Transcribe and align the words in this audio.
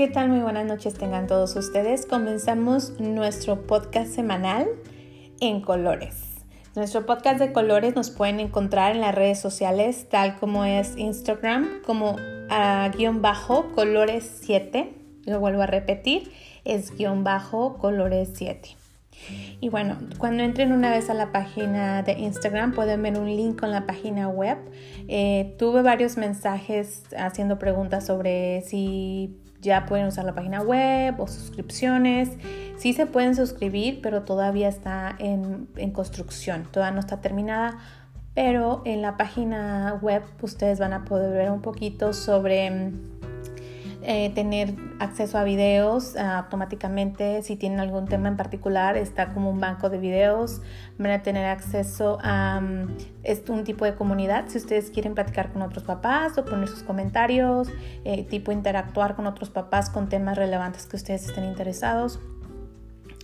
¿Qué 0.00 0.08
tal? 0.08 0.30
Muy 0.30 0.40
buenas 0.40 0.64
noches 0.64 0.94
tengan 0.94 1.26
todos 1.26 1.54
ustedes. 1.56 2.06
Comenzamos 2.06 2.98
nuestro 2.98 3.66
podcast 3.66 4.10
semanal 4.10 4.66
en 5.40 5.60
colores. 5.60 6.16
Nuestro 6.74 7.04
podcast 7.04 7.38
de 7.38 7.52
colores 7.52 7.94
nos 7.94 8.08
pueden 8.08 8.40
encontrar 8.40 8.92
en 8.92 9.02
las 9.02 9.14
redes 9.14 9.38
sociales, 9.38 10.08
tal 10.08 10.38
como 10.38 10.64
es 10.64 10.96
Instagram, 10.96 11.82
como 11.84 12.16
a 12.48 12.88
guion 12.96 13.20
bajo 13.20 13.72
colores 13.72 14.38
7. 14.40 14.90
Lo 15.26 15.38
vuelvo 15.38 15.60
a 15.60 15.66
repetir, 15.66 16.32
es 16.64 16.96
guion 16.96 17.22
bajo 17.22 17.76
colores 17.76 18.30
7. 18.32 18.70
Y 19.60 19.68
bueno, 19.68 19.98
cuando 20.16 20.42
entren 20.42 20.72
una 20.72 20.88
vez 20.88 21.10
a 21.10 21.14
la 21.14 21.30
página 21.30 22.02
de 22.02 22.12
Instagram 22.12 22.72
pueden 22.72 23.02
ver 23.02 23.18
un 23.18 23.26
link 23.26 23.60
con 23.60 23.70
la 23.70 23.84
página 23.84 24.30
web. 24.30 24.56
Eh, 25.08 25.54
tuve 25.58 25.82
varios 25.82 26.16
mensajes 26.16 27.02
haciendo 27.18 27.58
preguntas 27.58 28.06
sobre 28.06 28.62
si 28.62 29.36
ya 29.60 29.86
pueden 29.86 30.06
usar 30.06 30.24
la 30.24 30.34
página 30.34 30.62
web 30.62 31.20
o 31.20 31.26
suscripciones. 31.26 32.30
Sí 32.76 32.92
se 32.92 33.06
pueden 33.06 33.34
suscribir, 33.36 34.00
pero 34.02 34.22
todavía 34.22 34.68
está 34.68 35.14
en, 35.18 35.68
en 35.76 35.90
construcción, 35.90 36.66
todavía 36.70 36.94
no 36.94 37.00
está 37.00 37.20
terminada. 37.20 37.78
Pero 38.34 38.82
en 38.84 39.02
la 39.02 39.16
página 39.16 39.98
web 40.00 40.22
ustedes 40.40 40.78
van 40.78 40.92
a 40.92 41.04
poder 41.04 41.32
ver 41.32 41.50
un 41.50 41.62
poquito 41.62 42.12
sobre 42.12 42.92
eh, 44.02 44.30
tener 44.34 44.74
acceso 44.98 45.38
a 45.38 45.44
videos 45.44 46.16
ah, 46.16 46.38
automáticamente. 46.38 47.42
Si 47.42 47.56
tienen 47.56 47.80
algún 47.80 48.06
tema 48.06 48.28
en 48.28 48.36
particular, 48.36 48.96
está 48.96 49.32
como 49.32 49.50
un 49.50 49.60
banco 49.60 49.90
de 49.90 49.98
videos. 49.98 50.62
Van 50.98 51.10
a 51.12 51.22
tener 51.22 51.46
acceso 51.46 52.18
a 52.22 52.60
um, 52.62 52.88
un 53.48 53.64
tipo 53.64 53.84
de 53.84 53.94
comunidad. 53.94 54.48
Si 54.48 54.58
ustedes 54.58 54.90
quieren 54.90 55.14
platicar 55.14 55.52
con 55.52 55.62
otros 55.62 55.84
papás 55.84 56.36
o 56.38 56.44
poner 56.44 56.68
sus 56.68 56.82
comentarios, 56.82 57.68
eh, 58.04 58.24
tipo 58.24 58.52
interactuar 58.52 59.16
con 59.16 59.26
otros 59.26 59.50
papás 59.50 59.90
con 59.90 60.08
temas 60.08 60.36
relevantes 60.36 60.86
que 60.86 60.96
ustedes 60.96 61.26
estén 61.26 61.44
interesados 61.44 62.20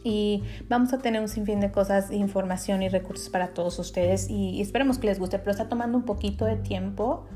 y 0.06 0.45
vamos 0.69 0.93
a 0.93 0.98
tener 0.98 1.20
un 1.20 1.28
sinfín 1.28 1.59
de 1.59 1.72
cosas, 1.72 2.12
información 2.12 2.81
y 2.81 2.89
recursos 2.89 3.28
para 3.28 3.48
todos 3.48 3.77
ustedes 3.81 4.31
y, 4.31 4.61
esperemos 4.61 4.98
que 4.98 5.09
les 5.09 5.19
guste, 5.19 5.41
pero 5.41 5.50
está 5.50 5.69
tomando 5.69 5.98
un 5.98 6.05
poquito 6.05 6.45
de 6.45 6.55
tiempo 6.55 7.27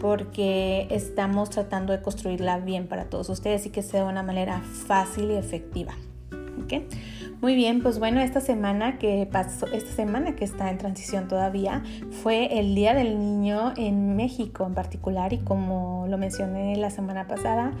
porque 0.00 0.86
estamos 0.90 1.50
tratando 1.50 1.92
de 1.92 2.02
construirla 2.02 2.58
bien 2.58 2.86
para 2.86 3.06
todos 3.06 3.28
ustedes 3.28 3.66
y 3.66 3.70
que 3.70 3.82
sea 3.82 4.04
de 4.04 4.08
una 4.08 4.22
manera 4.22 4.60
fácil 4.60 5.30
y 5.30 5.34
efectiva. 5.34 5.94
Muy 7.42 7.54
bien, 7.54 7.82
pues 7.82 7.98
bueno, 7.98 8.20
esta 8.22 8.40
semana 8.40 8.98
que 8.98 9.28
pasó, 9.30 9.66
esta 9.66 9.92
semana 9.92 10.34
que 10.34 10.44
está 10.44 10.70
en 10.70 10.78
transición 10.78 11.28
todavía, 11.28 11.82
fue 12.22 12.58
el 12.58 12.74
Día 12.74 12.94
del 12.94 13.18
Niño 13.18 13.74
en 13.76 14.16
México 14.16 14.64
en 14.66 14.72
particular 14.72 15.34
y 15.34 15.38
como 15.38 16.06
lo 16.08 16.16
mencioné 16.16 16.76
la 16.76 16.88
semana 16.88 17.26
pasada, 17.28 17.72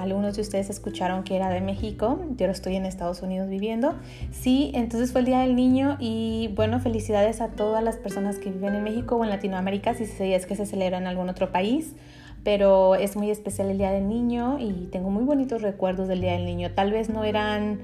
algunos 0.00 0.36
de 0.36 0.42
ustedes 0.42 0.70
escucharon 0.70 1.22
que 1.22 1.36
era 1.36 1.50
de 1.50 1.60
México, 1.60 2.18
yo 2.36 2.46
estoy 2.46 2.76
en 2.76 2.86
Estados 2.86 3.20
Unidos 3.20 3.50
viviendo. 3.50 3.94
Sí, 4.32 4.72
entonces 4.74 5.12
fue 5.12 5.20
el 5.20 5.26
Día 5.26 5.40
del 5.40 5.54
Niño 5.54 5.98
y 6.00 6.50
bueno, 6.56 6.80
felicidades 6.80 7.42
a 7.42 7.48
todas 7.48 7.84
las 7.84 7.96
personas 7.96 8.38
que 8.38 8.50
viven 8.50 8.74
en 8.74 8.84
México 8.84 9.16
o 9.16 9.24
en 9.24 9.28
Latinoamérica, 9.28 9.92
si 9.92 10.04
es 10.32 10.46
que 10.46 10.56
se 10.56 10.64
celebra 10.64 10.96
en 10.96 11.06
algún 11.06 11.28
otro 11.28 11.52
país 11.52 11.94
pero 12.44 12.94
es 12.94 13.16
muy 13.16 13.30
especial 13.30 13.70
el 13.70 13.78
Día 13.78 13.90
del 13.90 14.06
Niño 14.06 14.58
y 14.60 14.88
tengo 14.92 15.08
muy 15.08 15.24
bonitos 15.24 15.62
recuerdos 15.62 16.08
del 16.08 16.20
Día 16.20 16.32
del 16.32 16.44
Niño. 16.44 16.70
Tal 16.72 16.92
vez 16.92 17.08
no 17.08 17.24
eran, 17.24 17.80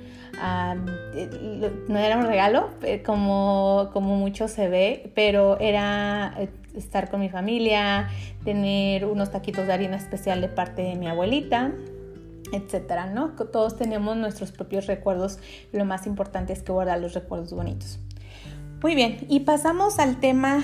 eh, 1.15 1.73
no 1.89 1.99
era 1.99 2.19
un 2.19 2.27
regalo 2.27 2.69
eh, 2.83 3.03
como, 3.03 3.89
como 3.95 4.17
mucho 4.17 4.49
se 4.49 4.69
ve, 4.69 5.13
pero 5.15 5.59
era 5.59 6.35
eh, 6.39 6.51
estar 6.77 7.11
con 7.11 7.21
mi 7.21 7.31
familia, 7.31 8.11
tener 8.45 9.07
unos 9.07 9.31
taquitos 9.31 9.67
de 9.67 9.73
harina 9.73 9.97
especial 9.97 10.43
de 10.43 10.49
parte 10.49 10.83
de 10.83 10.95
mi 10.95 11.09
abuelita, 11.09 11.73
etcétera, 12.53 13.07
¿no? 13.07 13.31
Todos 13.31 13.77
tenemos 13.77 14.17
nuestros 14.19 14.53
propios 14.53 14.87
recuerdos. 14.87 15.39
Lo 15.73 15.87
más 15.87 16.07
importante 16.07 16.53
es 16.53 16.63
que 16.63 16.71
guardar 16.71 17.01
los 17.01 17.15
recuerdos 17.15 17.55
bonitos. 17.55 17.99
Muy 18.83 18.95
bien, 18.95 19.19
y 19.29 19.41
pasamos 19.41 19.99
al 19.99 20.21
tema 20.21 20.63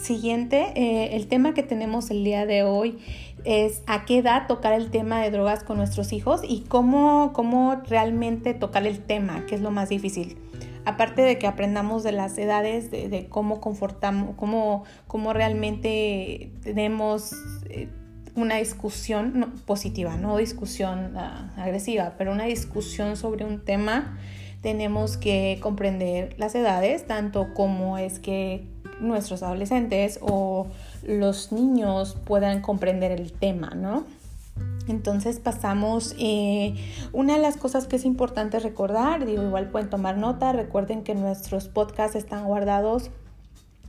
siguiente, 0.00 0.72
eh, 0.74 1.16
el 1.16 1.28
tema 1.28 1.54
que 1.54 1.62
tenemos 1.62 2.10
el 2.10 2.24
día 2.24 2.46
de 2.46 2.62
hoy 2.62 2.98
es 3.44 3.82
a 3.86 4.04
qué 4.04 4.18
edad 4.18 4.46
tocar 4.46 4.72
el 4.72 4.90
tema 4.90 5.20
de 5.22 5.30
drogas 5.30 5.64
con 5.64 5.76
nuestros 5.76 6.12
hijos 6.12 6.42
y 6.46 6.60
cómo, 6.62 7.32
cómo 7.32 7.76
realmente 7.88 8.54
tocar 8.54 8.86
el 8.86 9.00
tema, 9.00 9.46
que 9.46 9.54
es 9.54 9.60
lo 9.60 9.70
más 9.70 9.88
difícil. 9.88 10.36
Aparte 10.84 11.22
de 11.22 11.38
que 11.38 11.46
aprendamos 11.46 12.02
de 12.02 12.12
las 12.12 12.36
edades, 12.38 12.90
de, 12.90 13.26
cómo 13.28 13.60
confortamos, 13.60 14.34
cómo, 14.36 14.84
cómo 15.06 15.32
realmente 15.32 16.52
tenemos 16.62 17.32
eh, 17.68 17.88
una 18.34 18.56
discusión 18.56 19.52
positiva, 19.66 20.16
no 20.16 20.36
discusión 20.36 21.16
ah, 21.16 21.52
agresiva, 21.56 22.14
pero 22.16 22.32
una 22.32 22.44
discusión 22.44 23.16
sobre 23.16 23.44
un 23.44 23.64
tema, 23.64 24.18
tenemos 24.62 25.16
que 25.16 25.58
comprender 25.60 26.34
las 26.38 26.54
edades, 26.54 27.06
tanto 27.06 27.52
como 27.54 27.98
es 27.98 28.18
que 28.18 28.66
nuestros 29.00 29.42
adolescentes 29.42 30.18
o 30.22 30.66
los 31.02 31.52
niños 31.52 32.16
puedan 32.24 32.60
comprender 32.60 33.12
el 33.12 33.32
tema, 33.32 33.70
¿no? 33.70 34.04
Entonces 34.88 35.38
pasamos, 35.38 36.14
eh, 36.18 36.74
una 37.12 37.34
de 37.34 37.40
las 37.40 37.56
cosas 37.56 37.86
que 37.86 37.96
es 37.96 38.04
importante 38.04 38.58
recordar, 38.58 39.24
digo, 39.24 39.42
igual 39.42 39.70
pueden 39.70 39.88
tomar 39.88 40.16
nota, 40.18 40.52
recuerden 40.52 41.04
que 41.04 41.14
nuestros 41.14 41.68
podcasts 41.68 42.16
están 42.16 42.44
guardados 42.44 43.10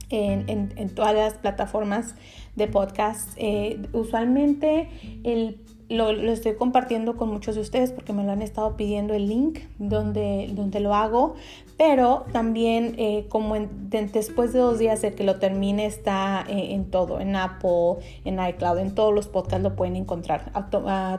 en, 0.10 0.90
todas 0.94 1.16
las 1.16 1.34
plataformas 1.36 2.16
de 2.56 2.68
podcast. 2.68 3.30
Eh, 3.38 3.82
usualmente 3.94 4.90
el 5.24 5.62
lo, 5.91 6.09
estoy 6.31 6.56
compartiendo 6.56 7.18
con 7.18 7.29
muchos 7.29 7.56
de 7.56 7.62
ustedes 7.62 7.91
porque 7.91 8.13
me 8.13 8.24
lo 8.24 8.31
han 8.31 8.41
estado 8.41 8.78
pidiendo 8.78 9.13
el 9.13 9.28
link 9.28 9.59
donde, 9.78 10.50
donde 10.53 10.79
lo 10.79 10.96
hago, 10.96 11.35
pero 11.78 12.25
también 12.31 12.96
eh, 12.97 13.25
como 13.29 13.56
después 13.56 14.53
de 14.53 14.59
dos 14.59 14.80
días 14.80 15.01
de 15.01 15.13
que 15.13 15.24
lo 15.24 15.38
termine 15.40 15.85
está 15.85 16.46
eh, 16.47 16.74
en 16.74 16.85
todo, 16.85 17.19
en 17.19 17.35
Apple, 17.35 17.97
en 18.25 18.40
iCloud, 18.40 18.80
en 18.80 18.96
todos 18.96 19.13
los 19.13 19.28
podcasts 19.28 19.63
lo 19.63 19.75
pueden 19.75 19.96
encontrar 19.96 20.51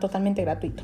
totalmente 0.00 0.42
gratuito. 0.42 0.82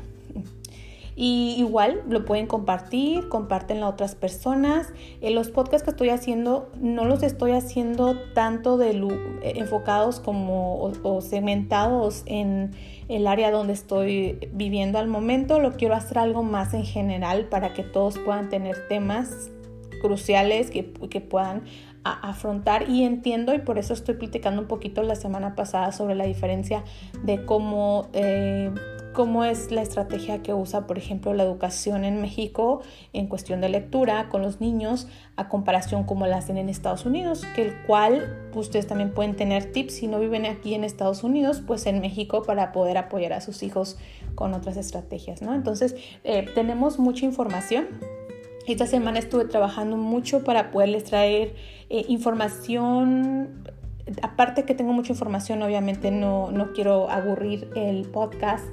Y 1.21 1.55
igual 1.57 2.01
lo 2.07 2.23
pueden 2.23 2.47
compartir, 2.47 3.27
comparten 3.27 3.83
a 3.83 3.89
otras 3.89 4.15
personas. 4.15 4.93
En 5.19 5.35
los 5.35 5.49
podcasts 5.49 5.83
que 5.83 5.89
estoy 5.89 6.07
haciendo 6.11 6.71
no 6.79 7.03
los 7.03 7.23
estoy 7.23 7.51
haciendo 7.51 8.17
tanto 8.33 8.77
de 8.77 8.91
eh, 8.91 9.53
enfocados 9.57 10.21
como 10.21 10.81
o, 10.81 11.19
segmentados 11.19 12.23
en 12.25 12.71
el 13.09 13.27
área 13.27 13.51
donde 13.51 13.73
estoy 13.73 14.47
viviendo 14.53 14.97
al 14.97 15.09
momento. 15.09 15.59
Lo 15.59 15.73
quiero 15.73 15.93
hacer 15.93 16.19
algo 16.19 16.41
más 16.41 16.73
en 16.73 16.85
general 16.85 17.49
para 17.49 17.73
que 17.73 17.83
todos 17.83 18.17
puedan 18.19 18.47
tener 18.47 18.87
temas 18.87 19.51
cruciales 20.01 20.71
que, 20.71 20.93
que 21.09 21.19
puedan 21.19 21.63
afrontar 22.05 22.89
y 22.89 23.03
entiendo 23.03 23.53
y 23.53 23.59
por 23.59 23.77
eso 23.77 23.93
estoy 23.93 24.15
platicando 24.15 24.61
un 24.61 24.69
poquito 24.69 25.03
la 25.03 25.15
semana 25.15 25.53
pasada 25.53 25.91
sobre 25.91 26.15
la 26.15 26.23
diferencia 26.23 26.85
de 27.23 27.45
cómo 27.45 28.07
eh, 28.13 28.71
cómo 29.13 29.43
es 29.43 29.71
la 29.71 29.81
estrategia 29.81 30.41
que 30.41 30.53
usa, 30.53 30.87
por 30.87 30.97
ejemplo, 30.97 31.33
la 31.33 31.43
educación 31.43 32.03
en 32.05 32.21
México 32.21 32.81
en 33.13 33.27
cuestión 33.27 33.61
de 33.61 33.69
lectura 33.69 34.29
con 34.29 34.41
los 34.41 34.61
niños 34.61 35.07
a 35.35 35.49
comparación 35.49 36.03
como 36.03 36.27
la 36.27 36.37
hacen 36.37 36.57
en 36.57 36.69
Estados 36.69 37.05
Unidos, 37.05 37.45
que 37.55 37.63
el 37.63 37.75
cual 37.85 38.49
ustedes 38.53 38.87
también 38.87 39.13
pueden 39.13 39.35
tener 39.35 39.71
tips 39.71 39.93
si 39.93 40.07
no 40.07 40.19
viven 40.19 40.45
aquí 40.45 40.73
en 40.73 40.83
Estados 40.83 41.23
Unidos, 41.23 41.61
pues 41.65 41.85
en 41.85 42.01
México 42.01 42.43
para 42.43 42.71
poder 42.71 42.97
apoyar 42.97 43.33
a 43.33 43.41
sus 43.41 43.63
hijos 43.63 43.97
con 44.35 44.53
otras 44.53 44.77
estrategias, 44.77 45.41
¿no? 45.41 45.53
Entonces, 45.53 45.95
eh, 46.23 46.45
tenemos 46.53 46.99
mucha 46.99 47.25
información. 47.25 47.87
Esta 48.67 48.85
semana 48.85 49.19
estuve 49.19 49.45
trabajando 49.45 49.97
mucho 49.97 50.43
para 50.43 50.71
poderles 50.71 51.05
traer 51.05 51.55
eh, 51.89 52.05
información 52.07 53.63
aparte 54.21 54.63
que 54.63 54.75
tengo 54.75 54.93
mucha 54.93 55.13
información, 55.13 55.61
obviamente 55.61 56.11
no, 56.11 56.51
no 56.51 56.73
quiero 56.73 57.09
aburrir 57.09 57.69
el 57.75 58.07
podcast, 58.07 58.65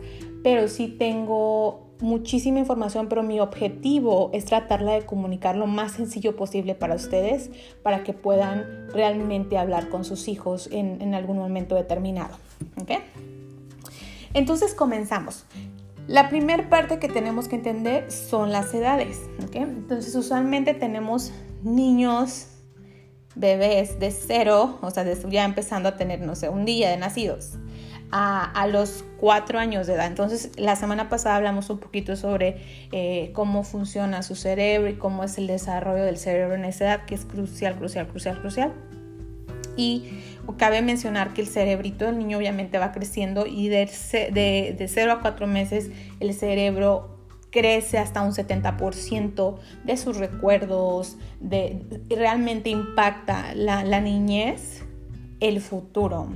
pero 0.43 0.69
sí 0.69 0.89
tengo 0.89 1.87
muchísima 2.01 2.59
información, 2.59 3.09
pero 3.09 3.23
mi 3.23 3.41
objetivo 3.41 4.31
es 4.33 4.45
tratarla 4.45 4.93
de 4.93 5.07
comunicar 5.07 5.57
lo 5.57 5.67
más 5.67 5.93
sencillo 5.93 6.37
posible 6.37 6.75
para 6.75 6.95
ustedes, 6.95 7.51
para 7.83 8.05
que 8.05 8.13
puedan 8.13 8.89
realmente 8.93 9.59
hablar 9.59 9.89
con 9.89 10.05
sus 10.05 10.29
hijos 10.29 10.69
en, 10.73 11.15
algún 11.15 11.39
momento 11.39 11.75
determinado. 11.75 12.37
Entonces 14.35 14.75
comenzamos. 14.75 15.45
La 16.07 16.29
primera 16.29 16.69
parte 16.69 16.99
que 16.99 17.09
tenemos 17.09 17.49
que 17.49 17.57
entender 17.57 18.13
son 18.13 18.53
las 18.53 18.73
edades. 18.75 19.23
Entonces 19.53 20.15
usualmente 20.15 20.75
tenemos 20.75 21.33
niños, 21.65 22.49
bebés 23.37 24.01
de 24.01 24.11
cero, 24.11 24.79
o 24.81 24.91
sea, 24.91 25.05
ya 25.05 25.45
empezando 25.45 25.89
a 25.89 25.97
tener, 25.97 26.21
no 26.21 26.35
sé, 26.35 26.49
un 26.49 26.65
día 26.65 26.91
de 26.91 26.97
nacidos 26.97 27.59
a, 28.11 28.67
los 28.69 29.05
cuatro 29.19 29.59
años 29.59 29.87
de 29.87 29.95
edad. 29.95 30.07
Entonces, 30.07 30.53
la 30.57 30.77
semana 30.77 31.09
pasada 31.09 31.37
hablamos 31.37 31.69
un 31.71 31.79
poquito 31.79 32.17
sobre 32.17 32.57
eh, 32.93 33.31
cómo 33.35 33.63
funciona 33.63 34.23
su 34.23 34.37
cerebro 34.37 34.89
y 34.89 34.95
cómo 34.95 35.25
es 35.25 35.39
el 35.39 35.47
desarrollo 35.47 36.05
del 36.05 36.17
cerebro 36.17 36.55
en 36.55 36.65
esa 36.65 36.85
edad, 36.85 37.05
que 37.05 37.15
es 37.15 37.25
crucial, 37.25 37.77
crucial, 37.77 38.09
crucial, 38.09 38.41
crucial. 38.41 38.73
Y 39.77 40.23
cabe 40.57 40.81
mencionar 40.81 41.35
que 41.35 41.43
el 41.43 41.49
cerebrito 41.49 42.07
del 42.07 42.19
niño 42.19 42.39
obviamente 42.39 42.79
va 42.79 42.93
creciendo 42.93 43.47
y 43.47 43.69
de, 43.69 43.91
de, 44.33 44.75
de 44.79 44.89
0 44.89 45.13
a 45.13 45.21
4 45.21 45.47
meses 45.47 45.91
el 46.21 46.33
cerebro 46.33 47.16
crece 47.57 47.97
hasta 47.97 48.21
un 48.21 48.33
70% 48.33 49.57
de 49.85 49.97
sus 49.97 50.19
recuerdos, 50.19 51.17
de, 51.41 51.87
realmente 52.11 52.69
impacta 52.69 53.55
la, 53.55 54.01
niñez, 54.03 54.85
el 55.41 55.63
futuro. 55.63 56.29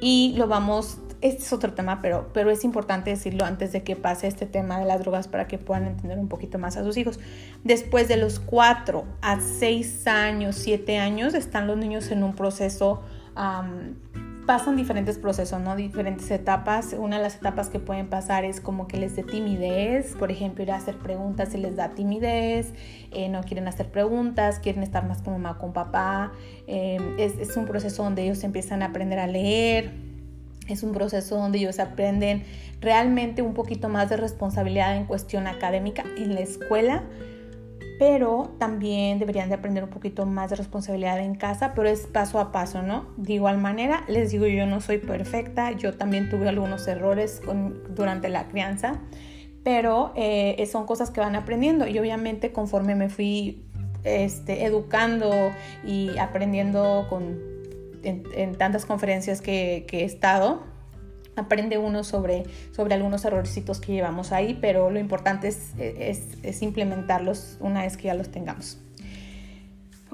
Y 0.00 0.34
lo 0.36 0.48
vamos 0.48 0.98
este 1.20 1.42
es 1.42 1.52
otro 1.52 1.74
tema, 1.74 2.00
pero, 2.00 2.30
pero 2.32 2.50
es 2.50 2.62
importante 2.62 3.10
decirlo 3.10 3.44
antes 3.44 3.72
de 3.72 3.82
que 3.82 3.96
pase 3.96 4.28
este 4.28 4.46
tema 4.46 4.78
de 4.78 4.84
las 4.84 5.00
drogas 5.00 5.26
para 5.26 5.48
que 5.48 5.58
puedan 5.58 5.84
entender 5.86 6.16
un 6.16 6.28
poquito 6.28 6.60
más 6.60 6.76
a 6.76 6.84
sus 6.84 6.96
hijos. 6.96 7.18
Después 7.64 8.06
de 8.06 8.16
los 8.16 8.38
4 8.38 9.04
a 9.20 9.40
6 9.40 10.06
años, 10.06 10.54
7 10.56 10.98
años, 10.98 11.34
están 11.34 11.66
los 11.66 11.76
niños 11.76 12.12
en 12.12 12.22
un 12.22 12.36
proceso, 12.36 13.02
pasan 14.48 14.76
diferentes 14.76 15.18
procesos, 15.18 15.60
¿no? 15.60 15.76
Diferentes 15.76 16.30
etapas. 16.30 16.96
Una 16.98 17.18
de 17.18 17.22
las 17.22 17.36
etapas 17.36 17.68
que 17.68 17.80
pueden 17.80 18.08
pasar 18.08 18.46
es 18.46 18.62
como 18.62 18.88
que 18.88 18.96
les 18.96 19.14
dé 19.14 19.22
timidez, 19.22 20.14
por 20.18 20.30
ejemplo, 20.30 20.62
ir 20.62 20.72
a 20.72 20.76
hacer 20.76 20.96
preguntas 20.96 21.50
se 21.50 21.58
les 21.58 21.76
da 21.76 21.90
timidez, 21.90 22.72
eh, 23.10 23.28
no 23.28 23.42
quieren 23.42 23.68
hacer 23.68 23.90
preguntas, 23.90 24.58
quieren 24.58 24.82
estar 24.82 25.06
más 25.06 25.20
con 25.20 25.34
mamá, 25.34 25.58
con 25.58 25.74
papá. 25.74 26.32
Eh, 26.66 26.98
es, 27.18 27.36
es 27.36 27.58
un 27.58 27.66
proceso 27.66 28.02
donde 28.02 28.22
ellos 28.22 28.42
empiezan 28.42 28.82
a 28.82 28.86
aprender 28.86 29.18
a 29.18 29.26
leer 29.26 29.92
es 30.66 30.82
un 30.82 30.92
proceso 30.92 31.36
donde 31.36 31.58
ellos 31.58 31.78
aprenden 31.78 32.44
realmente 32.80 33.42
un 33.42 33.54
poquito 33.54 33.88
más 33.88 34.08
de 34.08 34.16
responsabilidad 34.16 34.96
en 34.96 35.04
cuestión 35.04 35.46
académica 35.46 36.04
en 36.16 36.34
la 36.34 36.40
escuela, 36.40 37.04
pero 37.98 38.54
también 38.58 39.18
deberían 39.18 39.48
de 39.48 39.56
aprender 39.56 39.84
un 39.84 39.90
poquito 39.90 40.24
más 40.24 40.50
de 40.50 40.56
responsabilidad 40.56 41.18
en 41.18 41.34
casa, 41.34 41.72
pero 41.74 41.88
es 41.88 42.06
paso 42.06 42.38
a 42.38 42.52
paso, 42.52 42.82
¿no? 42.82 43.06
De 43.16 43.34
igual 43.34 43.58
manera, 43.58 44.04
les 44.08 44.30
digo, 44.30 44.46
yo 44.46 44.66
no 44.66 44.80
soy 44.80 44.98
perfecta, 44.98 45.72
yo 45.72 45.94
también 45.94 46.30
tuve 46.30 46.48
algunos 46.48 46.86
errores 46.86 47.42
durante 47.90 48.28
la 48.28 48.48
crianza, 48.48 49.00
pero 49.64 50.12
eh, 50.16 50.64
son 50.70 50.86
cosas 50.86 51.10
que 51.10 51.20
van 51.20 51.34
aprendiendo 51.34 51.86
y 51.86 51.98
obviamente 51.98 52.52
conforme 52.52 52.94
me 52.94 53.08
fui 53.08 53.64
este, 54.04 54.64
educando 54.64 55.32
y 55.84 56.16
aprendiendo 56.18 57.06
con 57.10 57.58
en, 58.02 58.54
tantas 58.56 58.86
conferencias 58.86 59.40
que, 59.40 59.86
he 59.90 60.04
estado, 60.04 60.62
aprende 61.38 61.78
uno 61.78 62.04
sobre, 62.04 62.44
sobre 62.72 62.94
algunos 62.94 63.24
errorcitos 63.24 63.80
que 63.80 63.92
llevamos 63.92 64.32
ahí, 64.32 64.58
pero 64.60 64.90
lo 64.90 64.98
importante 64.98 65.48
es, 65.48 65.72
es, 65.78 66.62
implementarlos 66.62 67.56
una 67.60 67.82
vez 67.82 67.96
que 67.96 68.04
ya 68.04 68.14
los 68.14 68.28
tengamos. 68.28 68.78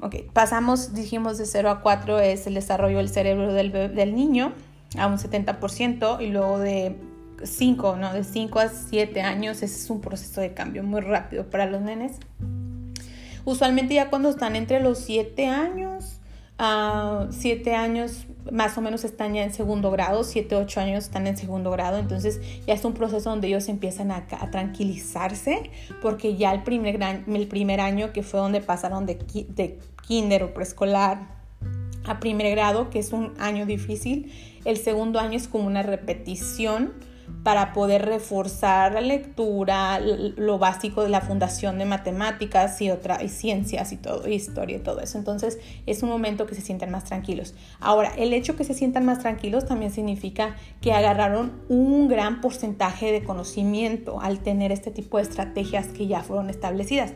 Ok, 0.01 0.15
pasamos, 0.33 0.93
dijimos 0.93 1.37
de 1.37 1.45
0 1.45 1.69
a 1.69 1.81
4 1.81 2.19
es 2.19 2.47
el 2.47 2.53
desarrollo 2.53 2.97
del 2.97 3.09
cerebro 3.09 3.53
del, 3.53 3.71
del 3.71 4.15
niño 4.15 4.53
a 4.97 5.07
un 5.07 5.17
70% 5.17 6.21
y 6.21 6.27
luego 6.27 6.59
de 6.59 6.95
5, 7.43 7.95
¿no? 7.95 8.13
De 8.13 8.23
5 8.23 8.59
a 8.59 8.69
7 8.69 9.21
años, 9.21 9.63
ese 9.63 9.77
es 9.77 9.89
un 9.89 10.01
proceso 10.01 10.41
de 10.41 10.53
cambio 10.53 10.83
muy 10.83 11.01
rápido 11.01 11.49
para 11.49 11.65
los 11.65 11.81
nenes. 11.81 12.19
Usualmente 13.45 13.93
ya 13.93 14.09
cuando 14.09 14.29
están 14.29 14.55
entre 14.55 14.79
los 14.79 14.99
7 14.99 15.47
años 15.47 16.19
a 16.57 17.27
siete 17.31 17.75
años 17.75 18.25
más 18.51 18.77
o 18.77 18.81
menos 18.81 19.03
están 19.03 19.33
ya 19.33 19.43
en 19.43 19.53
segundo 19.53 19.91
grado, 19.91 20.23
siete, 20.23 20.55
ocho 20.55 20.79
años 20.79 21.05
están 21.05 21.27
en 21.27 21.37
segundo 21.37 21.71
grado, 21.71 21.97
entonces 21.97 22.39
ya 22.65 22.73
es 22.73 22.85
un 22.85 22.93
proceso 22.93 23.29
donde 23.29 23.47
ellos 23.47 23.67
empiezan 23.69 24.11
a, 24.11 24.27
tranquilizarse 24.51 25.71
porque 26.01 26.35
ya 26.35 26.53
el 26.53 26.63
primer, 26.63 26.99
el 27.01 27.47
primer 27.47 27.81
año 27.81 28.13
que 28.13 28.23
fue 28.23 28.39
donde 28.39 28.61
pasaron 28.61 29.05
de, 29.05 29.15
de 29.49 29.79
kinder 30.07 30.43
o 30.43 30.53
preescolar 30.53 31.35
a 32.05 32.19
primer 32.19 32.51
grado, 32.51 32.89
que 32.89 32.99
es 32.99 33.13
un 33.13 33.33
año 33.39 33.65
difícil, 33.65 34.31
el 34.63 34.77
segundo 34.77 35.19
año 35.19 35.37
es 35.37 35.47
como 35.47 35.65
una 35.65 35.81
repetición 35.81 36.93
para 37.43 37.73
poder 37.73 38.05
reforzar 38.05 38.93
la 38.93 39.01
lectura, 39.01 39.99
lo 39.99 40.57
básico 40.57 41.03
de 41.03 41.09
la 41.09 41.21
fundación 41.21 41.77
de 41.77 41.85
matemáticas 41.85 42.81
y 42.81 42.89
otra 42.89 43.23
y 43.23 43.29
ciencias 43.29 43.91
y 43.91 43.97
todo, 43.97 44.27
historia 44.27 44.77
y 44.77 44.79
todo 44.79 44.99
eso. 44.99 45.17
Entonces 45.17 45.59
es 45.85 46.03
un 46.03 46.09
momento 46.09 46.45
que 46.45 46.55
se 46.55 46.61
sienten 46.61 46.91
más 46.91 47.03
tranquilos. 47.03 47.53
Ahora, 47.79 48.11
el 48.17 48.33
hecho 48.33 48.55
que 48.55 48.63
se 48.63 48.73
sientan 48.73 49.05
más 49.05 49.19
tranquilos 49.19 49.65
también 49.65 49.91
significa 49.91 50.55
que 50.81 50.93
agarraron 50.93 51.53
un 51.69 52.07
gran 52.07 52.41
porcentaje 52.41 53.11
de 53.11 53.23
conocimiento 53.23 54.21
al 54.21 54.39
tener 54.39 54.71
este 54.71 54.91
tipo 54.91 55.17
de 55.17 55.23
estrategias 55.23 55.87
que 55.87 56.07
ya 56.07 56.23
fueron 56.23 56.49
establecidas. 56.49 57.13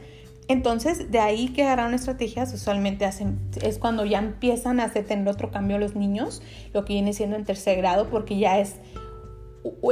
Entonces, 0.50 1.12
de 1.12 1.20
ahí 1.20 1.50
que 1.50 1.62
agarraron 1.62 1.94
estrategias, 1.94 2.52
usualmente 2.56 3.06
hacen, 3.06 3.40
es 3.62 3.78
cuando 3.78 4.04
ya 4.04 4.18
empiezan 4.18 4.80
a 4.80 4.86
hacer 4.86 5.06
tener 5.06 5.28
otro 5.28 5.52
cambio 5.52 5.78
los 5.78 5.96
niños, 5.96 6.42
lo 6.74 6.86
que 6.86 6.94
viene 6.94 7.14
siendo 7.14 7.36
en 7.36 7.46
tercer 7.46 7.78
grado, 7.78 8.10
porque 8.10 8.40
ya 8.40 8.58
es 8.58 8.78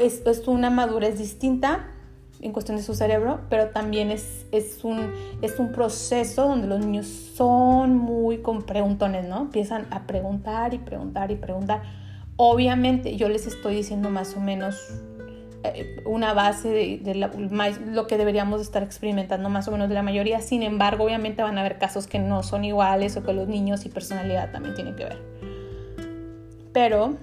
es, 0.02 0.25
es 0.25 0.48
una 0.48 0.69
madurez 0.69 1.18
distinta 1.18 1.88
en 2.42 2.52
cuestión 2.52 2.78
de 2.78 2.84
su 2.84 2.94
cerebro, 2.94 3.42
pero 3.50 3.69
también 3.69 4.12
es, 4.12 4.46
es, 4.52 4.84
un, 4.84 5.12
es 5.42 5.60
un 5.60 5.72
proceso 5.72 6.48
donde 6.48 6.68
los 6.68 6.80
niños 6.80 7.08
son 7.08 7.98
muy 7.98 8.40
con 8.40 8.64
preguntones, 8.64 9.28
¿no? 9.28 9.42
Empiezan 9.42 9.88
a 9.92 10.06
preguntar 10.06 10.74
y 10.74 10.78
preguntar 10.78 11.31
y 11.31 11.36
preguntar. 11.36 11.81
Obviamente 12.36 13.16
yo 13.16 13.30
les 13.30 13.48
estoy 13.48 13.75
diciendo 13.75 14.10
más 14.12 14.36
o 14.36 14.40
menos 14.40 14.75
eh, 15.64 16.04
una 16.06 16.34
base 16.34 16.69
de, 17.04 17.16
lo 17.16 18.06
que 18.06 18.18
deberíamos 18.18 18.62
estar 18.62 18.84
experimentando 18.84 19.50
más 19.50 19.68
o 19.68 19.72
menos 19.72 19.90
de 19.90 19.96
la 19.96 20.04
mayoría. 20.04 20.40
Sin 20.42 20.62
embargo, 20.62 21.06
obviamente 21.06 21.42
van 21.42 21.58
a 21.58 21.62
haber 21.62 21.80
casos 21.80 22.06
que 22.06 22.19
no 22.19 22.44
son 22.44 22.64
iguales 22.64 23.18
o 23.18 23.24
que 23.24 23.34
los 23.34 23.48
niños 23.48 23.86
y 23.86 23.90
personalidad 23.90 24.52
también 24.52 24.75
tienen 24.75 24.96
que 24.96 25.06
ver. 25.06 25.18
Pero 26.72 27.18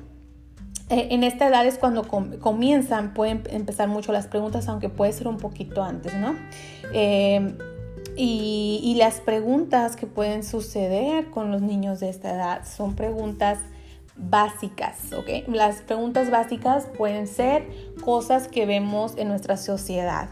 en 0.94 1.24
esta 1.24 1.48
edad 1.48 1.66
es 1.66 1.78
cuando 1.78 2.04
comienzan, 2.40 3.14
pueden 3.14 3.42
empezar 3.50 3.88
mucho 3.88 4.12
las 4.12 4.26
preguntas, 4.26 4.68
aunque 4.68 4.88
puede 4.88 5.12
ser 5.12 5.28
un 5.28 5.38
poquito 5.38 5.82
antes, 5.82 6.14
¿no? 6.14 6.34
Eh, 6.92 7.56
y, 8.16 8.94
las 8.98 9.20
preguntas 9.20 9.96
que 9.96 10.06
pueden 10.06 10.44
suceder 10.44 11.30
con 11.30 11.50
los 11.50 11.62
niños 11.62 12.00
de 12.00 12.10
esta 12.10 12.32
edad 12.32 12.62
son 12.64 12.94
preguntas 12.94 13.58
básicas, 14.16 15.12
¿ok? 15.12 15.48
Las 15.48 15.80
preguntas 15.80 16.30
básicas 16.30 16.86
pueden 16.96 17.26
ser 17.26 17.68
cosas 18.04 18.46
que 18.46 18.66
vemos 18.66 19.16
en 19.16 19.28
nuestra 19.28 19.56
sociedad. 19.56 20.28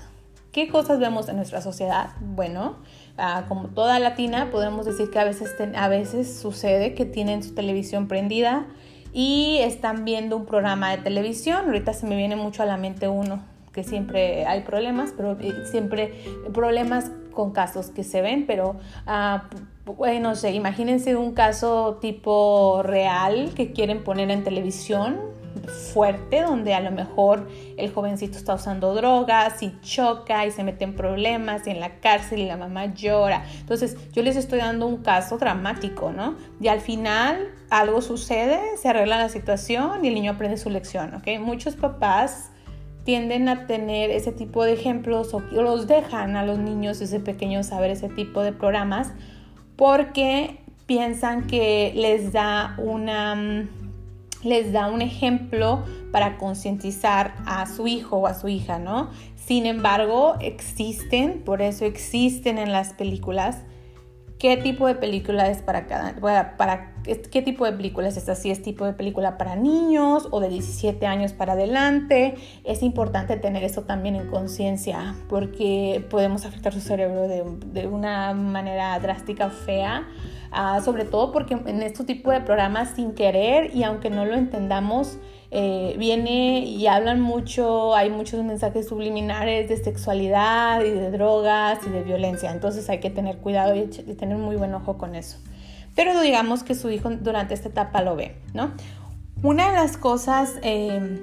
¿Qué 0.53 0.69
cosas 0.69 1.01
vemos 1.01 1.29
en 1.29 1.37
nuestra 1.37 1.61
sociedad? 1.61 2.11
Bueno, 2.21 2.77
ah, 3.19 3.47
como 3.49 3.69
toda 3.69 3.99
latina, 3.99 4.51
podemos 4.53 4.87
decir 4.87 5.11
que 5.11 5.19
a 5.19 5.25
veces, 5.25 5.53
a 5.75 5.89
veces 5.89 6.39
sucede 6.41 6.95
que 6.95 7.05
tienen 7.05 7.43
su 7.43 7.55
televisión 7.55 8.07
prendida, 8.07 8.67
y 9.13 9.59
están 9.61 10.05
viendo 10.05 10.37
un 10.37 10.47
programa 10.47 10.91
de 10.91 10.99
televisión. 10.99 11.67
Ahorita 11.67 11.93
se 11.93 12.07
me 12.07 12.17
viene 12.17 12.37
mucho 12.37 12.63
a 12.63 12.67
la 12.67 12.77
mente 12.77 13.09
uno, 13.09 13.43
que 13.73 13.85
siempre 13.85 14.47
hay 14.47 14.63
problemas, 14.63 15.13
pero 15.17 15.39
eh, 15.41 15.53
siempre 15.71 16.15
problemas 16.53 17.11
con 17.33 17.53
casos 17.53 17.89
que 17.89 18.05
se 18.05 18.21
ven, 18.21 18.47
pero 18.47 18.77
ah, 19.07 19.45
bueno, 19.85 20.31
no 20.31 20.37
sé, 20.37 20.53
imagínense 20.53 21.17
un 21.17 21.33
caso 21.33 21.99
tipo 22.01 22.83
real 22.83 23.51
que 23.55 23.73
quieren 23.73 24.05
poner 24.05 24.31
en 24.31 24.45
televisión 24.45 25.33
fuerte 25.93 26.43
donde 26.43 26.75
a 26.75 26.81
lo 26.81 26.91
mejor 26.91 27.49
el 27.77 27.93
jovencito 27.93 28.39
está 28.39 28.55
usando 28.55 28.95
drogas 28.95 29.63
y 29.63 29.79
choca 29.81 30.47
y 30.47 30.51
se 30.51 30.65
mete 30.65 30.85
en 30.85 30.95
problemas 30.95 31.67
y 31.67 31.71
en 31.71 31.81
la 31.81 32.01
cárcel 32.01 32.41
y 32.41 32.47
la 32.47 32.57
mamá 32.57 32.95
llora. 32.95 33.45
Entonces 33.61 33.97
yo 34.13 34.23
les 34.23 34.37
estoy 34.37 34.59
dando 34.59 34.87
un 34.87 34.99
caso 34.99 35.39
dramático, 35.39 36.13
¿no? 36.13 36.37
Y 36.61 36.69
al 36.69 36.81
final 36.81 37.49
algo 37.71 38.03
sucede, 38.03 38.59
se 38.77 38.89
arregla 38.89 39.19
la 39.19 39.29
situación 39.29 40.05
y 40.05 40.09
el 40.09 40.15
niño 40.15 40.33
aprende 40.33 40.57
su 40.57 40.71
lección, 40.71 41.15
¿ok? 41.15 41.41
Muchos 41.41 41.77
papás 41.77 42.51
tienden 43.05 43.49
a 43.49 43.67
tener 43.67 44.11
ese 44.11 44.33
tipo 44.33 44.65
de 44.65 44.75
ejemplos 44.75 45.35
o 45.35 45.41
los 45.41 45.87
dejan 45.87 46.37
a 46.37 46.45
los 46.45 46.59
niños 46.59 46.99
desde 47.01 47.21
pequeños 47.21 47.67
saber 47.67 47.91
ese 47.91 48.09
tipo 48.09 48.43
de 48.43 48.53
programas 48.53 49.13
porque 49.77 50.61
piensan 50.87 51.47
que 51.47 51.93
les 51.97 52.33
da 52.33 52.75
una 52.79 53.35
mm, 53.35 53.69
les 54.43 54.73
da 54.73 54.89
un 54.89 55.03
ejemplo 55.03 55.85
para 56.11 56.37
concientizar 56.39 57.35
a 57.47 57.67
su 57.67 57.87
hijo 57.87 58.19
o 58.19 58.27
a 58.27 58.35
su 58.35 58.49
hija, 58.49 58.79
¿no? 58.79 59.11
Sin 59.37 59.67
embargo, 59.67 60.37
existen, 60.41 61.43
por 61.45 61.63
eso 61.63 61.85
existen 61.85 62.59
en 62.59 62.73
las 62.73 62.93
películas, 62.93 63.59
qué 64.39 64.57
tipo 64.57 64.89
de 64.89 64.97
película 64.97 65.49
es 65.49 65.63
para 65.63 65.87
cada, 65.87 66.17
para, 66.57 66.95
qué 67.05 67.43
tipo 67.43 67.65
de 67.65 67.73
película 67.73 68.09
es 68.09 68.17
esta, 68.17 68.35
si 68.35 68.51
es 68.51 68.61
tipo 68.61 68.85
de 68.85 68.93
película 68.93 69.39
para 69.39 69.55
niños 69.55 70.27
o 70.33 70.41
de 70.41 70.49
17 70.49 71.07
años 71.07 71.33
para 71.33 71.53
adelante, 71.53 72.35
es 72.65 72.83
importante 72.83 73.37
tener 73.37 73.63
eso 73.63 73.83
también 73.83 74.17
en 74.17 74.29
conciencia 74.29 75.15
porque 75.29 76.05
podemos 76.11 76.45
afectar 76.45 76.73
su 76.73 76.81
cerebro 76.81 77.29
de, 77.29 77.45
de 77.67 77.87
una 77.87 78.35
manera 78.35 78.99
drástica, 78.99 79.49
fea 79.49 80.09
Ah, 80.55 80.83
sobre 80.85 81.07
todo 81.07 81.33
porque 81.33 81.55
en 81.55 81.83
este 81.83 82.05
tipo 82.05 82.31
de 82.31 82.43
programas 82.43 82.91
sin 82.91 83.15
querer 83.15 83.75
y 83.75 83.85
aunque 83.85 84.11
no 84.11 84.27
lo 84.27 84.35
entendamos, 84.35 85.19
eh, 85.51 85.95
viene 85.99 86.61
y 86.61 86.87
hablan 86.87 87.23
mucho, 87.23 87.95
hay 87.95 88.11
muchos 88.11 88.45
mensajes 88.45 88.87
subliminares 88.87 89.71
de 89.71 89.79
sexualidad 89.79 90.83
y 90.85 90.91
de 90.91 91.11
drogas 91.11 91.79
y 91.87 91.91
de 91.91 92.03
violencia, 92.03 92.51
entonces 92.53 92.91
hay 92.91 93.01
que 93.01 93.09
tener 93.09 93.39
cuidado 93.39 93.75
y, 93.75 93.87
tener 93.87 94.37
muy 94.37 94.57
buen 94.57 94.75
ojo 94.75 94.99
con 94.99 95.15
eso. 95.15 95.39
pero 95.97 96.21
digamos 96.21 96.63
que 96.63 96.75
su 96.75 96.91
hijo 96.91 97.09
durante 97.09 97.55
esta 97.55 97.71
etapa 97.71 98.03
lo 98.03 98.15
ve, 98.15 98.37
¿no? 98.53 98.73
Una 99.43 99.71
de 99.71 99.77
las 99.77 99.97
cosas 99.97 100.57
eh, 100.63 101.19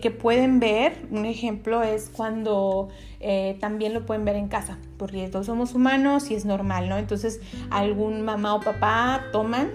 que, 0.00 0.10
pueden 0.10 0.60
ver, 0.60 1.06
un 1.10 1.26
ejemplo 1.26 1.82
es 1.82 2.10
cuando 2.10 2.90
eh, 3.18 3.56
también 3.60 3.92
lo 3.92 4.06
pueden 4.06 4.24
ver 4.24 4.36
en 4.36 4.46
casa, 4.46 4.78
porque 4.96 5.28
todos 5.28 5.46
somos 5.46 5.74
humanos 5.74 6.30
y 6.30 6.34
es 6.34 6.44
normal, 6.44 6.88
¿no? 6.88 6.96
Entonces 6.96 7.40
algún 7.70 8.22
mamá 8.22 8.54
o 8.54 8.60
papá 8.60 9.24
toman 9.32 9.70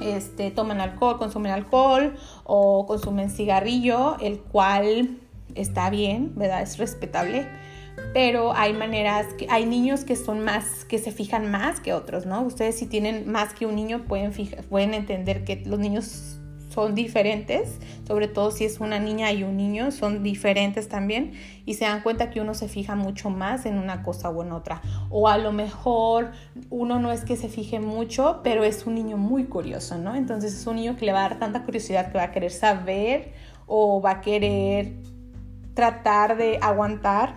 este, 0.00 0.50
toman 0.50 0.80
alcohol, 0.80 1.16
consumen 1.18 1.52
alcohol 1.52 2.16
o 2.44 2.86
consumen 2.86 3.30
cigarrillo, 3.30 4.16
el 4.20 4.40
cual 4.40 5.18
está 5.54 5.90
bien, 5.90 6.32
¿verdad? 6.34 6.62
Es 6.62 6.78
respetable. 6.78 7.46
Pero 8.14 8.52
hay 8.54 8.72
maneras, 8.72 9.26
que, 9.34 9.46
hay 9.50 9.66
niños 9.66 10.04
que 10.04 10.16
son 10.16 10.40
más, 10.40 10.84
que 10.84 10.98
se 10.98 11.12
fijan 11.12 11.50
más 11.50 11.80
que 11.80 11.92
otros, 11.92 12.26
¿no? 12.26 12.42
Ustedes 12.42 12.78
si 12.78 12.86
tienen 12.86 13.30
más 13.30 13.54
que 13.54 13.66
un 13.66 13.74
niño 13.74 14.04
pueden, 14.06 14.32
pueden 14.68 14.94
entender 14.94 15.44
que 15.44 15.62
los 15.66 15.78
niños 15.78 16.37
son 16.78 16.94
diferentes, 16.94 17.80
sobre 18.06 18.28
todo 18.28 18.52
si 18.52 18.64
es 18.64 18.78
una 18.78 19.00
niña 19.00 19.32
y 19.32 19.42
un 19.42 19.56
niño, 19.56 19.90
son 19.90 20.22
diferentes 20.22 20.88
también 20.88 21.32
y 21.66 21.74
se 21.74 21.86
dan 21.86 22.04
cuenta 22.04 22.30
que 22.30 22.40
uno 22.40 22.54
se 22.54 22.68
fija 22.68 22.94
mucho 22.94 23.30
más 23.30 23.66
en 23.66 23.78
una 23.78 24.04
cosa 24.04 24.30
o 24.30 24.44
en 24.44 24.52
otra. 24.52 24.80
O 25.10 25.26
a 25.26 25.38
lo 25.38 25.50
mejor 25.50 26.30
uno 26.70 27.00
no 27.00 27.10
es 27.10 27.24
que 27.24 27.34
se 27.34 27.48
fije 27.48 27.80
mucho, 27.80 28.42
pero 28.44 28.62
es 28.62 28.86
un 28.86 28.94
niño 28.94 29.16
muy 29.16 29.46
curioso, 29.46 29.98
¿no? 29.98 30.14
Entonces 30.14 30.54
es 30.54 30.64
un 30.68 30.76
niño 30.76 30.94
que 30.94 31.04
le 31.04 31.12
va 31.12 31.26
a 31.26 31.28
dar 31.30 31.40
tanta 31.40 31.64
curiosidad 31.64 32.12
que 32.12 32.18
va 32.18 32.24
a 32.24 32.30
querer 32.30 32.52
saber 32.52 33.32
o 33.66 34.00
va 34.00 34.12
a 34.12 34.20
querer 34.20 34.92
tratar 35.74 36.36
de 36.36 36.60
aguantar 36.62 37.34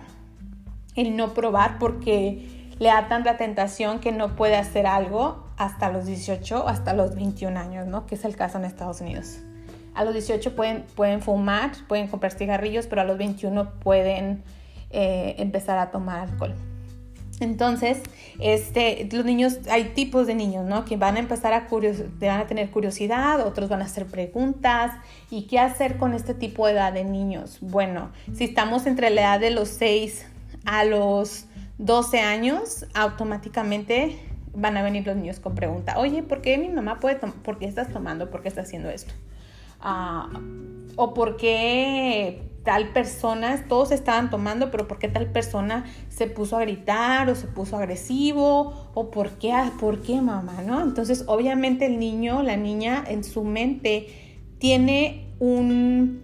el 0.94 1.16
no 1.16 1.34
probar 1.34 1.80
porque 1.80 2.70
le 2.78 2.86
da 2.86 3.08
tanta 3.08 3.36
tentación 3.38 3.98
que 3.98 4.12
no 4.12 4.36
puede 4.36 4.54
hacer 4.54 4.86
algo 4.86 5.41
hasta 5.56 5.90
los 5.90 6.06
18 6.06 6.64
o 6.64 6.68
hasta 6.68 6.94
los 6.94 7.14
21 7.14 7.58
años, 7.58 7.86
¿no? 7.86 8.06
Que 8.06 8.14
es 8.14 8.24
el 8.24 8.36
caso 8.36 8.58
en 8.58 8.64
Estados 8.64 9.00
Unidos. 9.00 9.38
A 9.94 10.04
los 10.04 10.14
18 10.14 10.56
pueden, 10.56 10.84
pueden 10.94 11.20
fumar, 11.20 11.72
pueden 11.86 12.08
comprar 12.08 12.32
cigarrillos, 12.32 12.86
pero 12.86 13.02
a 13.02 13.04
los 13.04 13.18
21 13.18 13.70
pueden 13.80 14.42
eh, 14.90 15.34
empezar 15.38 15.78
a 15.78 15.90
tomar 15.90 16.28
alcohol. 16.28 16.54
Entonces, 17.40 17.98
este, 18.38 19.08
los 19.10 19.24
niños, 19.24 19.58
hay 19.70 19.84
tipos 19.94 20.26
de 20.26 20.34
niños, 20.34 20.64
¿no? 20.64 20.84
Que 20.84 20.96
van 20.96 21.16
a 21.16 21.18
empezar 21.18 21.52
a, 21.52 21.66
van 22.20 22.40
a 22.40 22.46
tener 22.46 22.70
curiosidad, 22.70 23.44
otros 23.46 23.68
van 23.68 23.82
a 23.82 23.86
hacer 23.86 24.06
preguntas. 24.06 24.92
¿Y 25.28 25.46
qué 25.46 25.58
hacer 25.58 25.98
con 25.98 26.14
este 26.14 26.34
tipo 26.34 26.66
de 26.66 26.74
edad 26.74 26.92
de 26.92 27.04
niños? 27.04 27.58
Bueno, 27.60 28.12
si 28.32 28.44
estamos 28.44 28.86
entre 28.86 29.10
la 29.10 29.22
edad 29.22 29.40
de 29.40 29.50
los 29.50 29.68
6 29.68 30.26
a 30.64 30.84
los 30.84 31.46
12 31.78 32.20
años, 32.20 32.86
automáticamente 32.94 34.18
van 34.54 34.76
a 34.76 34.82
venir 34.82 35.06
los 35.06 35.16
niños 35.16 35.40
con 35.40 35.54
pregunta, 35.54 35.98
oye, 35.98 36.22
¿por 36.22 36.42
qué 36.42 36.58
mi 36.58 36.68
mamá 36.68 37.00
puede 37.00 37.16
tomar? 37.16 37.36
¿Por 37.36 37.58
qué 37.58 37.66
estás 37.66 37.92
tomando? 37.92 38.30
¿Por 38.30 38.42
qué 38.42 38.48
estás 38.48 38.66
haciendo 38.66 38.90
esto? 38.90 39.12
Ah, 39.80 40.28
o 40.96 41.14
por 41.14 41.36
qué 41.36 42.42
tal 42.64 42.92
persona, 42.92 43.64
todos 43.68 43.90
estaban 43.90 44.30
tomando, 44.30 44.70
pero 44.70 44.86
por 44.86 44.98
qué 44.98 45.08
tal 45.08 45.26
persona 45.26 45.84
se 46.08 46.26
puso 46.26 46.56
a 46.56 46.60
gritar 46.60 47.28
o 47.28 47.34
se 47.34 47.46
puso 47.48 47.76
agresivo 47.76 48.90
o 48.94 49.10
por 49.10 49.30
qué, 49.30 49.52
por 49.80 50.02
qué 50.02 50.20
mamá, 50.20 50.62
¿no? 50.64 50.80
Entonces, 50.80 51.24
obviamente 51.26 51.86
el 51.86 51.98
niño, 51.98 52.42
la 52.42 52.56
niña 52.56 53.02
en 53.06 53.24
su 53.24 53.42
mente 53.42 54.38
tiene 54.58 55.34
un, 55.40 56.22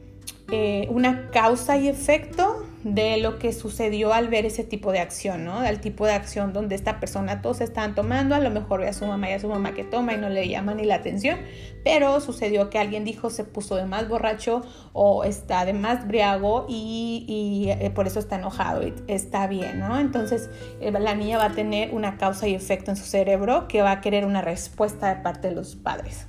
eh, 0.52 0.86
una 0.90 1.30
causa 1.30 1.76
y 1.76 1.88
efecto 1.88 2.57
de 2.94 3.18
lo 3.18 3.38
que 3.38 3.52
sucedió 3.52 4.12
al 4.12 4.28
ver 4.28 4.46
ese 4.46 4.64
tipo 4.64 4.92
de 4.92 5.00
acción, 5.00 5.44
¿no? 5.44 5.60
Del 5.60 5.80
tipo 5.80 6.06
de 6.06 6.12
acción 6.12 6.52
donde 6.52 6.74
esta 6.74 7.00
persona 7.00 7.42
todos 7.42 7.60
están 7.60 7.94
tomando, 7.94 8.34
a 8.34 8.40
lo 8.40 8.50
mejor 8.50 8.80
ve 8.80 8.88
a 8.88 8.92
su 8.92 9.06
mamá 9.06 9.30
y 9.30 9.32
a 9.32 9.40
su 9.40 9.48
mamá 9.48 9.74
que 9.74 9.84
toma 9.84 10.14
y 10.14 10.16
no 10.16 10.28
le 10.28 10.48
llama 10.48 10.74
ni 10.74 10.84
la 10.84 10.96
atención, 10.96 11.38
pero 11.84 12.20
sucedió 12.20 12.70
que 12.70 12.78
alguien 12.78 13.04
dijo 13.04 13.30
se 13.30 13.44
puso 13.44 13.76
de 13.76 13.84
más 13.84 14.08
borracho 14.08 14.62
o 14.92 15.24
está 15.24 15.64
de 15.64 15.74
más 15.74 16.06
briago 16.06 16.66
y, 16.68 17.66
eh, 17.68 17.90
por 17.90 18.06
eso 18.06 18.20
está 18.20 18.36
enojado 18.36 18.86
y 18.86 18.94
está 19.06 19.46
bien, 19.46 19.80
¿no? 19.80 19.98
Entonces 19.98 20.48
eh, 20.80 20.90
la 20.90 21.14
niña 21.14 21.38
va 21.38 21.46
a 21.46 21.52
tener 21.52 21.94
una 21.94 22.16
causa 22.16 22.48
y 22.48 22.54
efecto 22.54 22.90
en 22.90 22.96
su 22.96 23.04
cerebro 23.04 23.68
que 23.68 23.82
va 23.82 23.92
a 23.92 24.00
querer 24.00 24.24
una 24.24 24.40
respuesta 24.40 25.14
de 25.14 25.22
parte 25.22 25.48
de 25.48 25.54
los 25.54 25.76
padres. 25.76 26.26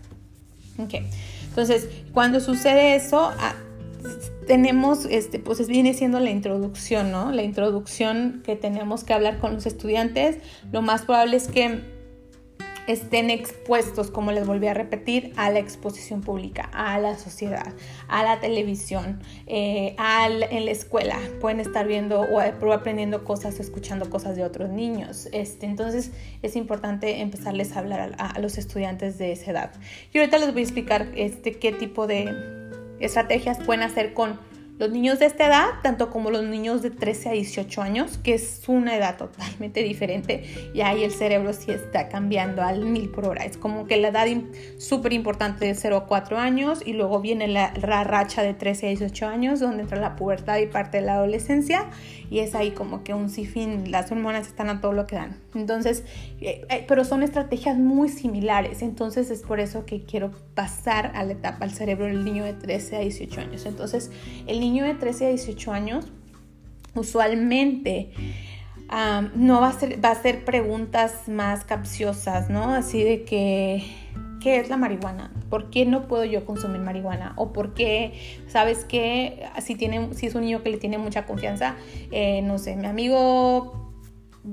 Ok, 0.78 0.96
entonces 1.50 1.90
cuando 2.14 2.40
sucede 2.40 2.96
eso, 2.96 3.32
tenemos, 4.48 5.06
este, 5.06 5.40
pues 5.40 5.68
viene 5.68 5.94
siendo 5.94 6.20
la 6.20 6.32
introducción, 6.32 7.12
¿no? 7.12 7.32
La 7.32 7.44
introducción 7.44 8.42
que 8.44 8.56
tenemos 8.56 9.04
que 9.04 9.14
hablar 9.14 9.40
con 9.40 9.54
los 9.54 9.66
estudiantes. 9.66 10.38
Lo 10.72 10.82
más 10.82 11.04
probable 11.04 11.38
es 11.38 11.48
que 11.48 12.00
estén 12.88 13.30
expuestos, 13.30 14.10
como 14.10 14.32
les 14.32 14.48
volví 14.48 14.66
a 14.66 14.74
repetir, 14.74 15.32
a 15.36 15.52
la 15.52 15.60
exposición 15.60 16.22
pública, 16.22 16.72
a 16.74 16.98
la 16.98 17.16
sociedad, 17.16 17.76
a 18.08 18.24
la 18.24 18.40
televisión, 18.40 19.22
eh, 19.46 19.96
en 19.98 20.66
la 20.66 20.72
escuela. 20.72 21.20
Pueden 21.40 21.60
estar 21.60 21.88
viendo 21.88 22.22
o 22.22 22.40
aprendiendo 22.74 23.24
cosas, 23.24 23.60
escuchando 23.60 24.10
cosas 24.10 24.36
de 24.36 24.44
otros 24.44 24.72
niños. 24.72 25.30
Este, 25.32 25.68
entonces 25.68 26.12
es 26.42 26.56
importante 26.56 27.22
empezarles 27.22 27.76
a 27.76 27.80
hablar 27.80 28.16
a, 28.18 28.26
a, 28.26 28.40
los 28.40 28.58
estudiantes 28.58 29.20
de 29.20 29.34
esa 29.34 29.52
edad. 29.52 29.72
Y 30.12 30.18
ahorita 30.18 30.40
les 30.40 30.52
voy 30.52 30.62
a 30.62 30.64
explicar 30.64 31.12
este, 31.16 31.60
qué 31.60 31.72
tipo 31.72 32.08
de 32.08 32.79
estrategias 33.00 33.60
pueden 33.60 33.84
hacer 33.84 34.14
con 34.14 34.40
los 34.80 34.90
niños 34.90 35.20
de 35.20 35.26
esta 35.26 35.46
edad, 35.46 35.68
tanto 35.84 36.10
como 36.10 36.32
los 36.32 36.44
niños 36.44 36.82
de 36.82 36.90
13 36.90 37.30
a 37.30 37.32
18 37.34 37.82
años, 37.82 38.18
que 38.18 38.34
es 38.34 38.64
una 38.68 38.96
edad 38.96 39.18
totalmente 39.18 39.84
diferente, 39.84 40.72
y 40.74 40.80
ahí 40.82 41.04
el 41.04 41.12
cerebro 41.12 41.52
sí 41.52 41.70
está 41.72 42.08
cambiando 42.08 42.62
al 42.62 42.86
mil 42.86 43.10
por 43.10 43.26
hora. 43.26 43.44
Es 43.44 43.58
como 43.58 43.88
que 43.88 43.98
la 43.98 44.08
edad 44.08 44.28
súper 44.78 45.12
importante 45.12 45.66
de 45.66 45.76
0 45.76 45.98
a 45.98 46.06
4 46.08 46.38
años, 46.38 46.82
y 46.86 46.94
luego 46.94 47.20
viene 47.20 47.50
la, 47.50 47.74
racha 48.06 48.42
de 48.42 48.54
13 48.54 48.86
a 48.86 48.90
18 48.90 49.28
años, 49.28 49.60
donde 49.60 49.84
entra 49.84 50.00
la 50.00 50.16
pubertad 50.16 50.58
y 50.60 50.68
parte 50.68 51.00
de 51.00 51.04
la 51.04 51.16
adolescencia, 51.16 51.90
y 52.30 52.40
es 52.40 52.56
ahí 52.56 52.72
como 52.72 53.04
que 53.04 53.14
un 53.14 53.30
sinfín, 53.30 53.92
las 53.92 54.10
hormonas 54.14 54.48
están 54.48 54.70
a 54.70 54.80
todo 54.80 54.94
lo 54.94 55.08
que 55.08 55.18
dan. 55.18 55.42
Entonces, 55.56 56.06
eh, 56.40 56.66
eh, 56.70 56.86
pero 56.88 57.04
son 57.04 57.24
estrategias 57.24 57.78
muy 57.78 58.08
similares, 58.08 58.82
entonces 58.82 59.30
es 59.30 59.42
por 59.42 59.60
eso 59.60 59.86
que 59.86 60.04
quiero 60.04 60.32
pasar 60.54 61.12
a 61.16 61.24
la 61.24 61.34
etapa 61.34 61.66
al 61.66 61.72
cerebro 61.72 62.06
del 62.06 62.24
niño 62.24 62.46
de 62.46 62.54
13 62.54 62.96
a 62.96 63.00
18 63.00 63.42
años. 63.42 63.66
Entonces, 63.66 64.12
el 64.48 64.60
niño 64.60 64.69
niño 64.70 64.86
de 64.86 64.94
13 64.94 65.26
a 65.26 65.30
18 65.30 65.72
años 65.72 66.06
usualmente 66.96 68.12
no 69.36 69.62
va 69.62 69.70
a, 69.70 69.74
ser, 69.74 70.04
va 70.04 70.10
a 70.10 70.12
hacer 70.14 70.46
preguntas 70.46 71.28
más 71.28 71.64
capciosas, 71.64 72.50
¿no? 72.50 72.74
Así 72.74 73.04
de 73.04 73.24
que, 73.24 73.84
¿qué 74.42 74.60
es 74.60 74.70
la 74.70 74.78
marihuana? 74.78 75.32
¿Por 75.50 75.70
qué 75.70 75.86
no 75.86 76.08
puedo 76.08 76.26
yo 76.26 76.46
consumir 76.46 76.82
marihuana? 76.82 77.34
¿O 77.36 77.54
por 77.54 77.76
qué, 77.76 78.14
sabes 78.48 78.86
qué? 78.86 79.48
Si, 79.62 79.76
tiene, 79.76 80.14
si 80.14 80.26
es 80.26 80.36
un 80.36 80.42
niño 80.42 80.64
que 80.64 80.72
le 80.72 80.78
tiene 80.78 80.98
mucha 80.98 81.26
confianza, 81.26 81.76
eh, 82.12 82.42
no 82.42 82.58
sé, 82.58 82.76
mi 82.76 82.88
amigo 82.88 83.92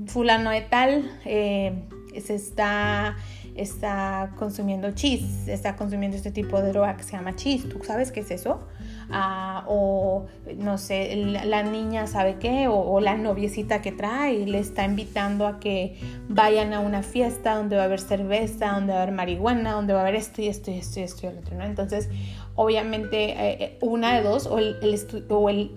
fulano 0.07 0.51
de 0.51 0.61
tal 0.63 1.11
eh, 1.25 1.85
se 2.21 2.35
está 2.35 3.17
está 3.55 4.33
consumiendo 4.37 4.91
chis, 4.91 5.49
está 5.49 5.77
consumiendo 5.77 6.17
este 6.17 6.31
tipo 6.31 6.61
de 6.61 6.69
droga 6.73 6.97
que 6.97 7.03
se 7.03 7.13
llama 7.13 7.35
chis. 7.37 7.69
¿Tú 7.69 7.83
sabes 7.83 8.13
qué 8.13 8.21
es 8.21 8.31
eso? 8.31 8.61
O 9.11 10.27
no 10.57 10.79
sé, 10.79 11.15
la, 11.17 11.63
niña 11.63 12.07
sabe 12.07 12.37
qué, 12.39 12.69
o, 12.69 13.01
la 13.01 13.17
noviecita 13.17 13.83
que 13.83 13.93
trae 13.93 14.47
le 14.47 14.59
está 14.59 14.85
invitando 14.85 15.47
a 15.47 15.61
que 15.61 15.97
vayan 16.29 16.73
a 16.73 16.81
una 16.81 17.03
fiesta 17.03 17.55
donde 17.55 17.77
va 17.77 17.83
a 17.83 17.85
haber 17.87 18.01
cerveza, 18.01 18.73
donde 18.73 18.93
va 18.93 19.01
a 19.01 19.03
haber 19.03 19.15
marihuana, 19.15 19.73
donde 19.73 19.93
va 19.93 20.01
a 20.01 20.03
haber 20.03 20.17
esto 20.17 20.43
y 20.43 20.49
esto 20.49 20.71
y 20.71 20.79
esto 20.79 21.01
y 21.01 21.03
esto 21.05 21.27
y 21.27 21.31
el 21.31 21.39
otro, 21.39 21.57
¿no? 21.57 21.65
Entonces, 21.65 22.09
obviamente, 22.55 23.31
eh, 23.31 23.57
eh, 23.61 23.79
una 23.81 24.17
de 24.17 24.23
dos, 24.23 24.47
o, 24.47 24.59
el, 24.59 24.99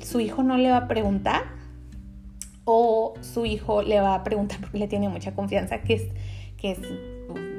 su 0.03 0.19
hijo 0.19 0.43
no 0.43 0.57
le 0.57 0.71
va 0.71 0.77
a 0.77 0.87
preguntar, 0.87 1.43
o 2.65 3.13
su 3.21 3.45
hijo 3.45 3.81
le 3.81 3.99
va 3.99 4.15
a 4.15 4.23
preguntar 4.23 4.59
porque 4.61 4.77
le 4.77 4.87
tiene 4.87 5.09
mucha 5.09 5.33
confianza, 5.33 5.81
que 5.81 5.93
es, 5.95 6.03
que 6.57 6.71
es 6.71 6.79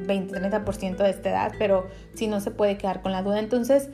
20-30% 0.06 0.96
de 0.96 1.10
esta 1.10 1.30
edad, 1.30 1.52
pero 1.58 1.86
si 2.14 2.26
no 2.26 2.40
se 2.40 2.50
puede 2.50 2.76
quedar 2.76 3.02
con 3.02 3.12
la 3.12 3.22
duda. 3.22 3.38
Entonces, 3.38 3.90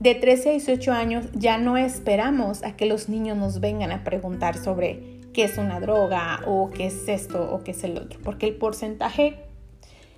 de 0.00 0.14
13 0.14 0.48
a 0.48 0.52
18 0.52 0.92
años 0.92 1.26
ya 1.32 1.58
no 1.58 1.76
esperamos 1.76 2.62
a 2.62 2.76
que 2.76 2.86
los 2.86 3.08
niños 3.08 3.36
nos 3.36 3.60
vengan 3.60 3.90
a 3.90 4.04
preguntar 4.04 4.56
sobre 4.56 5.18
qué 5.32 5.44
es 5.44 5.58
una 5.58 5.80
droga 5.80 6.40
o 6.46 6.70
qué 6.70 6.86
es 6.86 7.08
esto 7.08 7.52
o 7.52 7.64
qué 7.64 7.72
es 7.72 7.82
el 7.84 7.98
otro, 7.98 8.20
porque 8.22 8.46
el 8.46 8.54
porcentaje, 8.54 9.44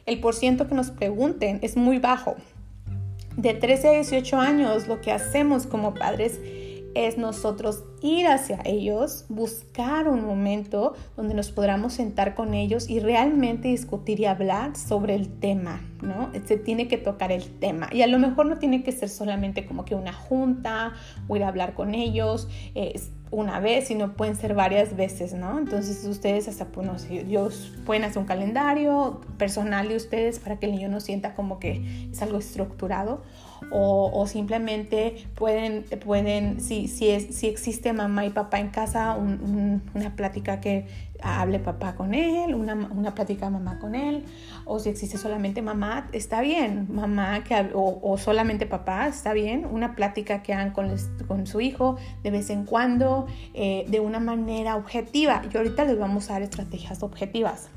el 0.06 0.20
porciento 0.20 0.66
que 0.66 0.74
nos 0.74 0.90
pregunten 0.90 1.58
es 1.62 1.76
muy 1.76 1.98
bajo. 1.98 2.36
De 3.36 3.54
13 3.54 3.88
a 3.88 3.92
18 3.92 4.36
años 4.38 4.86
lo 4.86 5.00
que 5.00 5.12
hacemos 5.12 5.66
como 5.66 5.94
padres 5.94 6.40
es 6.94 7.16
nosotros 7.16 7.84
ir 8.02 8.26
hacia 8.26 8.60
ellos, 8.64 9.24
buscar 9.28 10.08
un 10.08 10.24
momento 10.24 10.94
donde 11.16 11.34
nos 11.34 11.50
podamos 11.50 11.94
sentar 11.94 12.34
con 12.34 12.54
ellos 12.54 12.88
y 12.88 13.00
realmente 13.00 13.68
discutir 13.68 14.20
y 14.20 14.26
hablar 14.26 14.76
sobre 14.76 15.14
el 15.14 15.28
tema, 15.28 15.80
¿no? 16.02 16.30
Se 16.44 16.56
tiene 16.56 16.88
que 16.88 16.98
tocar 16.98 17.32
el 17.32 17.58
tema 17.58 17.88
y 17.92 18.02
a 18.02 18.06
lo 18.06 18.18
mejor 18.18 18.46
no 18.46 18.58
tiene 18.58 18.82
que 18.82 18.92
ser 18.92 19.08
solamente 19.08 19.66
como 19.66 19.84
que 19.84 19.94
una 19.94 20.12
junta 20.12 20.94
o 21.28 21.36
ir 21.36 21.44
a 21.44 21.48
hablar 21.48 21.74
con 21.74 21.94
ellos 21.94 22.48
eh, 22.74 22.98
una 23.30 23.60
vez, 23.60 23.86
sino 23.86 24.14
pueden 24.14 24.34
ser 24.34 24.54
varias 24.54 24.96
veces, 24.96 25.34
¿no? 25.34 25.58
Entonces 25.58 26.04
ustedes 26.04 26.48
hasta, 26.48 26.66
pues, 26.66 26.86
no 26.86 26.98
sé, 26.98 27.20
ellos 27.20 27.72
pueden 27.86 28.02
hacer 28.04 28.18
un 28.18 28.26
calendario 28.26 29.20
personal 29.38 29.88
de 29.88 29.96
ustedes 29.96 30.40
para 30.40 30.58
que 30.58 30.66
el 30.66 30.72
niño 30.72 30.88
no 30.88 31.00
sienta 31.00 31.34
como 31.34 31.60
que 31.60 32.08
es 32.10 32.20
algo 32.22 32.38
estructurado 32.38 33.22
o, 33.70 34.26
simplemente 34.26 35.26
pueden, 35.34 35.84
pueden 36.04 36.60
si, 36.60 36.88
si, 36.88 37.08
es, 37.10 37.34
si 37.34 37.46
existe 37.46 37.92
mamá 37.92 38.26
y 38.26 38.30
papá 38.30 38.58
en 38.58 38.68
casa, 38.68 39.16
una 39.16 40.16
plática 40.16 40.60
que 40.60 40.86
hable 41.22 41.58
papá 41.58 41.94
con 41.94 42.14
él, 42.14 42.54
una, 42.54 42.74
una 42.74 43.14
plática 43.14 43.50
mamá 43.50 43.78
con 43.78 43.94
él, 43.94 44.24
o 44.64 44.78
si 44.78 44.88
existe 44.88 45.18
solamente 45.18 45.62
mamá, 45.62 46.08
está 46.12 46.40
bien, 46.40 46.86
mamá 46.90 47.44
que, 47.44 47.70
o, 47.74 48.18
solamente 48.18 48.66
papá, 48.66 49.08
está 49.08 49.32
bien, 49.32 49.66
una 49.70 49.94
plática 49.94 50.42
que 50.42 50.52
hagan 50.52 50.72
con, 50.72 50.94
con 51.26 51.46
su 51.46 51.60
hijo 51.60 51.96
de 52.22 52.30
vez 52.30 52.50
en 52.50 52.64
cuando, 52.64 53.26
eh, 53.54 53.84
de 53.88 54.00
una 54.00 54.20
manera 54.20 54.76
objetiva. 54.76 55.42
Y 55.52 55.56
ahorita 55.56 55.84
les 55.84 55.98
vamos 55.98 56.30
a 56.30 56.34
dar 56.34 56.42
estrategias 56.42 57.02
objetivas. 57.02 57.68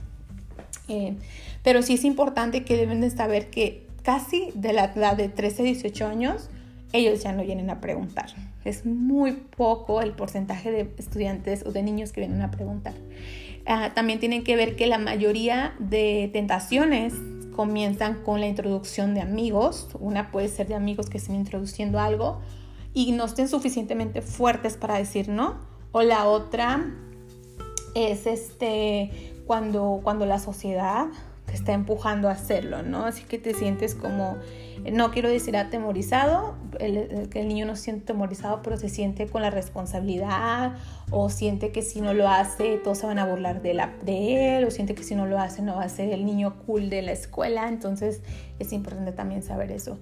Eh, 0.88 1.16
pero 1.64 1.82
sí 1.82 1.94
es 1.94 2.04
importante 2.04 2.66
que 2.66 2.76
deben 2.76 3.02
de 3.02 3.10
saber 3.10 3.50
que 3.50 3.83
casi 4.04 4.52
de 4.54 4.74
la 4.74 4.86
edad 4.86 5.18
de 5.18 5.30
13 5.30 5.64
a 5.64 5.66
18 5.66 6.06
años, 6.06 6.50
ellos 6.92 7.24
ya 7.24 7.32
no 7.34 7.44
vienen 7.44 7.70
a 7.70 7.82
preguntar. 7.82 8.28
Es 8.64 8.86
muy 8.86 9.32
poco 9.32 10.02
el 10.02 10.12
porcentaje 10.12 10.72
de 10.72 10.94
estudiantes 10.98 11.66
o 11.66 11.72
de 11.72 11.84
niños 11.84 12.12
que 12.12 12.22
vienen 12.22 12.42
a 12.42 12.52
preguntar. 12.52 12.94
Ah, 13.66 13.92
también 13.96 14.20
tienen 14.20 14.44
que 14.44 14.56
ver 14.56 14.76
que 14.76 14.88
la 14.88 15.00
mayoría 15.00 15.74
de 15.80 16.30
tentaciones 16.32 17.14
comienzan 17.56 18.22
con 18.24 18.40
la 18.40 18.48
introducción 18.48 19.14
de 19.14 19.22
amigos. 19.22 19.90
Una 20.00 20.32
puede 20.32 20.50
ser 20.50 20.68
de 20.68 20.76
amigos 20.76 21.10
que 21.10 21.18
estén 21.18 21.36
introduciendo 21.36 22.00
algo 22.00 22.42
y 22.94 23.12
no 23.14 23.26
estén 23.26 23.48
suficientemente 23.48 24.22
fuertes 24.22 24.78
para 24.78 24.98
decir 24.98 25.30
no. 25.30 25.58
O 25.92 26.02
la 26.02 26.26
otra 26.26 26.86
es 27.96 28.28
este 28.28 29.34
cuando, 29.46 30.02
cuando 30.04 30.26
la 30.26 30.40
sociedad 30.40 31.08
está 31.52 31.74
empujando 31.74 32.30
a 32.30 32.32
hacerlo, 32.32 32.84
¿no? 32.84 33.06
Así 33.06 33.24
que 33.24 33.38
te 33.38 33.54
sientes 33.54 33.96
como, 33.96 34.38
no 34.92 35.12
quiero 35.12 35.30
decir 35.30 35.56
atemorizado, 35.58 36.56
el, 36.80 37.30
el 37.34 37.48
niño 37.48 37.66
no 37.66 37.76
se 37.76 37.84
siente 37.84 38.04
atemorizado, 38.04 38.62
pero 38.64 38.78
se 38.78 38.90
siente 38.90 39.28
con 39.28 39.42
la 39.42 39.50
responsabilidad 39.50 40.78
o 41.12 41.30
siente 41.30 41.72
que 41.72 41.82
si 41.82 42.02
no 42.02 42.14
lo 42.14 42.28
hace 42.28 42.78
todos 42.78 42.98
se 43.00 43.06
van 43.06 43.20
a 43.20 43.26
burlar 43.26 43.62
de, 43.62 43.74
la, 43.74 43.94
de 44.04 44.58
él 44.58 44.66
o 44.66 44.72
siente 44.72 44.96
que 44.96 45.04
si 45.04 45.16
no 45.16 45.26
lo 45.26 45.40
hace 45.40 45.62
no 45.62 45.76
va 45.76 45.84
a 45.84 45.90
ser 45.90 46.10
el 46.10 46.26
niño 46.26 46.56
cool 46.66 46.90
de 46.90 47.02
la 47.02 47.12
escuela, 47.12 47.68
entonces 47.68 48.22
es 48.60 48.74
importante 48.74 49.12
también 49.12 49.44
saber 49.44 49.72
eso. 49.72 50.00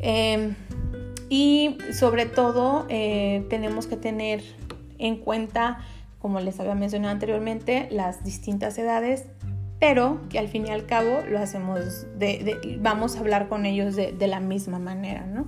Em, 0.00 0.54
y 1.28 1.78
sobre 1.92 2.26
todo 2.26 2.86
eh, 2.88 3.44
tenemos 3.48 3.86
que 3.86 3.96
tener 3.96 4.42
en 4.98 5.16
cuenta, 5.16 5.78
como 6.18 6.40
les 6.40 6.58
había 6.60 6.74
mencionado 6.74 7.12
anteriormente, 7.12 7.88
las 7.90 8.24
distintas 8.24 8.78
edades 8.78 9.26
pero 9.78 10.20
que 10.30 10.38
al 10.38 10.48
fin 10.48 10.66
y 10.66 10.70
al 10.70 10.86
cabo 10.86 11.20
lo 11.28 11.38
hacemos, 11.38 12.06
de, 12.18 12.78
vamos 12.80 13.16
a 13.16 13.20
hablar 13.20 13.48
con 13.48 13.66
ellos 13.66 13.94
de, 13.96 14.26
la 14.26 14.40
misma 14.40 14.78
manera, 14.78 15.26
¿no? 15.26 15.46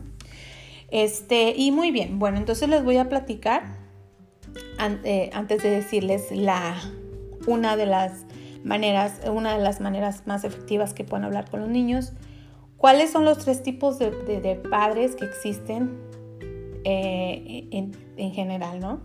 Este, 0.91 1.55
y 1.57 1.71
muy 1.71 1.91
bien, 1.91 2.19
bueno, 2.19 2.39
entonces 2.39 2.69
les 2.69 2.83
voy 2.85 2.97
a 2.97 3.09
platicar 3.09 3.77
eh, 5.05 5.31
antes 5.33 5.63
de 5.63 5.71
decirles 5.71 6.31
la, 6.31 6.77
una 7.47 7.77
de 7.77 7.87
las 7.87 8.27
maneras, 8.65 9.21
una 9.31 9.57
de 9.57 9.63
las 9.63 9.81
maneras 9.81 10.27
más 10.27 10.45
efectivas 10.45 10.95
que 10.95 11.05
pueden 11.05 11.25
hablar 11.25 11.51
con 11.51 11.61
los 11.61 11.69
niños. 11.69 12.13
¿Cuáles 12.77 13.11
son 13.11 13.25
los 13.25 13.39
tres 13.39 13.63
tipos 13.63 13.99
de, 13.99 14.61
padres 14.71 15.17
que 15.17 15.25
existen 15.25 15.99
eh, 16.85 17.67
en, 17.73 17.93
en 18.17 18.33
general, 18.33 18.79
no? 18.81 19.01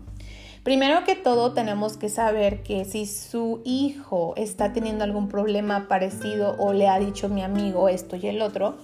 Primero 0.64 1.04
que 1.04 1.14
todo 1.14 1.52
tenemos 1.52 1.98
que 1.98 2.08
saber 2.08 2.62
que 2.62 2.86
si 2.86 3.04
su 3.04 3.60
hijo 3.64 4.32
está 4.36 4.72
teniendo 4.72 5.04
algún 5.04 5.28
problema 5.28 5.88
parecido 5.88 6.56
o 6.58 6.72
le 6.72 6.88
ha 6.88 6.98
dicho 6.98 7.28
mi 7.28 7.42
amigo 7.42 7.90
esto 7.90 8.16
y 8.16 8.26
el 8.28 8.40
otro, 8.40 8.78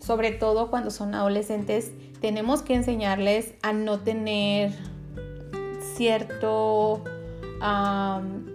sobre 0.00 0.32
todo 0.32 0.70
cuando 0.70 0.90
son 0.90 1.14
adolescentes, 1.14 1.92
tenemos 2.20 2.62
que 2.62 2.74
enseñarles 2.74 3.54
a 3.62 3.72
no 3.72 4.00
tener 4.00 4.72
cierto 5.94 7.04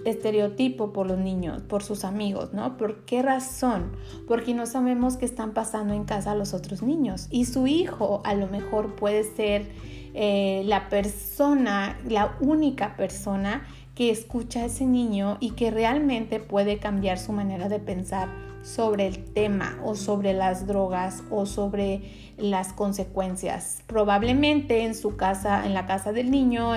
estereotipo 0.03 0.91
por 0.91 1.07
los 1.07 1.19
niños, 1.19 1.61
por 1.61 1.81
sus 1.81 2.03
amigos, 2.03 2.53
¿no? 2.53 2.75
¿Por 2.75 3.05
qué 3.05 3.21
razón? 3.21 3.91
Porque 4.27 4.53
no 4.53 4.65
sabemos 4.65 5.15
qué 5.15 5.25
están 5.25 5.53
pasando 5.53 5.93
en 5.93 6.03
casa 6.03 6.35
los 6.35 6.53
otros 6.53 6.81
niños 6.81 7.27
y 7.29 7.45
su 7.45 7.67
hijo 7.67 8.21
a 8.25 8.33
lo 8.33 8.47
mejor 8.47 8.95
puede 8.95 9.23
ser 9.23 9.69
eh, 10.17 10.63
la 10.65 10.87
persona, 10.87 11.99
la 12.07 12.37
única 12.39 12.95
persona 12.95 13.67
que 13.95 14.11
escucha 14.11 14.61
a 14.61 14.65
ese 14.67 14.85
niño 14.85 15.35
y 15.41 15.51
que 15.51 15.71
realmente 15.71 16.39
puede 16.39 16.77
cambiar 16.77 17.19
su 17.19 17.33
manera 17.33 17.67
de 17.67 17.79
pensar 17.79 18.29
sobre 18.61 19.07
el 19.07 19.25
tema 19.25 19.77
o 19.83 19.95
sobre 19.95 20.33
las 20.33 20.67
drogas 20.67 21.21
o 21.29 21.45
sobre 21.45 22.33
las 22.37 22.71
consecuencias. 22.71 23.83
Probablemente 23.87 24.85
en 24.85 24.95
su 24.95 25.17
casa, 25.17 25.65
en 25.65 25.73
la 25.73 25.85
casa 25.85 26.13
del 26.13 26.31
niño, 26.31 26.71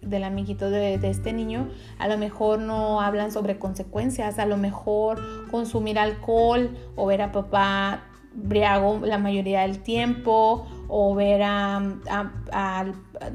del 0.00 0.22
amiguito 0.22 0.70
de, 0.70 0.96
de, 0.96 1.10
este 1.10 1.32
niño, 1.32 1.68
a 1.98 2.06
lo 2.06 2.18
mejor 2.18 2.60
no 2.60 3.00
hablan 3.00 3.32
sobre 3.32 3.58
consecuencias, 3.58 4.38
a 4.38 4.46
lo 4.46 4.56
mejor 4.56 5.20
consumir 5.50 5.98
alcohol 5.98 6.70
o 6.94 7.06
ver 7.06 7.22
a 7.22 7.32
papá 7.32 8.04
briago 8.32 9.00
la 9.04 9.18
mayoría 9.18 9.62
del 9.62 9.80
tiempo 9.80 10.68
o 10.90 11.14
ver 11.14 11.42
a, 11.42 11.80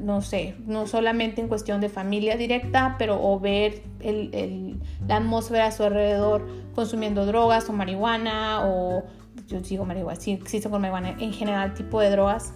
no 0.00 0.20
sé, 0.20 0.56
no 0.66 0.86
solamente 0.86 1.40
en 1.40 1.48
cuestión 1.48 1.80
de 1.80 1.88
familia 1.88 2.36
directa, 2.36 2.96
pero 2.98 3.18
o 3.20 3.40
ver 3.40 3.82
la 5.06 5.16
atmósfera 5.16 5.66
a 5.66 5.72
su 5.72 5.82
alrededor 5.82 6.46
consumiendo 6.74 7.24
drogas 7.24 7.68
o 7.70 7.72
marihuana 7.72 8.66
o 8.66 9.04
yo 9.48 9.60
digo 9.60 9.84
marihuana, 9.84 10.20
sí 10.20 10.32
existe 10.32 10.68
con 10.68 10.80
marihuana, 10.80 11.16
en 11.18 11.32
general 11.32 11.74
tipo 11.74 12.00
de 12.00 12.10
drogas. 12.10 12.52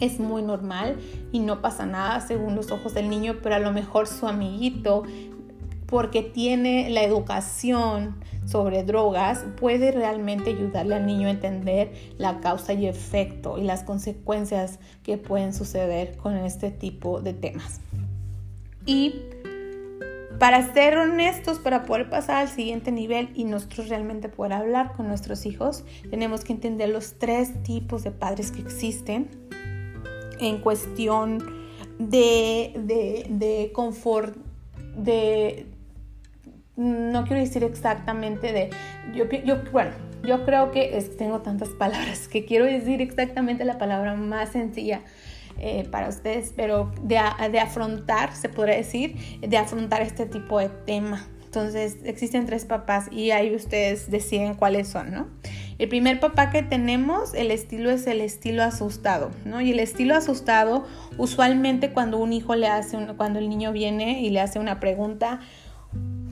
Es 0.00 0.20
muy 0.20 0.42
normal 0.42 0.96
y 1.32 1.40
no 1.40 1.60
pasa 1.60 1.84
nada 1.84 2.20
según 2.20 2.54
los 2.54 2.70
ojos 2.70 2.94
del 2.94 3.10
niño, 3.10 3.38
pero 3.42 3.56
a 3.56 3.58
lo 3.58 3.72
mejor 3.72 4.06
su 4.06 4.28
amiguito 4.28 5.02
porque 5.88 6.22
tiene 6.22 6.90
la 6.90 7.02
educación 7.02 8.20
sobre 8.44 8.84
drogas, 8.84 9.44
puede 9.58 9.90
realmente 9.90 10.50
ayudarle 10.50 10.96
al 10.96 11.06
niño 11.06 11.28
a 11.28 11.30
entender 11.30 11.92
la 12.18 12.40
causa 12.40 12.74
y 12.74 12.86
efecto 12.86 13.58
y 13.58 13.62
las 13.62 13.84
consecuencias 13.84 14.80
que 15.02 15.16
pueden 15.16 15.54
suceder 15.54 16.16
con 16.18 16.36
este 16.36 16.70
tipo 16.70 17.22
de 17.22 17.32
temas. 17.32 17.80
Y 18.84 19.22
para 20.38 20.72
ser 20.74 20.98
honestos, 20.98 21.58
para 21.58 21.86
poder 21.86 22.10
pasar 22.10 22.36
al 22.36 22.48
siguiente 22.48 22.92
nivel 22.92 23.30
y 23.34 23.44
nosotros 23.44 23.88
realmente 23.88 24.28
poder 24.28 24.52
hablar 24.52 24.92
con 24.92 25.08
nuestros 25.08 25.46
hijos, 25.46 25.84
tenemos 26.10 26.44
que 26.44 26.52
entender 26.52 26.90
los 26.90 27.14
tres 27.18 27.62
tipos 27.62 28.04
de 28.04 28.10
padres 28.10 28.52
que 28.52 28.60
existen 28.60 29.30
en 30.38 30.58
cuestión 30.60 31.38
de, 31.98 32.74
de, 32.76 33.26
de 33.30 33.72
confort, 33.72 34.36
de, 34.96 35.66
no 36.78 37.24
quiero 37.24 37.42
decir 37.42 37.64
exactamente 37.64 38.52
de, 38.52 38.70
yo, 39.12 39.24
bueno, 39.72 39.90
yo 40.22 40.44
creo 40.44 40.70
que 40.70 41.04
tengo 41.18 41.40
tantas 41.40 41.68
palabras 41.78 42.28
que 42.28 42.44
quiero 42.44 42.64
decir 42.64 43.02
exactamente 43.02 43.64
la 43.64 43.78
palabra 43.78 44.14
más 44.14 44.50
sencilla 44.50 45.02
eh, 45.58 45.88
para 45.90 46.08
ustedes, 46.08 46.52
pero 46.54 46.92
de, 47.02 47.20
de, 47.50 47.58
afrontar, 47.58 48.32
se 48.34 48.48
podría 48.48 48.76
decir, 48.76 49.16
de 49.40 49.56
afrontar 49.56 50.02
este 50.02 50.24
tipo 50.24 50.60
de 50.60 50.68
tema. 50.68 51.26
Entonces, 51.46 51.96
existen 52.04 52.46
tres 52.46 52.64
papás 52.64 53.06
y 53.10 53.32
ahí 53.32 53.52
ustedes 53.54 54.08
deciden 54.08 54.54
cuáles 54.54 54.86
son, 54.86 55.10
¿no? 55.10 55.26
El 55.78 55.88
primer 55.88 56.20
papá 56.20 56.50
que 56.50 56.62
tenemos, 56.62 57.34
el 57.34 57.50
estilo 57.50 57.90
es 57.90 58.06
el 58.06 58.20
estilo 58.20 58.62
asustado, 58.62 59.30
¿no? 59.44 59.60
Y 59.60 59.72
el 59.72 59.80
estilo 59.80 60.14
asustado, 60.14 60.86
usualmente 61.16 61.90
cuando 61.90 62.18
un 62.18 62.32
hijo 62.32 62.54
le 62.54 62.68
hace, 62.68 62.98
cuando 63.16 63.38
el 63.38 63.48
niño 63.48 63.72
viene 63.72 64.20
y 64.20 64.30
le 64.30 64.40
hace 64.40 64.58
una 64.58 64.78
pregunta, 64.78 65.40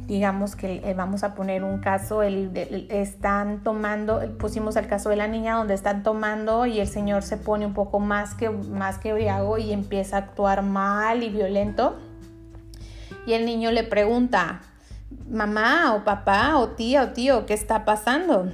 digamos 0.06 0.54
que 0.54 0.82
eh, 0.84 0.94
vamos 0.94 1.24
a 1.24 1.34
poner 1.34 1.64
un 1.64 1.78
caso, 1.78 2.22
el, 2.22 2.50
están 2.90 3.62
tomando, 3.62 4.20
pusimos 4.38 4.76
el 4.76 4.86
caso 4.86 5.10
de 5.10 5.16
la 5.16 5.26
niña 5.26 5.56
donde 5.56 5.74
están 5.74 6.02
tomando 6.02 6.66
y 6.66 6.80
el 6.80 6.88
señor 6.88 7.22
se 7.22 7.36
pone 7.36 7.66
un 7.66 7.74
poco 7.74 7.98
más 7.98 8.34
que, 8.34 8.50
más 8.50 8.98
que 8.98 9.12
briago 9.12 9.58
y 9.58 9.72
empieza 9.72 10.16
a 10.16 10.20
actuar 10.20 10.62
mal 10.62 11.22
y 11.22 11.30
violento. 11.30 11.96
Y 13.26 13.32
el 13.32 13.44
niño 13.44 13.72
le 13.72 13.82
pregunta, 13.82 14.60
mamá 15.28 15.94
o 15.94 16.04
papá 16.04 16.56
o 16.58 16.68
tía 16.70 17.02
o 17.02 17.08
tío, 17.08 17.44
¿qué 17.46 17.54
está 17.54 17.84
pasando? 17.84 18.52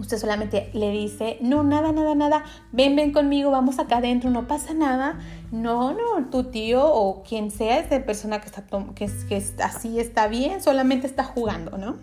Usted 0.00 0.16
solamente 0.16 0.70
le 0.72 0.90
dice, 0.90 1.36
no, 1.42 1.62
nada, 1.62 1.92
nada, 1.92 2.14
nada, 2.14 2.44
ven, 2.72 2.96
ven 2.96 3.12
conmigo, 3.12 3.50
vamos 3.50 3.78
acá 3.78 3.98
adentro, 3.98 4.30
no 4.30 4.48
pasa 4.48 4.72
nada. 4.72 5.20
No, 5.52 5.92
no, 5.92 6.30
tu 6.30 6.44
tío 6.44 6.86
o 6.86 7.22
quien 7.22 7.50
sea 7.50 7.78
esa 7.78 8.02
persona 8.06 8.40
que 8.40 8.46
está, 8.46 8.64
que, 8.94 9.10
que 9.28 9.44
así 9.62 10.00
está 10.00 10.26
bien, 10.26 10.62
solamente 10.62 11.06
está 11.06 11.22
jugando, 11.22 11.76
¿no? 11.76 11.96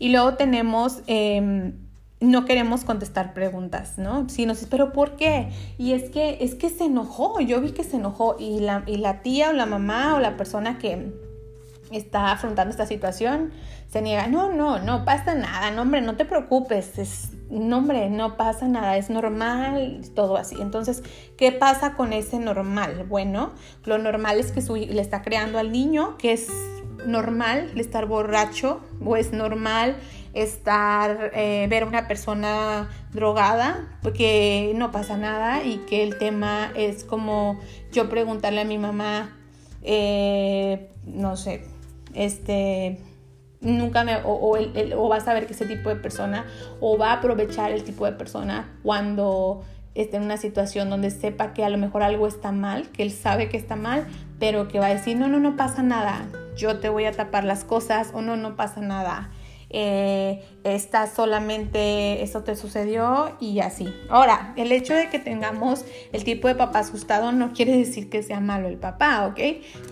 Y 0.00 0.10
luego 0.10 0.34
tenemos, 0.34 1.02
em, 1.06 1.74
no 2.20 2.44
queremos 2.44 2.84
contestar 2.84 3.34
preguntas, 3.34 3.96
¿no? 3.96 4.28
Si 4.28 4.44
nos 4.44 4.64
pero 4.64 4.92
¿por 4.92 5.16
qué? 5.16 5.50
Y 5.78 5.92
es 5.92 6.10
que, 6.10 6.38
es 6.40 6.56
que 6.56 6.70
se 6.70 6.86
enojó, 6.86 7.40
yo 7.40 7.60
vi 7.60 7.70
que 7.70 7.84
se 7.84 7.96
enojó 7.96 8.34
y 8.36 8.58
la, 8.58 8.82
y 8.86 8.96
la 8.96 9.22
tía 9.22 9.50
o 9.50 9.52
la 9.52 9.66
mamá 9.66 10.16
o 10.16 10.18
la 10.18 10.36
persona 10.36 10.78
que 10.78 11.12
está 11.96 12.32
afrontando 12.32 12.70
esta 12.70 12.86
situación 12.86 13.52
se 13.88 14.02
niega, 14.02 14.26
no, 14.26 14.52
no, 14.52 14.78
no 14.78 15.04
pasa 15.04 15.34
nada, 15.34 15.70
no 15.70 15.82
hombre, 15.82 16.02
no 16.02 16.16
te 16.16 16.26
preocupes, 16.26 16.98
es, 16.98 17.30
no 17.50 17.78
hombre, 17.78 18.10
no 18.10 18.36
pasa 18.36 18.68
nada, 18.68 18.98
es 18.98 19.08
normal, 19.08 20.02
todo 20.14 20.36
así. 20.36 20.56
Entonces, 20.60 21.02
¿qué 21.38 21.52
pasa 21.52 21.94
con 21.94 22.12
ese 22.12 22.38
normal? 22.38 23.06
Bueno, 23.08 23.52
lo 23.84 23.96
normal 23.96 24.38
es 24.38 24.52
que 24.52 24.60
su, 24.60 24.76
le 24.76 25.00
está 25.00 25.22
creando 25.22 25.58
al 25.58 25.72
niño 25.72 26.18
que 26.18 26.34
es 26.34 26.48
normal 27.06 27.70
estar 27.76 28.04
borracho 28.04 28.82
o 29.02 29.16
es 29.16 29.32
normal 29.32 29.96
estar, 30.34 31.30
eh, 31.34 31.66
ver 31.70 31.84
a 31.84 31.86
una 31.86 32.08
persona 32.08 32.90
drogada, 33.12 33.98
porque 34.02 34.72
no 34.74 34.92
pasa 34.92 35.16
nada 35.16 35.64
y 35.64 35.78
que 35.88 36.02
el 36.02 36.18
tema 36.18 36.72
es 36.76 37.04
como 37.04 37.58
yo 37.90 38.10
preguntarle 38.10 38.60
a 38.60 38.64
mi 38.64 38.76
mamá, 38.76 39.34
eh, 39.82 40.90
no 41.06 41.38
sé, 41.38 41.77
este, 42.18 42.98
nunca 43.60 44.02
me, 44.02 44.16
o, 44.16 44.56
o, 44.96 45.08
va 45.08 45.16
a 45.16 45.20
saber 45.20 45.46
que 45.46 45.52
ese 45.52 45.66
tipo 45.66 45.88
de 45.88 45.96
persona, 45.96 46.46
o 46.80 46.98
va 46.98 47.12
a 47.12 47.12
aprovechar 47.14 47.70
el 47.70 47.84
tipo 47.84 48.04
de 48.06 48.12
persona 48.12 48.68
cuando 48.82 49.62
esté 49.94 50.16
en 50.16 50.24
una 50.24 50.36
situación 50.36 50.90
donde 50.90 51.10
sepa 51.10 51.54
que 51.54 51.64
a 51.64 51.68
lo 51.68 51.78
mejor 51.78 52.02
algo 52.02 52.26
está 52.26 52.50
mal, 52.50 52.88
que 52.88 53.04
él 53.04 53.12
sabe 53.12 53.48
que 53.48 53.56
está 53.56 53.76
mal, 53.76 54.06
pero 54.38 54.68
que 54.68 54.80
va 54.80 54.86
a 54.86 54.94
decir, 54.94 55.16
no, 55.16 55.28
no, 55.28 55.38
no 55.38 55.56
pasa 55.56 55.82
nada, 55.82 56.26
yo 56.56 56.78
te 56.80 56.88
voy 56.88 57.04
a 57.04 57.12
tapar 57.12 57.44
las 57.44 57.64
cosas, 57.64 58.10
o 58.12 58.20
no, 58.20 58.36
no 58.36 58.56
pasa 58.56 58.80
nada, 58.80 59.30
eh, 59.70 60.42
solamente, 61.14 62.22
eso 62.22 62.42
te 62.42 62.56
sucedió 62.56 63.36
y 63.40 63.60
así. 63.60 63.88
Ahora, 64.10 64.52
el 64.56 64.72
hecho 64.72 64.94
de 64.94 65.08
que 65.08 65.18
tengamos 65.18 65.84
el 66.12 66.24
tipo 66.24 66.48
de 66.48 66.54
papá 66.54 66.80
asustado 66.80 67.32
no 67.32 67.52
quiere 67.52 67.76
decir 67.76 68.10
que 68.10 68.22
sea 68.22 68.40
malo 68.40 68.68
el 68.68 68.76
papá, 68.76 69.26
¿ok? 69.26 69.40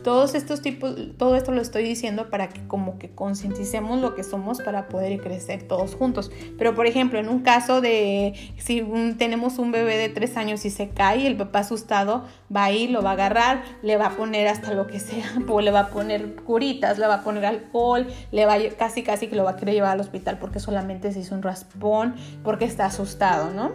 Todos 0.02 0.34
estos 0.34 0.60
tipos, 0.60 0.94
todo 1.16 1.36
esto 1.36 1.52
lo 1.52 1.62
estoy 1.62 1.82
diciendo 1.84 2.30
para 2.30 2.48
que 2.48 2.66
como 2.66 2.98
que 2.98 3.10
concienticemos 3.10 4.00
lo 4.00 4.14
que 4.14 4.22
somos 4.22 4.60
para 4.60 4.88
poder 4.88 5.20
crecer 5.20 5.62
todos 5.62 5.94
juntos. 5.94 6.30
Pero 6.58 6.74
por 6.74 6.86
ejemplo, 6.86 7.18
en 7.18 7.28
un 7.28 7.40
caso 7.40 7.80
de 7.80 8.34
si 8.58 8.82
tenemos 9.18 9.58
un 9.58 9.72
bebé 9.72 9.96
de 9.96 10.08
tres 10.08 10.36
años 10.36 10.64
y 10.64 10.70
se 10.70 10.90
cae, 10.90 11.26
el 11.26 11.36
papá 11.36 11.60
asustado 11.60 12.24
va 12.54 12.64
a 12.64 12.72
ir, 12.72 12.90
lo 12.90 13.02
va 13.02 13.10
a 13.10 13.12
agarrar, 13.14 13.62
le 13.82 13.96
va 13.96 14.06
a 14.06 14.10
poner 14.10 14.48
hasta 14.48 14.72
lo 14.72 14.86
que 14.86 15.00
sea, 15.00 15.26
o 15.48 15.60
le 15.60 15.70
va 15.70 15.80
a 15.80 15.88
poner 15.88 16.36
curitas, 16.36 16.98
le 16.98 17.06
va 17.06 17.16
a 17.16 17.24
poner 17.24 17.46
alcohol, 17.46 18.06
le 18.30 18.46
va 18.46 18.54
a, 18.54 18.68
casi 18.76 19.02
casi 19.02 19.28
que 19.28 19.36
lo 19.36 19.44
va 19.44 19.52
a 19.52 19.56
querer 19.66 19.74
llevar 19.74 19.92
al 19.92 20.00
hospital 20.00 20.38
porque 20.38 20.60
solamente 20.60 21.12
se 21.12 21.20
hizo 21.20 21.34
un 21.34 21.42
raspón, 21.42 22.14
porque 22.44 22.64
está 22.64 22.86
asustado, 22.86 23.52
¿no? 23.52 23.72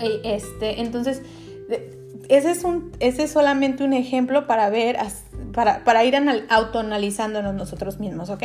Este, 0.00 0.80
entonces, 0.80 1.22
ese 2.28 2.50
es, 2.50 2.64
un, 2.64 2.92
ese 3.00 3.24
es 3.24 3.30
solamente 3.30 3.84
un 3.84 3.92
ejemplo 3.92 4.46
para 4.46 4.68
ver, 4.70 4.96
para, 5.52 5.84
para 5.84 6.04
ir 6.04 6.16
autoanalizándonos 6.48 7.54
nosotros 7.54 8.00
mismos, 8.00 8.30
¿ok? 8.30 8.42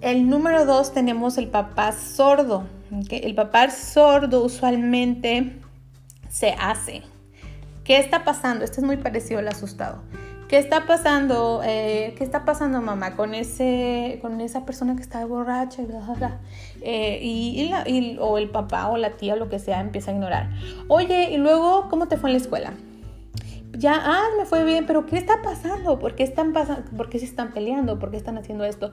El 0.00 0.28
número 0.30 0.64
dos 0.64 0.92
tenemos 0.92 1.38
el 1.38 1.48
papá 1.48 1.92
sordo. 1.92 2.66
El 3.10 3.34
papá 3.34 3.68
sordo 3.70 4.44
usualmente 4.44 5.58
se 6.30 6.50
hace. 6.58 7.02
¿Qué 7.84 7.98
está 7.98 8.24
pasando? 8.24 8.64
Este 8.64 8.80
es 8.80 8.86
muy 8.86 8.96
parecido 8.96 9.40
al 9.40 9.48
asustado. 9.48 10.02
¿Qué 10.48 10.56
está 10.56 10.86
pasando? 10.86 11.60
Eh, 11.62 12.14
¿Qué 12.16 12.24
está 12.24 12.46
pasando, 12.46 12.80
mamá, 12.80 13.16
con, 13.16 13.34
ese, 13.34 14.18
con 14.22 14.40
esa 14.40 14.64
persona 14.64 14.96
que 14.96 15.02
está 15.02 15.24
borracha? 15.26 15.82
Eh, 16.80 17.20
y, 17.22 18.16
o 18.18 18.38
el 18.38 18.48
papá 18.48 18.88
o 18.88 18.96
la 18.96 19.10
tía 19.10 19.34
o 19.34 19.36
lo 19.36 19.50
que 19.50 19.58
sea 19.58 19.82
empieza 19.82 20.10
a 20.10 20.14
ignorar. 20.14 20.50
Oye, 20.88 21.32
y 21.32 21.36
luego, 21.36 21.88
¿cómo 21.90 22.08
te 22.08 22.16
fue 22.16 22.30
en 22.30 22.36
la 22.36 22.40
escuela? 22.40 22.72
Ya, 23.72 23.92
ah, 24.02 24.24
me 24.38 24.46
fue 24.46 24.64
bien, 24.64 24.86
pero 24.86 25.04
¿qué 25.04 25.18
está 25.18 25.42
pasando? 25.42 25.98
¿Por 25.98 26.14
qué 26.14 26.22
están 26.22 26.54
pasando? 26.54 26.90
¿Por 26.96 27.10
qué 27.10 27.18
se 27.18 27.26
están 27.26 27.52
peleando? 27.52 27.98
¿Por 27.98 28.10
qué 28.10 28.16
están 28.16 28.38
haciendo 28.38 28.64
esto? 28.64 28.92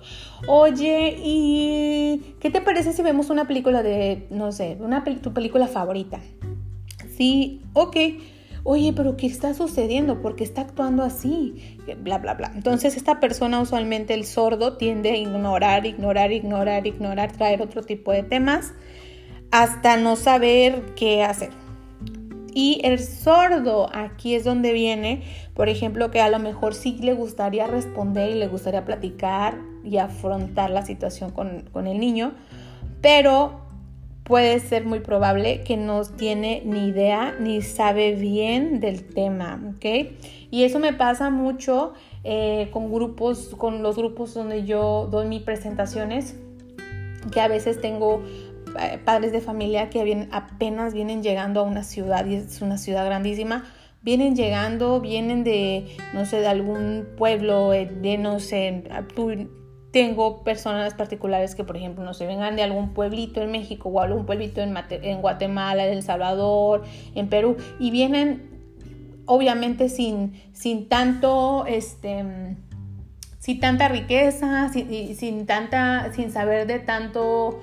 Oye, 0.49 1.15
¿y 1.17 2.35
qué 2.41 2.49
te 2.49 2.59
parece 2.59 2.91
si 2.91 3.01
vemos 3.01 3.29
una 3.29 3.47
película 3.47 3.81
de, 3.81 4.27
no 4.29 4.51
sé, 4.51 4.77
una, 4.81 5.05
tu 5.05 5.33
película 5.33 5.67
favorita? 5.67 6.19
Sí, 7.15 7.61
ok 7.71 7.95
oye, 8.65 8.93
pero 8.93 9.15
¿qué 9.15 9.27
está 9.27 9.53
sucediendo? 9.53 10.21
¿Por 10.21 10.35
qué 10.35 10.43
está 10.43 10.61
actuando 10.61 11.03
así? 11.03 11.77
Bla, 11.99 12.17
bla, 12.17 12.33
bla. 12.33 12.51
Entonces 12.55 12.97
esta 12.97 13.19
persona 13.19 13.61
usualmente 13.61 14.15
el 14.15 14.25
sordo 14.25 14.75
tiende 14.75 15.11
a 15.11 15.15
ignorar, 15.15 15.85
ignorar, 15.85 16.31
ignorar, 16.31 16.85
ignorar, 16.87 17.31
traer 17.31 17.61
otro 17.61 17.83
tipo 17.83 18.11
de 18.11 18.23
temas 18.23 18.73
hasta 19.51 19.97
no 19.97 20.15
saber 20.15 20.83
qué 20.95 21.23
hacer. 21.23 21.51
Y 22.55 22.81
el 22.83 22.99
sordo, 22.99 23.87
aquí 23.93 24.33
es 24.33 24.43
donde 24.43 24.73
viene, 24.73 25.21
por 25.53 25.69
ejemplo, 25.69 26.09
que 26.09 26.21
a 26.21 26.29
lo 26.29 26.39
mejor 26.39 26.73
sí 26.73 26.97
le 27.01 27.13
gustaría 27.13 27.67
responder 27.67 28.31
y 28.31 28.35
le 28.35 28.47
gustaría 28.47 28.83
platicar 28.83 29.59
y 29.83 29.97
afrontar 29.97 30.71
la 30.71 30.83
situación 30.83 31.29
con, 31.29 31.69
con 31.71 31.85
el 31.85 31.99
niño, 31.99 32.33
pero 33.01 33.64
puede 34.25 34.59
ser 34.59 34.85
muy 34.85 34.99
probable 34.99 35.61
que 35.63 35.77
no 35.77 36.03
tiene 36.03 36.63
ni 36.65 36.87
idea 36.87 37.35
ni 37.39 37.61
sabe 37.61 38.13
bien 38.13 38.79
del 38.79 39.05
tema, 39.05 39.61
¿ok? 39.75 39.85
Y 40.49 40.63
eso 40.63 40.79
me 40.79 40.93
pasa 40.93 41.29
mucho 41.29 41.93
eh, 42.23 42.69
con 42.71 42.91
grupos, 42.91 43.53
con 43.55 43.83
los 43.83 43.95
grupos 43.95 44.33
donde 44.33 44.65
yo 44.65 45.07
doy 45.11 45.27
mis 45.27 45.43
presentaciones, 45.43 46.35
que 47.31 47.39
a 47.39 47.47
veces 47.47 47.79
tengo 47.79 48.23
eh, 48.79 48.99
padres 49.03 49.31
de 49.31 49.41
familia 49.41 49.89
que 49.91 50.27
apenas 50.31 50.93
vienen 50.95 51.21
llegando 51.21 51.59
a 51.59 51.63
una 51.63 51.83
ciudad 51.83 52.25
y 52.25 52.35
es 52.35 52.63
una 52.63 52.79
ciudad 52.79 53.05
grandísima, 53.05 53.65
vienen 54.01 54.35
llegando, 54.35 55.01
vienen 55.01 55.43
de, 55.43 55.95
no 56.15 56.25
sé, 56.25 56.39
de 56.39 56.47
algún 56.47 57.07
pueblo, 57.15 57.73
eh, 57.73 57.85
de, 57.85 58.17
no 58.17 58.39
sé, 58.39 58.85
tengo 59.95 60.43
personas 60.43 60.93
particulares 60.93 61.55
que, 61.55 61.63
por 61.63 61.77
ejemplo, 61.77 62.03
no 62.03 62.13
se 62.13 62.27
vengan 62.27 62.57
de 62.57 62.63
algún 62.63 62.89
pueblito 62.89 63.41
en 63.41 63.49
México 63.49 63.87
o 63.87 64.01
algún 64.01 64.25
pueblito 64.25 64.59
en, 64.59 64.75
en 64.89 65.21
Guatemala, 65.21 65.87
en 65.87 65.93
El 65.93 66.03
Salvador, 66.03 66.83
en 67.15 67.29
Perú, 67.29 67.55
y 67.79 67.91
vienen 67.91 68.41
obviamente 69.25 69.87
sin, 69.87 70.33
sin 70.51 70.89
tanto, 70.89 71.65
este, 71.65 72.25
sin 73.39 73.61
tanta 73.61 73.87
riqueza, 73.87 74.67
sin, 74.67 75.15
sin, 75.15 75.45
tanta, 75.45 76.11
sin 76.11 76.29
saber 76.29 76.67
de 76.67 76.79
tanto 76.79 77.61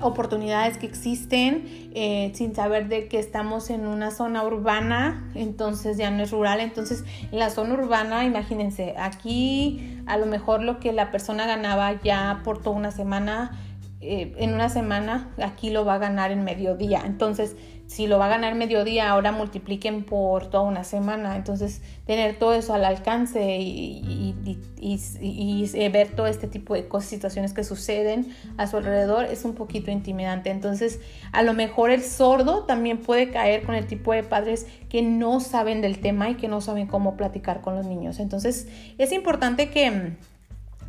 oportunidades 0.00 0.78
que 0.78 0.86
existen, 0.86 1.90
eh, 1.94 2.32
sin 2.34 2.54
saber 2.54 2.88
de 2.88 3.08
que 3.08 3.18
estamos 3.18 3.70
en 3.70 3.86
una 3.86 4.10
zona 4.10 4.44
urbana, 4.44 5.30
entonces 5.34 5.96
ya 5.96 6.10
no 6.10 6.22
es 6.22 6.30
rural, 6.30 6.60
entonces 6.60 7.04
en 7.30 7.38
la 7.38 7.50
zona 7.50 7.74
urbana, 7.74 8.24
imagínense, 8.24 8.94
aquí 8.98 10.00
a 10.06 10.16
lo 10.16 10.26
mejor 10.26 10.62
lo 10.62 10.78
que 10.80 10.92
la 10.92 11.10
persona 11.10 11.46
ganaba 11.46 12.00
ya 12.02 12.40
por 12.44 12.62
toda 12.62 12.76
una 12.76 12.90
semana, 12.90 13.58
eh, 14.00 14.34
en 14.38 14.54
una 14.54 14.68
semana, 14.68 15.30
aquí 15.42 15.70
lo 15.70 15.84
va 15.84 15.94
a 15.94 15.98
ganar 15.98 16.30
en 16.30 16.44
mediodía, 16.44 17.02
entonces 17.04 17.56
si 17.86 18.08
lo 18.08 18.18
va 18.18 18.26
a 18.26 18.28
ganar 18.28 18.56
mediodía, 18.56 19.10
ahora 19.10 19.30
multipliquen 19.30 20.04
por 20.04 20.50
toda 20.50 20.64
una 20.64 20.82
semana. 20.82 21.36
Entonces, 21.36 21.82
tener 22.04 22.36
todo 22.38 22.52
eso 22.54 22.74
al 22.74 22.84
alcance 22.84 23.58
y, 23.58 24.34
eh, 24.80 25.88
ver 25.88 26.08
todo 26.08 26.26
este 26.26 26.48
tipo 26.48 26.74
de 26.74 26.88
cosas, 26.88 27.10
situaciones 27.10 27.52
que 27.52 27.62
suceden 27.62 28.34
a 28.56 28.66
su 28.66 28.76
alrededor 28.76 29.26
es 29.26 29.44
un 29.44 29.54
poquito 29.54 29.90
intimidante. 29.90 30.50
Entonces, 30.50 31.00
a 31.32 31.42
lo 31.42 31.54
mejor 31.54 31.90
el 31.90 32.02
sordo 32.02 32.64
también 32.64 32.98
puede 32.98 33.30
caer 33.30 33.62
con 33.62 33.76
el 33.76 33.86
tipo 33.86 34.12
de 34.12 34.24
padres 34.24 34.66
que 34.88 35.02
no 35.02 35.38
saben 35.40 35.80
del 35.80 36.00
tema 36.00 36.28
y 36.30 36.34
que 36.34 36.48
no 36.48 36.60
saben 36.60 36.88
cómo 36.88 37.16
platicar 37.16 37.60
con 37.60 37.76
los 37.76 37.86
niños. 37.86 38.18
Entonces, 38.18 38.66
es 38.98 39.12
importante 39.12 39.70
que, 39.70 40.16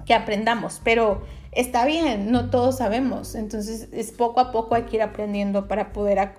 que 0.05 0.13
aprendamos, 0.15 0.81
pero 0.83 1.21
está 1.57 1.85
bien, 1.85 2.31
no 2.31 2.49
todos 2.49 2.77
sabemos. 2.77 3.35
Entonces, 3.35 3.89
es 3.91 4.11
poco 4.11 4.39
a 4.39 4.51
poco 4.51 4.75
hay 4.75 4.83
que 4.83 4.97
ir 4.97 5.01
aprendiendo 5.01 5.67
para 5.67 5.91
poder 5.91 6.31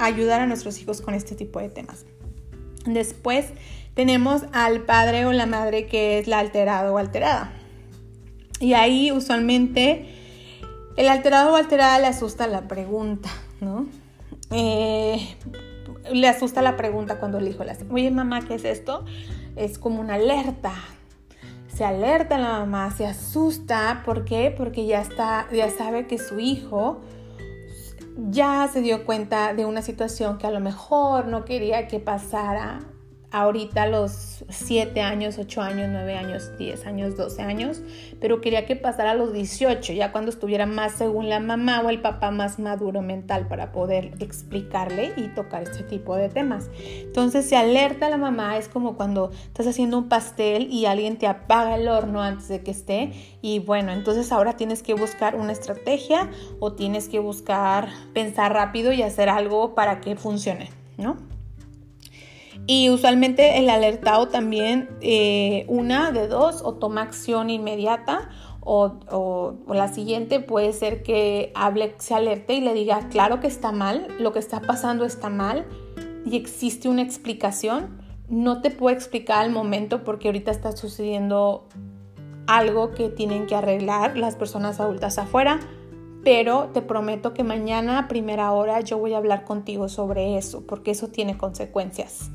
ayudar 0.00 0.40
a 0.40 0.46
nuestros 0.46 0.80
hijos 0.80 1.00
con 1.00 1.14
este 1.14 1.34
tipo 1.34 1.60
de 1.60 1.68
temas. 1.68 2.06
Después 2.86 3.46
tenemos 3.94 4.42
al 4.52 4.82
padre 4.82 5.26
o 5.26 5.32
la 5.32 5.46
madre 5.46 5.86
que 5.86 6.18
es 6.18 6.26
la 6.26 6.38
alterada 6.38 6.90
o 6.90 6.98
alterada. 6.98 7.52
Y 8.58 8.72
ahí 8.72 9.12
usualmente 9.12 10.06
el 10.96 11.08
alterado 11.08 11.52
o 11.52 11.56
alterada 11.56 11.98
le 11.98 12.06
asusta 12.06 12.46
la 12.46 12.66
pregunta, 12.68 13.28
¿no? 13.60 13.86
Eh, 14.50 15.36
le 16.12 16.28
asusta 16.28 16.62
la 16.62 16.76
pregunta 16.76 17.18
cuando 17.18 17.38
el 17.38 17.48
hijo 17.48 17.64
le 17.64 17.72
hace, 17.72 17.84
oye 17.90 18.10
mamá, 18.10 18.46
¿qué 18.46 18.54
es 18.54 18.64
esto? 18.64 19.04
Es 19.56 19.78
como 19.78 20.00
una 20.00 20.14
alerta. 20.14 20.72
Se 21.76 21.84
alerta 21.84 22.38
la 22.38 22.60
mamá, 22.60 22.90
se 22.90 23.06
asusta, 23.06 24.00
¿por 24.06 24.24
qué? 24.24 24.54
Porque 24.56 24.86
ya 24.86 25.02
está, 25.02 25.46
ya 25.52 25.68
sabe 25.68 26.06
que 26.06 26.18
su 26.18 26.40
hijo 26.40 27.02
ya 28.16 28.66
se 28.72 28.80
dio 28.80 29.04
cuenta 29.04 29.52
de 29.52 29.66
una 29.66 29.82
situación 29.82 30.38
que 30.38 30.46
a 30.46 30.50
lo 30.50 30.60
mejor 30.60 31.26
no 31.26 31.44
quería 31.44 31.86
que 31.86 32.00
pasara 32.00 32.78
ahorita 33.30 33.86
los 33.86 34.44
7 34.48 35.00
años, 35.00 35.38
8 35.38 35.60
años, 35.60 35.88
9 35.90 36.16
años, 36.16 36.56
10 36.58 36.86
años, 36.86 37.16
12 37.16 37.42
años, 37.42 37.82
pero 38.20 38.40
quería 38.40 38.66
que 38.66 38.76
pasara 38.76 39.10
a 39.12 39.14
los 39.14 39.32
18, 39.32 39.92
ya 39.92 40.12
cuando 40.12 40.30
estuviera 40.30 40.66
más 40.66 40.92
según 40.92 41.28
la 41.28 41.40
mamá 41.40 41.80
o 41.80 41.90
el 41.90 42.00
papá 42.00 42.30
más 42.30 42.58
maduro 42.58 43.02
mental 43.02 43.48
para 43.48 43.72
poder 43.72 44.12
explicarle 44.20 45.12
y 45.16 45.28
tocar 45.28 45.62
este 45.62 45.82
tipo 45.82 46.16
de 46.16 46.28
temas. 46.28 46.70
Entonces 47.02 47.48
se 47.48 47.56
alerta 47.56 48.08
la 48.08 48.16
mamá, 48.16 48.56
es 48.56 48.68
como 48.68 48.96
cuando 48.96 49.30
estás 49.30 49.66
haciendo 49.66 49.98
un 49.98 50.08
pastel 50.08 50.72
y 50.72 50.86
alguien 50.86 51.18
te 51.18 51.26
apaga 51.26 51.76
el 51.76 51.88
horno 51.88 52.22
antes 52.22 52.48
de 52.48 52.62
que 52.62 52.70
esté 52.70 53.12
y 53.42 53.58
bueno, 53.58 53.92
entonces 53.92 54.32
ahora 54.32 54.56
tienes 54.56 54.82
que 54.82 54.94
buscar 54.94 55.34
una 55.36 55.52
estrategia 55.52 56.30
o 56.60 56.72
tienes 56.72 57.08
que 57.08 57.18
buscar 57.18 57.88
pensar 58.14 58.52
rápido 58.52 58.92
y 58.92 59.02
hacer 59.02 59.28
algo 59.28 59.74
para 59.74 60.00
que 60.00 60.16
funcione, 60.16 60.70
¿no? 60.96 61.35
Y 62.66 62.90
usualmente 62.90 63.58
el 63.58 63.70
alertado 63.70 64.28
también, 64.28 64.88
eh, 65.00 65.64
una 65.68 66.10
de 66.10 66.26
dos, 66.26 66.62
o 66.64 66.74
toma 66.74 67.02
acción 67.02 67.48
inmediata, 67.48 68.28
o, 68.68 69.54
la 69.68 69.86
siguiente 69.86 70.40
puede 70.40 70.72
ser 70.72 71.04
que 71.04 71.52
hable, 71.54 71.94
se 71.98 72.14
alerte 72.14 72.54
y 72.54 72.60
le 72.60 72.74
diga, 72.74 73.08
claro 73.08 73.38
que 73.38 73.46
está 73.46 73.70
mal, 73.70 74.08
lo 74.18 74.32
que 74.32 74.40
está 74.40 74.60
pasando 74.60 75.04
está 75.04 75.28
mal 75.28 75.66
y 76.24 76.36
existe 76.36 76.88
una 76.88 77.02
explicación. 77.02 78.02
No 78.28 78.60
te 78.60 78.72
puedo 78.72 78.96
explicar 78.96 79.44
al 79.44 79.52
momento 79.52 80.02
porque 80.02 80.26
ahorita 80.26 80.50
está 80.50 80.76
sucediendo 80.76 81.68
algo 82.48 82.90
que 82.90 83.08
tienen 83.08 83.46
que 83.46 83.54
arreglar 83.54 84.16
las 84.16 84.34
personas 84.34 84.80
adultas 84.80 85.18
afuera 85.18 85.60
pero 86.26 86.70
te 86.74 86.82
prometo 86.82 87.34
que 87.34 87.44
mañana 87.44 88.00
a 88.00 88.08
primera 88.08 88.50
hora 88.50 88.80
yo 88.80 88.98
voy 88.98 89.14
a 89.14 89.18
hablar 89.18 89.44
contigo 89.44 89.88
sobre 89.88 90.36
eso, 90.36 90.66
porque 90.66 90.90
eso 90.90 91.06
tiene 91.06 91.38
consecuencias. 91.38 92.32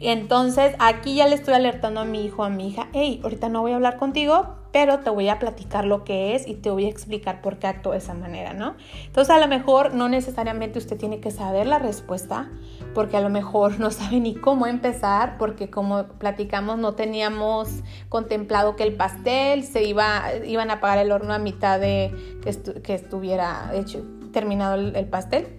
Entonces 0.00 0.74
aquí 0.80 1.14
ya 1.14 1.28
le 1.28 1.36
estoy 1.36 1.54
alertando 1.54 2.00
a 2.00 2.04
mi 2.04 2.24
hijo, 2.24 2.42
a 2.42 2.50
mi 2.50 2.66
hija, 2.66 2.88
hey, 2.92 3.20
ahorita 3.22 3.48
no 3.48 3.60
voy 3.60 3.70
a 3.70 3.76
hablar 3.76 3.96
contigo, 3.96 4.57
pero 4.72 5.00
te 5.00 5.10
voy 5.10 5.28
a 5.28 5.38
platicar 5.38 5.84
lo 5.84 6.04
que 6.04 6.34
es 6.34 6.46
y 6.46 6.54
te 6.54 6.70
voy 6.70 6.86
a 6.86 6.88
explicar 6.88 7.40
por 7.40 7.58
qué 7.58 7.66
actúo 7.66 7.92
de 7.92 7.98
esa 7.98 8.14
manera, 8.14 8.52
¿no? 8.52 8.76
Entonces 9.06 9.34
a 9.34 9.38
lo 9.38 9.48
mejor 9.48 9.94
no 9.94 10.08
necesariamente 10.08 10.78
usted 10.78 10.96
tiene 10.96 11.20
que 11.20 11.30
saber 11.30 11.66
la 11.66 11.78
respuesta, 11.78 12.50
porque 12.94 13.16
a 13.16 13.20
lo 13.20 13.30
mejor 13.30 13.80
no 13.80 13.90
sabe 13.90 14.20
ni 14.20 14.34
cómo 14.34 14.66
empezar, 14.66 15.38
porque 15.38 15.70
como 15.70 16.04
platicamos 16.04 16.78
no 16.78 16.94
teníamos 16.94 17.82
contemplado 18.08 18.76
que 18.76 18.82
el 18.82 18.94
pastel 18.94 19.64
se 19.64 19.84
iba, 19.84 20.22
iban 20.46 20.70
a 20.70 20.74
apagar 20.74 20.98
el 20.98 21.12
horno 21.12 21.32
a 21.32 21.38
mitad 21.38 21.80
de 21.80 22.12
que, 22.42 22.94
estuviera 22.94 23.70
hecho, 23.74 24.04
terminado 24.32 24.74
el 24.74 25.06
pastel 25.06 25.58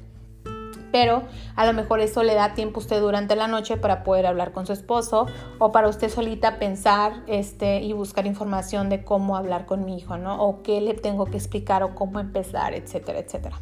pero 0.91 1.23
a 1.55 1.65
lo 1.65 1.73
mejor 1.73 1.99
eso 1.99 2.23
le 2.23 2.33
da 2.33 2.53
tiempo 2.53 2.79
a 2.79 2.83
usted 2.83 2.99
durante 2.99 3.35
la 3.35 3.47
noche 3.47 3.77
para 3.77 4.03
poder 4.03 4.25
hablar 4.25 4.51
con 4.51 4.65
su 4.65 4.73
esposo 4.73 5.27
o 5.57 5.71
para 5.71 5.87
usted 5.87 6.09
solita 6.09 6.59
pensar 6.59 7.23
este, 7.27 7.81
y 7.81 7.93
buscar 7.93 8.25
información 8.25 8.89
de 8.89 9.03
cómo 9.03 9.35
hablar 9.35 9.65
con 9.65 9.85
mi 9.85 9.97
hijo, 9.97 10.17
¿no? 10.17 10.41
O 10.43 10.61
qué 10.63 10.81
le 10.81 10.93
tengo 10.93 11.25
que 11.25 11.37
explicar 11.37 11.83
o 11.83 11.95
cómo 11.95 12.19
empezar, 12.19 12.73
etcétera, 12.73 13.19
etcétera. 13.19 13.59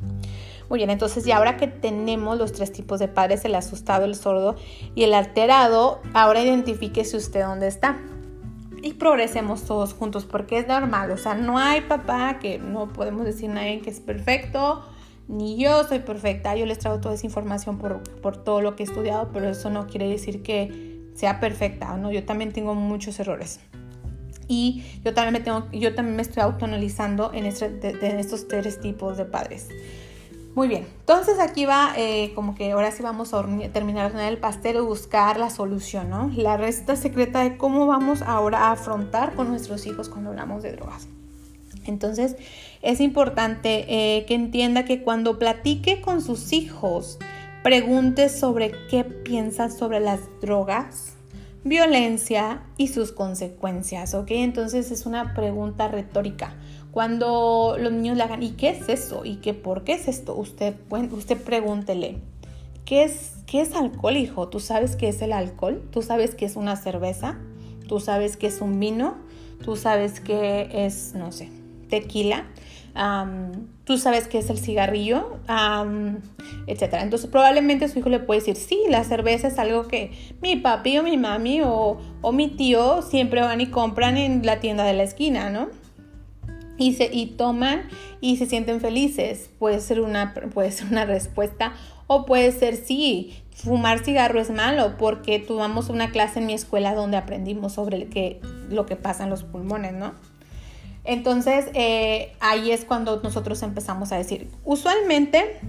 Muy 0.70 0.80
bien, 0.80 0.90
entonces 0.90 1.26
y 1.26 1.32
ahora 1.32 1.56
que 1.56 1.68
tenemos 1.68 2.38
los 2.38 2.52
tres 2.52 2.72
tipos 2.74 3.00
de 3.00 3.08
padres, 3.08 3.46
el 3.46 3.56
asustado, 3.56 4.04
el 4.06 4.16
sordo 4.16 4.56
y 4.96 5.04
el 5.04 5.14
alterado, 5.14 6.02
ahora 6.14 6.42
identifíquese 6.42 7.16
usted 7.16 7.44
dónde 7.44 7.68
está 7.68 7.98
y 8.82 8.94
progresemos 8.94 9.64
todos 9.64 9.94
juntos 9.94 10.26
porque 10.26 10.60
es 10.60 10.68
normal, 10.68 11.12
o 11.12 11.18
sea, 11.18 11.36
no 11.36 11.58
hay 11.58 11.82
papá 11.82 12.40
que 12.40 12.60
no 12.60 12.88
podemos 12.90 13.26
decir 13.26 13.50
nadie 13.50 13.82
que 13.82 13.90
es 13.90 14.00
perfecto 14.00 14.84
ni 15.28 15.58
yo 15.58 15.84
soy 15.84 16.00
perfecta, 16.00 16.56
yo 16.56 16.66
les 16.66 16.80
traigo 16.80 17.00
toda 17.00 17.16
esa 17.16 17.26
información 17.26 17.78
por, 17.78 18.02
por, 18.22 18.38
todo 18.38 18.62
lo 18.62 18.76
que 18.76 18.84
he 18.84 18.86
estudiado, 18.86 19.30
pero 19.34 19.50
eso 19.50 19.70
no 19.70 19.88
quiere 19.88 20.08
decir 20.08 20.42
que 20.42 21.12
sea 21.16 21.40
perfecta, 21.40 21.96
¿no? 21.98 22.12
Yo 22.12 22.24
también 22.26 22.54
tengo 22.54 22.76
muchos 22.76 23.20
errores. 23.20 23.60
Y 24.48 24.84
yo 25.04 25.14
también 25.14 25.34
me, 25.34 25.40
tengo, 25.42 25.70
yo 25.72 25.94
también 25.94 26.16
me 26.16 26.22
estoy 26.22 26.42
autoanalizando 26.42 27.34
en, 27.34 27.46
este, 27.46 28.20
estos 28.20 28.48
tres 28.48 28.80
tipos 28.80 29.18
de 29.18 29.26
padres. 29.26 29.68
Muy 30.56 30.68
bien, 30.68 30.88
entonces 31.02 31.40
aquí 31.40 31.66
va 31.66 31.94
eh, 31.98 32.32
como 32.34 32.56
que 32.56 32.72
ahora 32.72 32.90
sí 32.92 33.04
vamos 33.04 33.34
a 33.34 33.46
terminar 33.72 34.16
el 34.16 34.38
pastel 34.40 34.78
y 34.78 34.80
buscar 34.80 35.38
la 35.38 35.52
solución, 35.52 36.10
¿no? 36.10 36.32
La 36.36 36.58
receta 36.58 36.96
secreta 36.96 37.44
de 37.44 37.58
cómo 37.58 37.86
vamos 37.86 38.24
ahora 38.24 38.70
a 38.70 38.72
afrontar 38.72 39.36
con 39.36 39.50
nuestros 39.50 39.86
hijos 39.86 40.10
cuando 40.10 40.32
hablamos 40.32 40.64
de 40.64 40.72
drogas. 40.72 41.08
Entonces, 41.88 42.36
es 42.82 43.02
importante 43.02 43.86
eh, 43.88 44.26
que 44.26 44.36
entienda 44.36 44.86
que 44.86 45.04
cuando 45.04 45.40
platique 45.40 46.02
con 46.02 46.22
sus 46.22 46.54
hijos, 46.54 47.20
pregunte 47.64 48.30
sobre 48.30 48.72
qué 48.90 49.04
piensa 49.04 49.70
sobre 49.70 50.00
las 50.00 50.22
drogas, 50.42 51.18
violencia 51.64 52.64
y 52.78 52.88
sus 52.88 53.12
consecuencias, 53.12 54.14
¿ok? 54.14 54.32
Entonces 54.32 54.92
es 54.92 55.06
una 55.06 55.34
pregunta 55.34 55.88
retórica. 55.88 56.56
Cuando 56.92 57.76
los 57.78 57.92
niños 57.92 58.18
le 58.18 58.24
hagan, 58.24 58.42
¿y 58.42 58.52
qué 58.52 58.70
es 58.70 58.90
eso? 58.90 59.26
¿Y 59.26 59.36
qué 59.38 59.54
por 59.54 59.84
qué 59.84 59.94
es 59.94 60.08
esto? 60.08 60.36
Usted, 60.36 60.76
usted 61.12 61.38
pregúntele, 61.38 62.20
¿qué 62.86 63.04
es, 63.04 63.34
¿qué 63.46 63.62
es 63.62 63.76
alcohol, 63.76 64.18
hijo? 64.18 64.48
¿Tú 64.48 64.60
sabes 64.60 64.96
qué 64.96 65.10
es 65.10 65.22
el 65.22 65.34
alcohol? 65.34 65.88
¿Tú 65.92 66.02
sabes 66.02 66.36
qué 66.36 66.46
es 66.46 66.56
una 66.56 66.76
cerveza? 66.76 67.38
¿Tú 67.88 68.00
sabes 68.00 68.38
qué 68.38 68.48
es 68.48 68.62
un 68.62 68.80
vino? 68.80 69.16
¿Tú 69.64 69.76
sabes 69.76 70.20
qué 70.20 70.70
es, 70.72 71.14
no 71.16 71.32
sé, 71.32 71.50
tequila, 71.90 72.46
tú 73.84 73.98
sabes 73.98 74.28
qué 74.28 74.40
es 74.40 74.50
el 74.50 74.58
cigarrillo, 74.58 75.38
etc. 76.68 76.96
Entonces 77.02 77.30
probablemente 77.30 77.88
su 77.88 78.00
hijo 78.00 78.10
le 78.10 78.20
puede 78.20 78.40
decir, 78.40 78.56
sí, 78.56 78.80
la 78.90 79.04
cerveza 79.04 79.48
es 79.48 79.60
algo 79.60 79.88
que 79.88 80.12
mi 80.42 80.56
papi 80.56 80.98
o 80.98 81.04
mi 81.04 81.18
mami 81.18 81.62
o, 81.64 82.00
mi 82.34 82.48
tío 82.50 83.02
siempre 83.02 83.42
van 83.42 83.62
y 83.62 83.68
compran 83.68 84.18
en 84.18 84.46
la 84.46 84.60
tienda 84.60 84.84
de 84.84 84.94
la 84.94 85.04
esquina, 85.04 85.50
¿no? 85.50 85.70
Y, 86.80 86.94
se, 86.94 87.10
y 87.12 87.28
toman 87.28 87.88
y 88.22 88.38
se 88.38 88.46
sienten 88.46 88.82
felices. 88.82 89.50
Puede 89.58 89.80
ser, 89.80 90.02
una, 90.02 90.34
puede 90.54 90.72
ser 90.72 90.88
una 90.92 91.06
respuesta 91.06 91.74
o 92.08 92.26
puede 92.26 92.52
ser 92.52 92.76
sí, 92.76 93.44
fumar 93.54 94.00
cigarro 94.00 94.40
es 94.40 94.50
malo 94.50 94.96
porque 94.98 95.40
tuvimos 95.40 95.90
una 95.90 96.12
clase 96.12 96.40
en 96.40 96.46
mi 96.46 96.54
escuela 96.54 96.94
donde 96.94 97.18
aprendimos 97.18 97.74
sobre 97.74 98.08
lo 98.70 98.86
que 98.86 98.96
pasa 98.96 99.24
en 99.24 99.30
los 99.30 99.44
pulmones, 99.44 99.94
¿no? 99.94 100.14
Entonces, 101.08 101.68
eh, 101.74 102.36
ahí 102.42 102.72
es 102.72 102.84
cuando 102.84 103.22
nosotros 103.22 103.64
empezamos 103.64 104.12
a 104.12 104.18
decir, 104.18 104.52
usualmente 104.66 105.60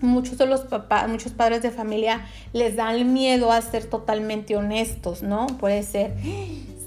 muchos 0.00 0.38
de 0.38 0.46
los 0.46 0.62
papás, 0.62 1.06
muchos 1.06 1.32
padres 1.32 1.62
de 1.62 1.70
familia 1.70 2.22
les 2.54 2.74
dan 2.74 3.12
miedo 3.12 3.52
a 3.52 3.60
ser 3.60 3.84
totalmente 3.84 4.56
honestos, 4.56 5.22
¿no? 5.22 5.46
Puede 5.46 5.82
ser, 5.82 6.16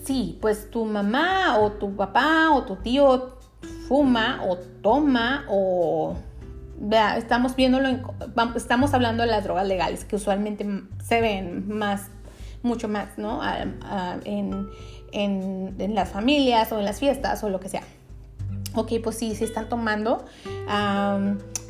sí, 0.05 0.39
pues 0.41 0.71
tu 0.71 0.85
mamá 0.85 1.59
o 1.59 1.73
tu 1.73 1.95
papá 1.95 2.49
o 2.51 2.63
tu 2.63 2.77
tío 2.77 3.37
fuma 3.87 4.41
o 4.43 4.57
toma 4.57 5.45
o 5.47 6.15
estamos 7.15 7.55
viéndolo, 7.55 7.89
estamos 8.55 8.93
hablando 8.95 9.23
de 9.23 9.29
las 9.29 9.43
drogas 9.43 9.67
legales 9.67 10.03
que 10.03 10.15
usualmente 10.15 10.65
se 11.03 11.21
ven 11.21 11.69
más, 11.69 12.09
mucho 12.65 12.87
más, 12.87 13.17
¿no? 13.17 13.41
en, 14.25 14.69
en, 15.11 15.95
las 15.95 16.09
familias 16.09 16.71
o 16.71 16.79
en 16.79 16.85
las 16.85 16.99
fiestas 16.99 17.43
o 17.43 17.49
lo 17.49 17.59
que 17.59 17.69
sea. 17.69 17.83
Ok, 18.73 18.93
pues 19.01 19.17
sí, 19.17 19.35
si 19.35 19.45
están 19.45 19.69
tomando, 19.69 20.25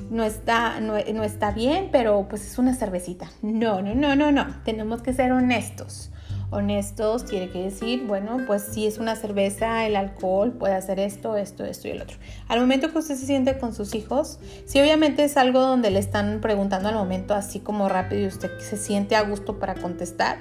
no, 0.09 0.23
está, 0.23 0.79
no, 0.79 0.95
está 0.95 1.51
bien, 1.51 1.89
pero 1.91 2.27
pues 2.27 2.45
es 2.45 2.57
una 2.57 2.73
cervecita. 2.73 3.29
No, 3.43 3.81
no, 3.81 3.93
no, 3.93 4.15
no, 4.15 4.31
no. 4.31 4.47
Tenemos 4.63 5.01
que 5.01 5.13
ser 5.13 5.31
honestos 5.31 6.11
honestos 6.51 7.23
quiere 7.23 7.49
que 7.49 7.63
decir, 7.63 8.05
bueno, 8.05 8.37
pues 8.47 8.63
si 8.63 8.85
es 8.85 8.97
una 8.97 9.15
cerveza, 9.15 9.85
el 9.85 9.95
alcohol 9.95 10.53
puede 10.53 10.73
hacer 10.73 10.99
esto, 10.99 11.35
esto, 11.37 11.65
esto 11.65 11.87
y 11.87 11.91
el 11.91 12.01
otro. 12.01 12.17
Al 12.47 12.59
momento 12.59 12.91
que 12.91 12.99
usted 12.99 13.15
se 13.15 13.25
siente 13.25 13.57
con 13.57 13.73
sus 13.73 13.95
hijos, 13.95 14.39
si 14.65 14.79
obviamente 14.79 15.23
es 15.23 15.37
algo 15.37 15.59
donde 15.59 15.91
le 15.91 15.99
están 15.99 16.39
preguntando 16.41 16.89
al 16.89 16.95
momento 16.95 17.33
así 17.33 17.59
como 17.59 17.89
rápido 17.89 18.23
y 18.23 18.27
usted 18.27 18.51
se 18.59 18.77
siente 18.77 19.15
a 19.15 19.23
gusto 19.23 19.59
para 19.59 19.75
contestar, 19.75 20.37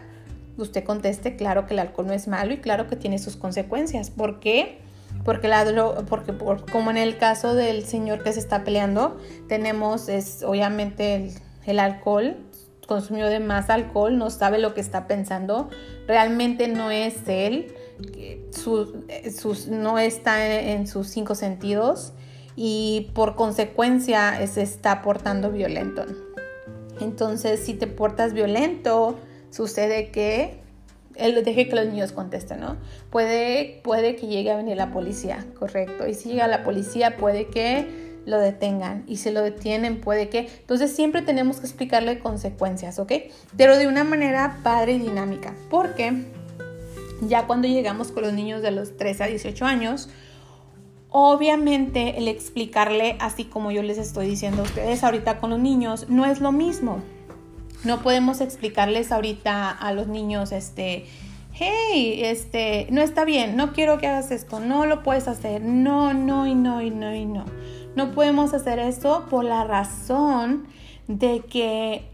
usted 0.57 0.85
conteste, 0.85 1.37
claro 1.37 1.67
que 1.67 1.75
el 1.75 1.81
alcohol 1.81 2.07
no 2.07 2.13
es 2.13 2.29
malo 2.29 2.55
y 2.55 2.59
claro 2.59 2.87
que 2.87 2.97
tiene 2.97 3.19
sus 3.19 3.37
consecuencias. 3.37 4.11
¿Por 4.11 4.41
qué? 4.41 4.79
Porque, 5.25 5.49
la, 5.49 5.65
porque 6.09 6.35
como 6.71 6.91
en 6.91 6.97
el 6.97 7.17
caso 7.19 7.55
del 7.55 7.85
señor 7.85 8.23
que 8.23 8.33
se 8.33 8.41
está 8.41 8.65
peleando, 8.65 9.17
tenemos 9.49 10.09
es 10.09 10.43
obviamente 10.43 11.33
el, 11.67 11.79
alcohol, 11.79 12.37
consumió 12.87 13.29
de 13.29 13.41
más 13.41 13.71
alcohol, 13.71 14.19
no 14.19 14.29
sabe 14.31 14.59
lo 14.59 14.75
que 14.75 14.81
está 14.81 15.07
pensando, 15.07 15.71
realmente 16.07 16.69
no 16.69 16.91
es 16.91 17.17
él, 17.27 17.75
no 19.71 19.99
está 19.99 20.59
en 20.61 20.87
sus 20.87 21.09
cinco 21.09 21.35
sentidos 21.35 22.13
y 22.57 23.11
por 23.15 23.35
consecuencia 23.35 24.47
se 24.47 24.63
está 24.63 25.01
portando 25.01 25.51
violento. 25.51 26.05
Entonces, 27.01 27.61
si 27.65 27.75
te 27.75 27.87
portas 27.87 28.33
violento, 28.33 29.19
sucede 29.55 30.11
que 30.11 30.59
él 31.15 31.43
deje 31.45 31.69
que 31.69 31.77
los 31.77 31.87
niños 31.87 32.11
contesten, 32.11 32.61
¿no? 32.61 32.77
Puede, 33.11 33.81
puede 33.85 34.17
que 34.17 34.27
llegue 34.27 34.51
a 34.51 34.57
venir 34.57 34.77
la 34.77 34.91
policía, 34.91 35.47
correcto. 35.59 36.09
Y 36.09 36.15
si 36.15 36.31
llega 36.31 36.49
la 36.49 36.65
policía, 36.65 37.17
puede 37.17 37.47
que 37.47 37.87
lo 38.27 38.41
detengan. 38.41 39.05
Y 39.07 39.19
si 39.19 39.31
lo 39.31 39.43
detienen, 39.43 40.01
puede 40.01 40.29
que... 40.29 40.49
Entonces 40.61 40.95
siempre 40.95 41.23
tenemos 41.23 41.59
que 41.61 41.67
explicarle 41.67 42.19
consecuencias, 42.19 42.99
¿ok? 42.99 43.13
Pero 43.57 43.79
de 43.79 43.87
una 43.87 44.03
manera 44.03 44.59
padre 44.65 44.95
y 44.95 44.99
dinámica. 44.99 45.55
Porque 45.71 46.25
ya 47.21 47.47
cuando 47.47 47.69
llegamos 47.69 48.11
con 48.11 48.25
los 48.25 48.33
niños 48.33 48.61
de 48.61 48.73
los 48.73 48.97
13 48.97 49.23
a 49.23 49.27
18 49.29 49.65
años, 49.67 50.09
obviamente 51.11 52.19
el 52.19 52.27
explicarle, 52.27 53.17
así 53.21 53.45
como 53.45 53.71
yo 53.71 53.85
les 53.85 53.99
estoy 53.99 54.27
diciendo 54.27 54.63
a 54.63 54.65
ustedes 54.65 55.05
ahorita 55.05 55.39
con 55.39 55.51
los 55.51 55.61
niños, 55.61 56.09
no 56.09 56.27
es 56.27 56.41
lo 56.41 56.51
mismo. 56.51 57.03
No 57.85 58.01
podemos 58.01 58.41
explicarles 58.41 59.13
ahorita 59.13 59.71
a 59.71 59.93
los 59.93 60.09
niños, 60.09 60.53
este, 60.53 61.07
hey, 61.53 62.21
este, 62.25 62.87
no 62.91 63.03
está 63.03 63.25
bien, 63.25 63.57
no 63.57 63.73
quiero 63.73 63.99
que 63.99 64.07
hagas 64.07 64.31
esto, 64.31 64.61
no 64.61 64.87
lo 64.87 65.03
puedes 65.03 65.29
hacer, 65.29 65.63
no, 65.63 66.15
no 66.15 66.47
y 66.47 66.55
no 66.55 66.81
y 66.81 66.91
no 66.91 67.15
y 67.15 67.27
no. 67.27 67.45
No 67.95 68.13
podemos 68.13 68.55
hacer 68.55 68.79
eso 68.79 69.27
por 69.29 69.45
la 69.45 69.65
razón 69.65 70.67
de 71.07 71.41
que 71.41 72.14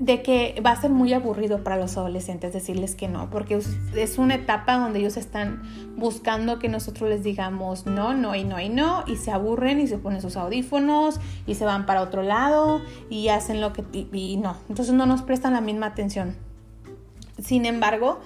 de 0.00 0.22
que 0.22 0.60
va 0.64 0.70
a 0.70 0.80
ser 0.80 0.90
muy 0.90 1.12
aburrido 1.12 1.62
para 1.62 1.76
los 1.76 1.98
adolescentes 1.98 2.54
decirles 2.54 2.94
que 2.94 3.06
no, 3.06 3.28
porque 3.28 3.60
es 3.94 4.18
una 4.18 4.36
etapa 4.36 4.78
donde 4.78 4.98
ellos 4.98 5.18
están 5.18 5.62
buscando 5.96 6.58
que 6.58 6.70
nosotros 6.70 7.10
les 7.10 7.22
digamos 7.22 7.84
no, 7.84 8.14
no 8.14 8.34
y 8.34 8.42
no 8.42 8.58
y 8.58 8.70
no, 8.70 9.04
y 9.06 9.16
se 9.16 9.30
aburren 9.30 9.78
y 9.78 9.86
se 9.86 9.98
ponen 9.98 10.22
sus 10.22 10.38
audífonos 10.38 11.20
y 11.46 11.54
se 11.54 11.66
van 11.66 11.84
para 11.84 12.00
otro 12.00 12.22
lado 12.22 12.80
y 13.10 13.28
hacen 13.28 13.60
lo 13.60 13.74
que 13.74 13.84
y, 13.92 14.38
no, 14.38 14.56
entonces 14.70 14.94
no 14.94 15.04
nos 15.04 15.20
prestan 15.20 15.52
la 15.52 15.60
misma 15.60 15.86
atención. 15.86 16.34
Sin 17.38 17.66
embargo, 17.66 18.20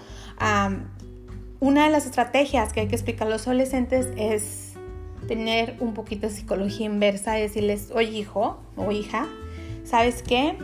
una 1.58 1.84
de 1.84 1.90
las 1.90 2.06
estrategias 2.06 2.72
que 2.72 2.80
hay 2.80 2.88
que 2.88 2.94
explicar 2.94 3.26
a 3.26 3.30
los 3.30 3.48
adolescentes 3.48 4.08
es 4.16 4.74
tener 5.26 5.76
un 5.80 5.92
poquito 5.92 6.28
de 6.28 6.34
psicología 6.34 6.86
inversa 6.86 7.36
y 7.36 7.42
decirles, 7.42 7.90
oye 7.92 8.10
hijo 8.10 8.60
o 8.76 8.92
hija, 8.92 9.26
¿sabes 9.84 10.22
qué? 10.22 10.56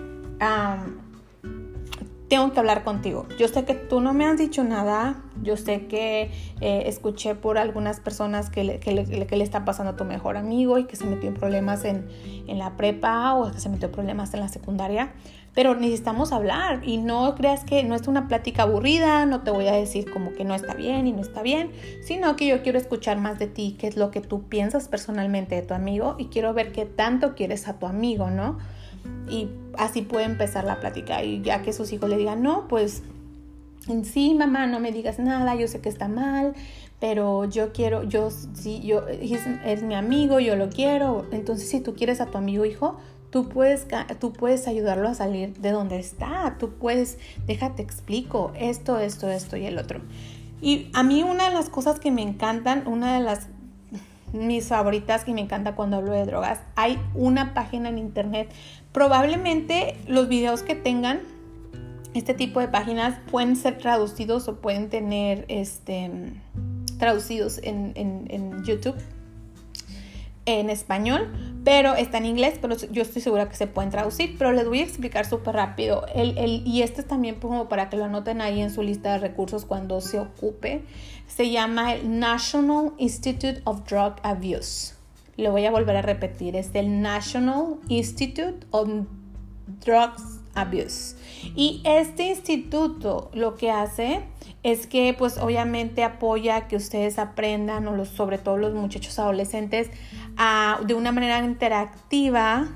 Tengo 2.30 2.52
que 2.52 2.60
hablar 2.60 2.84
contigo. 2.84 3.26
Yo 3.38 3.48
sé 3.48 3.64
que 3.64 3.74
tú 3.74 4.00
no 4.00 4.14
me 4.14 4.24
has 4.24 4.38
dicho 4.38 4.62
nada, 4.62 5.20
yo 5.42 5.56
sé 5.56 5.88
que 5.88 6.30
eh, 6.60 6.84
escuché 6.86 7.34
por 7.34 7.58
algunas 7.58 7.98
personas 7.98 8.50
que 8.50 8.62
le, 8.62 8.78
que, 8.78 8.92
le, 8.92 9.42
está 9.42 9.64
pasando 9.64 9.92
a 9.92 9.96
tu 9.96 10.04
mejor 10.04 10.36
amigo 10.36 10.78
y 10.78 10.84
que 10.84 10.94
se 10.94 11.06
metió 11.06 11.28
en 11.28 11.34
problemas 11.34 11.84
en, 11.84 12.06
en, 12.46 12.58
la 12.58 12.76
prepa 12.76 13.34
o 13.34 13.50
que 13.50 13.58
se 13.58 13.68
metió 13.68 13.88
en 13.88 13.92
problemas 13.92 14.32
en 14.32 14.40
la 14.40 14.48
secundaria, 14.48 15.12
pero 15.56 15.74
necesitamos 15.74 16.30
hablar 16.30 16.82
y 16.84 16.98
no 16.98 17.34
creas 17.34 17.64
que 17.64 17.82
no 17.82 17.96
es 17.96 18.06
una 18.06 18.28
plática 18.28 18.62
aburrida, 18.62 19.26
no 19.26 19.40
te 19.40 19.50
voy 19.50 19.66
a 19.66 19.72
decir 19.72 20.08
como 20.08 20.32
que 20.32 20.44
no 20.44 20.54
está 20.54 20.74
bien 20.74 21.08
y 21.08 21.12
no 21.12 21.22
está 21.22 21.42
bien, 21.42 21.72
sino 22.00 22.36
que 22.36 22.46
yo 22.46 22.62
quiero 22.62 22.78
escuchar 22.78 23.18
más 23.18 23.40
de 23.40 23.48
ti, 23.48 23.76
qué 23.76 23.88
es 23.88 23.96
lo 23.96 24.12
que 24.12 24.20
tú 24.20 24.44
piensas 24.44 24.86
personalmente 24.86 25.56
de 25.56 25.62
tu 25.62 25.74
amigo 25.74 26.14
y 26.16 26.26
quiero 26.26 26.54
ver 26.54 26.70
qué 26.70 26.86
tanto 26.86 27.34
quieres 27.34 27.66
a 27.66 27.80
tu 27.80 27.86
amigo, 27.86 28.30
¿no? 28.30 28.58
Y 29.28 29.48
así 29.78 30.02
puede 30.02 30.24
empezar 30.24 30.64
la 30.64 30.80
plática 30.80 31.22
y 31.22 31.40
ya 31.42 31.62
que 31.62 31.72
sus 31.72 31.92
hijos 31.92 32.10
le 32.10 32.16
digan, 32.16 32.42
no, 32.42 32.68
pues 32.68 33.02
sí, 34.04 34.34
mamá, 34.34 34.66
no 34.66 34.80
me 34.80 34.92
digas 34.92 35.18
nada, 35.18 35.54
yo 35.54 35.68
sé 35.68 35.80
que 35.80 35.88
está 35.88 36.08
mal, 36.08 36.54
pero 37.00 37.46
yo 37.46 37.72
quiero, 37.72 38.02
yo 38.04 38.30
sí, 38.30 38.80
yo 38.80 39.06
es, 39.08 39.82
mi 39.82 39.94
amigo, 39.94 40.38
yo 40.38 40.54
lo 40.56 40.68
quiero. 40.68 41.26
Entonces, 41.32 41.68
si 41.68 41.80
tú 41.80 41.94
quieres 41.94 42.20
a 42.20 42.26
tu 42.26 42.36
amigo 42.36 42.66
hijo, 42.66 42.98
tú 43.30 43.48
puedes, 43.48 43.86
tú 44.20 44.32
puedes 44.32 44.68
ayudarlo 44.68 45.08
a 45.08 45.14
salir 45.14 45.54
de 45.54 45.70
donde 45.70 45.98
está. 45.98 46.56
Tú 46.58 46.70
puedes, 46.74 47.18
déjate 47.46 47.82
explico 47.82 48.52
esto, 48.54 48.98
esto, 48.98 49.30
esto 49.30 49.56
y 49.56 49.64
el 49.64 49.78
otro. 49.78 50.00
Y 50.60 50.90
a 50.92 51.02
mí 51.02 51.22
una 51.22 51.48
de 51.48 51.54
las 51.54 51.70
cosas 51.70 52.00
que 52.00 52.10
me 52.10 52.20
encantan, 52.20 52.86
una 52.86 53.14
de 53.14 53.20
las 53.20 53.48
mis 54.32 54.68
favoritas 54.68 55.24
que 55.24 55.32
me 55.32 55.40
encanta 55.40 55.74
cuando 55.74 55.96
hablo 55.96 56.12
de 56.12 56.24
drogas, 56.24 56.60
hay 56.76 57.00
una 57.14 57.54
página 57.54 57.88
en 57.88 57.98
internet 57.98 58.48
Probablemente 58.92 59.96
los 60.08 60.28
videos 60.28 60.62
que 60.62 60.74
tengan 60.74 61.20
este 62.14 62.34
tipo 62.34 62.60
de 62.60 62.68
páginas 62.68 63.18
pueden 63.30 63.54
ser 63.54 63.78
traducidos 63.78 64.48
o 64.48 64.56
pueden 64.56 64.90
tener 64.90 65.44
este, 65.48 66.10
traducidos 66.98 67.60
en, 67.62 67.92
en, 67.94 68.64
YouTube 68.64 68.96
en 70.46 70.70
español, 70.70 71.30
pero 71.64 71.94
está 71.94 72.18
en 72.18 72.26
inglés, 72.26 72.58
pero 72.60 72.76
yo 72.76 73.02
estoy 73.02 73.22
segura 73.22 73.48
que 73.48 73.54
se 73.54 73.68
pueden 73.68 73.90
traducir, 73.90 74.34
pero 74.36 74.50
les 74.52 74.66
voy 74.66 74.80
a 74.80 74.82
explicar 74.82 75.24
súper 75.24 75.54
rápido. 75.54 76.04
El, 76.12 76.36
el, 76.38 76.66
y 76.66 76.82
este 76.82 77.04
también 77.04 77.36
como 77.36 77.68
para 77.68 77.88
que 77.88 77.96
lo 77.96 78.06
anoten 78.06 78.40
ahí 78.40 78.60
en 78.60 78.70
su 78.70 78.82
lista 78.82 79.12
de 79.12 79.18
recursos 79.18 79.64
cuando 79.64 80.00
se 80.00 80.18
ocupe. 80.18 80.82
Se 81.28 81.50
llama 81.50 81.94
el 81.94 82.18
National 82.18 82.92
Institute 82.98 83.60
of 83.64 83.84
Drug 83.88 84.14
Abuse 84.24 84.99
lo 85.40 85.52
voy 85.52 85.66
a 85.66 85.70
volver 85.70 85.96
a 85.96 86.02
repetir, 86.02 86.56
es 86.56 86.70
el 86.74 87.02
National 87.02 87.76
Institute 87.88 88.66
of 88.70 88.88
Drugs 89.84 90.40
Abuse. 90.54 91.16
Y 91.54 91.80
este 91.84 92.28
instituto 92.28 93.30
lo 93.32 93.54
que 93.54 93.70
hace 93.70 94.20
es 94.62 94.86
que 94.86 95.14
pues 95.18 95.38
obviamente 95.38 96.04
apoya 96.04 96.68
que 96.68 96.76
ustedes 96.76 97.18
aprendan, 97.18 97.86
o 97.88 97.96
los, 97.96 98.08
sobre 98.08 98.38
todo 98.38 98.56
los 98.56 98.74
muchachos 98.74 99.18
adolescentes, 99.18 99.90
a, 100.36 100.80
de 100.86 100.94
una 100.94 101.12
manera 101.12 101.38
interactiva 101.44 102.68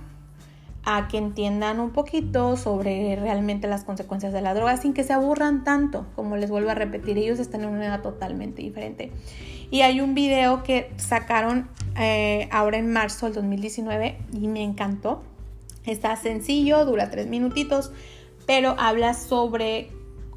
a 0.87 1.09
que 1.09 1.17
entiendan 1.17 1.81
un 1.81 1.91
poquito 1.91 2.57
sobre 2.57 3.17
realmente 3.17 3.67
las 3.69 3.85
consecuencias 3.85 4.33
de 4.33 4.43
la 4.43 4.55
droga 4.55 4.77
sin 4.77 4.93
que 4.93 5.03
se 5.03 5.13
aburran 5.13 5.65
tanto, 5.65 6.07
como 6.15 6.37
les 6.37 6.51
vuelvo 6.51 6.71
a 6.71 6.75
repetir, 6.75 7.17
ellos 7.17 7.39
están 7.39 7.63
en 7.63 7.71
una 7.71 7.87
edad 7.87 8.03
totalmente 8.03 8.63
diferente. 8.63 9.11
Y 9.75 9.83
hay 9.83 10.01
un 10.01 10.15
video 10.15 10.63
que 10.63 10.93
sacaron 10.99 11.69
eh, 11.99 12.49
ahora 12.53 12.79
en 12.79 12.93
marzo 12.93 13.27
del 13.27 13.35
2019 13.35 14.17
y 14.33 14.47
me 14.47 14.63
encantó. 14.63 15.25
Está 15.85 16.15
sencillo, 16.15 16.85
dura 16.85 17.11
tres 17.11 17.27
minutitos, 17.27 17.91
pero 18.47 18.77
habla 18.79 19.15
sobre, 19.15 19.91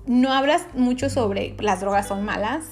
no 0.07 0.33
hablas 0.33 0.65
mucho 0.73 1.11
sobre 1.11 1.55
las 1.59 1.81
drogas 1.81 2.07
son 2.07 2.25
malas, 2.25 2.65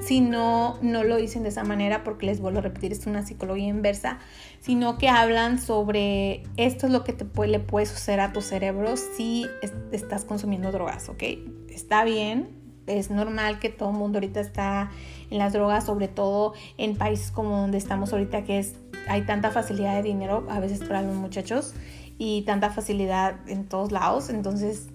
sino 0.00 0.80
no 0.82 1.04
lo 1.04 1.14
dicen 1.14 1.44
de 1.44 1.50
esa 1.50 1.62
manera 1.62 2.02
porque 2.02 2.26
les 2.26 2.40
vuelvo 2.40 2.58
a 2.58 2.62
repetir, 2.62 2.90
es 2.90 3.06
una 3.06 3.24
psicología 3.24 3.68
inversa, 3.68 4.18
sino 4.58 4.98
que 4.98 5.08
hablan 5.08 5.60
sobre 5.60 6.42
esto 6.56 6.88
es 6.88 6.92
lo 6.92 7.04
que 7.04 7.12
te 7.12 7.24
puede, 7.24 7.52
le 7.52 7.60
puede 7.60 7.86
suceder 7.86 8.18
a 8.18 8.32
tu 8.32 8.40
cerebro 8.40 8.96
si 8.96 9.46
estás 9.92 10.24
consumiendo 10.24 10.72
drogas, 10.72 11.08
¿ok? 11.08 11.22
Está 11.68 12.02
bien, 12.02 12.48
es 12.86 13.10
normal 13.10 13.58
que 13.58 13.68
todo 13.68 13.90
el 13.90 13.96
mundo 13.96 14.18
ahorita 14.18 14.40
está 14.40 14.90
en 15.30 15.38
las 15.38 15.52
drogas, 15.52 15.86
sobre 15.86 16.08
todo 16.08 16.54
en 16.78 16.96
países 16.96 17.30
como 17.30 17.56
donde 17.60 17.78
estamos 17.78 18.12
ahorita, 18.12 18.44
que 18.44 18.64
hay 19.08 19.22
tanta 19.22 19.50
facilidad 19.50 19.96
de 19.96 20.02
dinero 20.02 20.46
a 20.50 20.60
veces 20.60 20.80
para 20.80 21.02
los 21.02 21.14
muchachos 21.14 21.74
y 22.18 22.42
tanta 22.42 22.70
facilidad 22.70 23.48
en 23.48 23.66
todos 23.66 23.92
lados, 23.92 24.28
entonces 24.30 24.88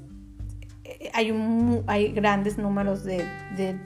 hay, 1.13 1.33
hay 1.87 2.11
grandes 2.11 2.57
números 2.57 3.03
de, 3.03 3.25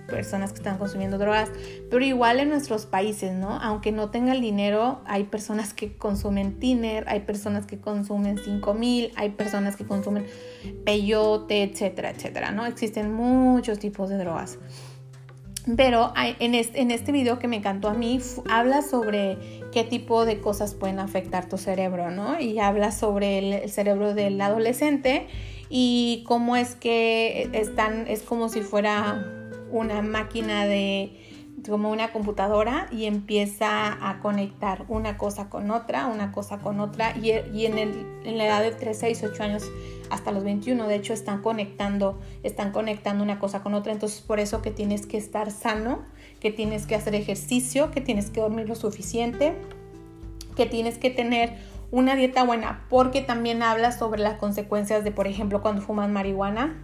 personas 0.07 0.51
que 0.51 0.57
están 0.57 0.77
consumiendo 0.77 1.17
drogas, 1.17 1.49
pero 1.89 2.03
igual 2.03 2.39
en 2.39 2.49
nuestros 2.49 2.85
países, 2.85 3.33
¿no? 3.33 3.51
Aunque 3.61 3.91
no 3.91 4.09
tengan 4.09 4.41
dinero, 4.41 5.01
hay 5.05 5.25
personas 5.25 5.73
que 5.73 5.95
consumen 5.95 6.59
tiner, 6.59 7.05
hay 7.07 7.21
personas 7.21 7.65
que 7.65 7.79
consumen 7.79 8.37
5000, 8.37 9.11
hay 9.15 9.29
personas 9.31 9.75
que 9.75 9.85
consumen 9.85 10.25
peyote, 10.85 11.63
etcétera, 11.63 12.11
etcétera, 12.11 12.51
¿no? 12.51 12.65
Existen 12.65 13.13
muchos 13.13 13.79
tipos 13.79 14.09
de 14.09 14.17
drogas. 14.17 14.57
Pero 15.75 16.13
en 16.15 16.55
este, 16.55 16.81
en 16.81 16.91
este 16.91 17.11
video 17.11 17.39
que 17.39 17.47
me 17.47 17.57
encantó 17.57 17.89
a 17.89 17.93
mí, 17.93 18.19
habla 18.49 18.81
sobre 18.81 19.37
qué 19.71 19.83
tipo 19.83 20.25
de 20.25 20.39
cosas 20.39 20.73
pueden 20.73 20.99
afectar 20.99 21.47
tu 21.47 21.57
cerebro, 21.57 22.11
¿no? 22.11 22.39
Y 22.39 22.59
habla 22.59 22.91
sobre 22.91 23.63
el 23.63 23.69
cerebro 23.69 24.13
del 24.13 24.39
adolescente 24.41 25.27
y 25.69 26.23
cómo 26.27 26.55
es 26.55 26.75
que 26.75 27.49
están, 27.53 28.07
es 28.07 28.23
como 28.23 28.49
si 28.49 28.61
fuera 28.61 29.25
una 29.71 30.01
máquina 30.01 30.65
de, 30.65 31.11
como 31.67 31.91
una 31.91 32.11
computadora 32.11 32.87
y 32.91 33.05
empieza 33.05 33.97
a 34.07 34.19
conectar 34.19 34.85
una 34.87 35.17
cosa 35.17 35.49
con 35.49 35.71
otra, 35.71 36.07
una 36.07 36.31
cosa 36.31 36.59
con 36.59 36.79
otra 36.79 37.17
y, 37.17 37.31
en, 37.31 37.77
en, 37.77 38.37
la 38.37 38.45
edad 38.45 38.61
de 38.61 38.71
3, 38.71 38.97
6, 38.97 39.23
8 39.31 39.43
años 39.43 39.63
hasta 40.09 40.31
los 40.31 40.43
21 40.43 40.87
de 40.87 40.95
hecho 40.95 41.13
están 41.13 41.41
conectando, 41.41 42.19
están 42.43 42.71
conectando 42.71 43.23
una 43.23 43.39
cosa 43.39 43.61
con 43.63 43.73
otra, 43.73 43.91
entonces 43.91 44.21
por 44.21 44.39
eso 44.39 44.61
que 44.61 44.71
tienes 44.71 45.05
que 45.05 45.17
estar 45.17 45.51
sano, 45.51 46.03
que 46.39 46.51
tienes 46.51 46.85
que 46.85 46.95
hacer 46.95 47.15
ejercicio, 47.15 47.91
que 47.91 48.01
tienes 48.01 48.29
que 48.29 48.41
dormir 48.41 48.67
lo 48.67 48.75
suficiente, 48.75 49.53
que 50.55 50.65
tienes 50.65 50.97
que 50.97 51.09
tener 51.09 51.53
una 51.91 52.15
dieta 52.15 52.43
buena, 52.43 52.85
porque 52.89 53.21
también 53.21 53.63
habla 53.63 53.91
sobre 53.91 54.21
las 54.21 54.37
consecuencias 54.37 55.03
de, 55.03 55.11
por 55.11 55.27
ejemplo, 55.27 55.61
cuando 55.61 55.81
fumas 55.81 56.09
marihuana 56.09 56.75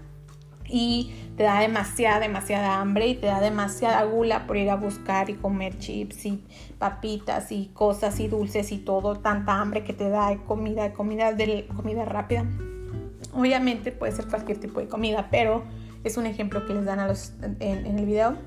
y 0.68 1.14
te 1.38 1.44
da 1.44 1.60
demasiada, 1.60 2.20
demasiada 2.20 2.80
hambre 2.80 3.08
y 3.08 3.16
te 3.16 3.28
da 3.28 3.40
demasiada 3.40 4.04
gula 4.04 4.48
por 4.48 4.58
ir 4.58 4.70
a 4.70 4.76
buscar 4.76 5.30
y 5.30 5.36
comer 5.36 5.78
chips 5.78 6.26
y 6.26 6.44
papitas 6.78 7.52
y 7.52 7.68
cosas 7.74 8.20
y 8.20 8.28
dulces 8.28 8.72
y 8.72 8.78
todo, 8.78 9.18
tanta 9.18 9.60
hambre 9.60 9.84
que 9.84 9.94
te 9.94 10.10
da 10.10 10.30
de 10.30 10.38
comida, 10.44 10.94
comida, 10.94 11.34
de, 11.34 11.68
comida 11.76 12.06
rápida. 12.06 12.46
Obviamente 13.34 13.92
puede 13.92 14.14
ser 14.14 14.28
cualquier 14.28 14.60
tipo 14.60 14.80
de 14.80 14.88
comida, 14.88 15.28
pero 15.30 15.64
Es 16.04 16.18
un 16.18 16.28
ejemplo 16.28 16.68
que 16.68 16.74
les 16.76 16.86
dan 16.86 17.00
a 17.00 17.08
los, 17.08 17.34
en 17.60 17.98
el 17.98 18.06
video 18.06 18.38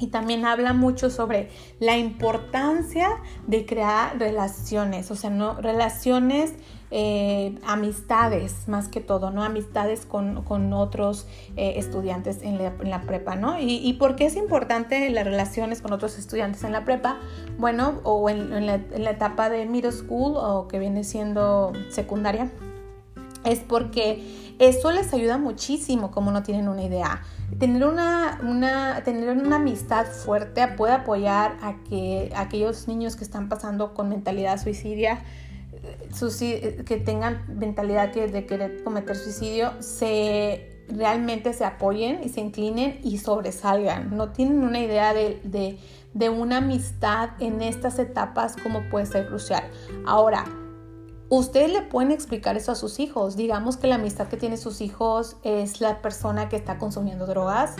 y 0.00 0.08
también 0.08 0.44
habla 0.44 0.72
mucho 0.72 1.08
sobre 1.08 1.50
la 1.78 1.96
importancia 1.96 3.08
de 3.46 3.64
crear 3.64 4.18
relaciones, 4.18 5.10
o 5.10 5.14
sea, 5.14 5.30
no 5.30 5.60
relaciones, 5.60 6.52
eh, 6.96 7.58
amistades 7.66 8.68
más 8.68 8.86
que 8.86 9.00
todo, 9.00 9.32
¿no? 9.32 9.42
Amistades 9.42 10.06
con, 10.06 10.72
otros 10.72 11.26
eh, 11.56 11.74
estudiantes 11.76 12.40
en 12.42 12.56
la, 12.56 13.00
prepa, 13.02 13.34
¿no? 13.34 13.58
Y, 13.58 13.92
por 13.94 14.14
qué 14.14 14.26
es 14.26 14.36
importante 14.36 15.10
las 15.10 15.24
relaciones 15.24 15.82
con 15.82 15.92
otros 15.92 16.16
estudiantes 16.20 16.62
en 16.62 16.70
la 16.70 16.84
prepa? 16.84 17.18
Bueno, 17.58 18.00
o 18.04 18.30
en, 18.30 18.64
la, 18.64 18.74
en 18.76 19.02
la 19.02 19.10
etapa 19.10 19.50
de 19.50 19.66
middle 19.66 19.90
school 19.90 20.34
o 20.36 20.68
que 20.68 20.78
viene 20.78 21.02
siendo 21.02 21.72
secundaria, 21.88 22.52
es 23.44 23.58
porque 23.58 24.54
eso 24.60 24.92
les 24.92 25.12
ayuda 25.12 25.36
muchísimo, 25.36 26.12
como 26.12 26.30
no 26.30 26.44
tienen 26.44 26.68
una 26.68 26.84
idea. 26.84 27.22
Tener 27.58 27.84
una, 27.84 28.38
una, 28.40 29.02
tener 29.02 29.36
una 29.36 29.56
amistad 29.56 30.06
fuerte 30.06 30.68
puede 30.68 30.92
apoyar 30.92 31.56
a 31.60 31.74
que 31.88 32.32
aquellos 32.36 32.86
niños 32.86 33.16
que 33.16 33.24
están 33.24 33.48
pasando 33.48 33.94
con 33.94 34.08
mentalidad 34.08 34.62
suicidia, 34.62 35.24
que 36.84 37.02
tengan 37.04 37.44
mentalidad 37.58 38.12
de 38.12 38.46
querer 38.46 38.82
cometer 38.84 39.16
suicidio, 39.16 39.72
se 39.80 40.84
realmente 40.88 41.54
se 41.54 41.64
apoyen 41.64 42.22
y 42.22 42.28
se 42.28 42.40
inclinen 42.40 43.00
y 43.02 43.18
sobresalgan. 43.18 44.14
No 44.16 44.32
tienen 44.32 44.62
una 44.62 44.80
idea 44.80 45.14
de, 45.14 45.40
de, 45.44 45.78
de 46.12 46.28
una 46.28 46.58
amistad 46.58 47.30
en 47.40 47.62
estas 47.62 47.98
etapas 47.98 48.56
como 48.62 48.88
puede 48.90 49.06
ser 49.06 49.26
crucial. 49.26 49.64
Ahora, 50.06 50.44
Ustedes 51.30 51.72
le 51.72 51.82
pueden 51.82 52.12
explicar 52.12 52.56
eso 52.56 52.70
a 52.70 52.74
sus 52.74 53.00
hijos. 53.00 53.34
Digamos 53.34 53.76
que 53.76 53.86
la 53.86 53.96
amistad 53.96 54.28
que 54.28 54.36
tiene 54.36 54.56
sus 54.56 54.80
hijos 54.80 55.36
es 55.42 55.80
la 55.80 56.02
persona 56.02 56.48
que 56.48 56.56
está 56.56 56.78
consumiendo 56.78 57.26
drogas. 57.26 57.74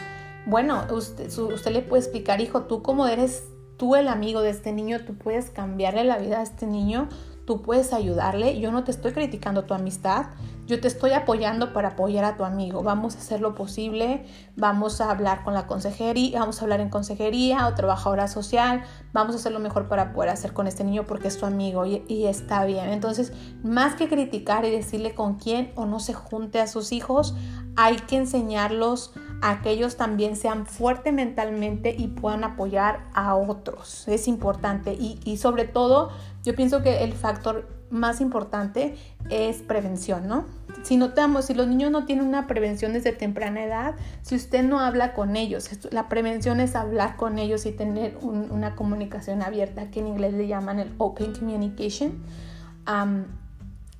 Bueno, 0.47 0.83
usted, 0.91 1.31
usted 1.39 1.71
le 1.71 1.83
puede 1.83 2.03
explicar, 2.03 2.41
hijo, 2.41 2.63
tú 2.63 2.83
como 2.83 3.07
eres 3.07 3.45
tú 3.77 3.97
el 3.97 4.09
amigo 4.09 4.41
de 4.41 4.51
este 4.51 4.73
niño, 4.73 5.05
tú 5.05 5.15
puedes 5.15 5.51
cambiarle 5.51 6.05
la 6.05 6.19
vida 6.19 6.41
a 6.41 6.43
este 6.43 6.67
niño, 6.67 7.09
tú 7.47 7.63
puedes 7.63 7.93
ayudarle. 7.93 8.59
Yo 8.61 8.73
no 8.73 8.85
te 8.85 8.91
estoy 8.91 9.13
criticando 9.13 9.65
tu 9.65 9.75
amistad, 9.75 10.27
yo 10.67 10.81
te 10.81 10.89
estoy 10.89 11.13
apoyando 11.13 11.73
para 11.73 11.89
apoyar 11.89 12.25
a 12.25 12.37
tu 12.37 12.45
amigo. 12.45 12.83
Vamos 12.83 13.17
a 13.17 13.19
hacer 13.19 13.41
lo 13.41 13.55
posible, 13.55 14.25
vamos 14.57 15.01
a 15.01 15.11
hablar 15.11 15.45
con 15.45 15.53
la 15.53 15.67
consejería, 15.67 16.41
vamos 16.41 16.61
a 16.61 16.65
hablar 16.65 16.81
en 16.81 16.89
consejería 16.89 17.67
o 17.67 17.75
trabajadora 17.75 18.29
social, 18.29 18.83
vamos 19.13 19.35
a 19.35 19.39
hacer 19.39 19.53
lo 19.53 19.61
mejor 19.61 19.89
para 19.89 20.13
poder 20.13 20.31
hacer 20.31 20.55
con 20.55 20.67
este 20.67 20.85
niño 20.85 21.05
porque 21.07 21.29
es 21.29 21.39
tu 21.39 21.45
amigo 21.45 21.85
y, 21.85 22.03
y 22.09 22.25
está 22.27 22.65
bien. 22.65 22.89
Entonces, 22.91 23.33
más 23.63 23.95
que 23.95 24.09
criticar 24.09 24.65
y 24.65 24.71
decirle 24.71 25.15
con 25.15 25.35
quién 25.35 25.73
o 25.75 25.85
no 25.85 26.01
se 26.01 26.15
junte 26.15 26.61
a 26.61 26.67
sus 26.67 26.93
hijos, 26.93 27.35
hay 27.77 27.97
que 27.97 28.17
enseñarlos 28.17 29.13
a 29.43 29.63
que 29.63 29.71
ellos 29.71 29.97
también 29.97 30.37
sean 30.37 30.67
fuertes 30.67 31.13
mentalmente 31.13 31.95
y 31.97 32.09
puedan 32.09 32.45
apoyar 32.45 33.07
a 33.15 33.35
otros. 33.35 34.09
Es 34.09 34.29
importante 34.29 34.95
y, 34.95 35.21
y 35.25 35.37
sobre 35.37 35.65
todo, 35.65 36.11
yo 36.43 36.55
pienso 36.55 36.83
que 36.83 37.05
el 37.05 37.13
factor 37.13 37.69
más 37.91 38.21
importante 38.21 38.97
es 39.31 39.63
prevención, 39.63 40.27
¿no? 40.27 40.45
Si 40.83 40.97
notamos, 40.97 41.47
si 41.47 41.55
los 41.55 41.67
niños 41.67 41.91
no 41.91 42.05
tienen 42.05 42.27
una 42.27 42.47
prevención 42.47 42.93
desde 42.93 43.13
temprana 43.13 43.65
edad, 43.65 43.95
si 44.23 44.35
usted 44.35 44.63
no 44.63 44.81
habla 44.81 45.15
con 45.15 45.37
ellos, 45.37 45.71
la 45.93 46.09
prevención 46.09 46.61
es 46.61 46.75
hablar 46.77 47.17
con 47.17 47.39
ellos 47.39 47.65
y 47.65 47.73
tener 47.73 48.19
una 48.21 48.75
comunicación 48.75 49.43
abierta, 49.43 49.91
que 49.91 50.01
en 50.01 50.09
inglés 50.09 50.35
le 50.35 50.47
llaman 50.47 50.81
el 50.81 50.93
open 50.99 51.33
communication, 51.33 52.23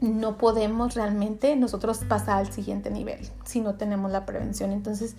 no 0.01 0.39
podemos 0.39 0.95
realmente 0.95 1.57
nosotros 1.57 1.99
pasar 2.09 2.39
al 2.39 2.53
siguiente 2.53 2.91
nivel 2.91 3.19
si 3.45 3.61
no 3.61 3.75
tenemos 3.75 4.11
la 4.11 4.27
prevención. 4.27 4.73
Entonces, 4.73 5.17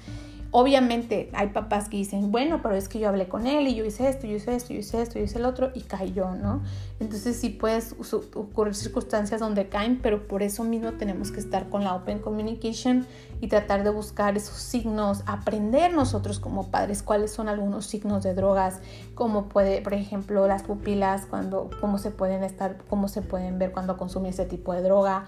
Obviamente 0.58 1.30
hay 1.34 1.50
papás 1.50 1.90
que 1.90 1.98
dicen, 1.98 2.32
bueno, 2.32 2.62
pero 2.62 2.76
es 2.76 2.88
que 2.88 2.98
yo 2.98 3.10
hablé 3.10 3.28
con 3.28 3.46
él 3.46 3.68
y 3.68 3.76
yo 3.76 3.84
hice 3.84 4.08
esto, 4.08 4.26
yo 4.26 4.38
hice 4.38 4.56
esto, 4.56 4.74
yo 4.74 4.80
hice 4.80 5.02
esto, 5.02 5.20
yo 5.20 5.26
hice 5.26 5.38
el 5.38 5.44
otro 5.44 5.72
y 5.74 5.82
cayó, 5.82 6.32
¿no? 6.32 6.64
Entonces 7.02 7.36
sí 7.36 7.50
pueden 7.50 7.84
ocurrir 8.36 8.74
circunstancias 8.74 9.42
donde 9.42 9.68
caen, 9.68 10.00
pero 10.02 10.30
por 10.30 10.42
eso 10.44 10.64
mismo 10.64 10.94
tenemos 10.94 11.34
que 11.34 11.42
estar 11.42 11.68
con 11.68 11.84
la 11.84 11.94
Open 11.94 12.20
Communication 12.20 13.06
y 13.42 13.50
tratar 13.50 13.84
de 13.84 13.90
buscar 13.90 14.38
esos 14.38 14.56
signos, 14.56 15.24
aprender 15.26 15.94
nosotros 15.94 16.40
como 16.40 16.72
padres 16.72 17.04
cuáles 17.04 17.32
son 17.32 17.50
algunos 17.50 17.88
signos 17.88 18.24
de 18.24 18.34
drogas, 18.34 18.80
cómo 19.14 19.50
puede, 19.50 19.82
por 19.82 19.94
ejemplo, 19.94 20.48
las 20.48 20.64
pupilas, 20.64 21.26
cuando, 21.26 21.70
cómo 21.82 21.98
se 21.98 22.12
pueden 22.12 22.46
estar, 22.46 22.78
cómo 22.90 23.10
se 23.10 23.22
pueden 23.22 23.60
ver 23.60 23.74
cuando 23.74 23.98
consume 23.98 24.30
ese 24.30 24.46
tipo 24.46 24.72
de 24.72 24.84
droga 24.84 25.26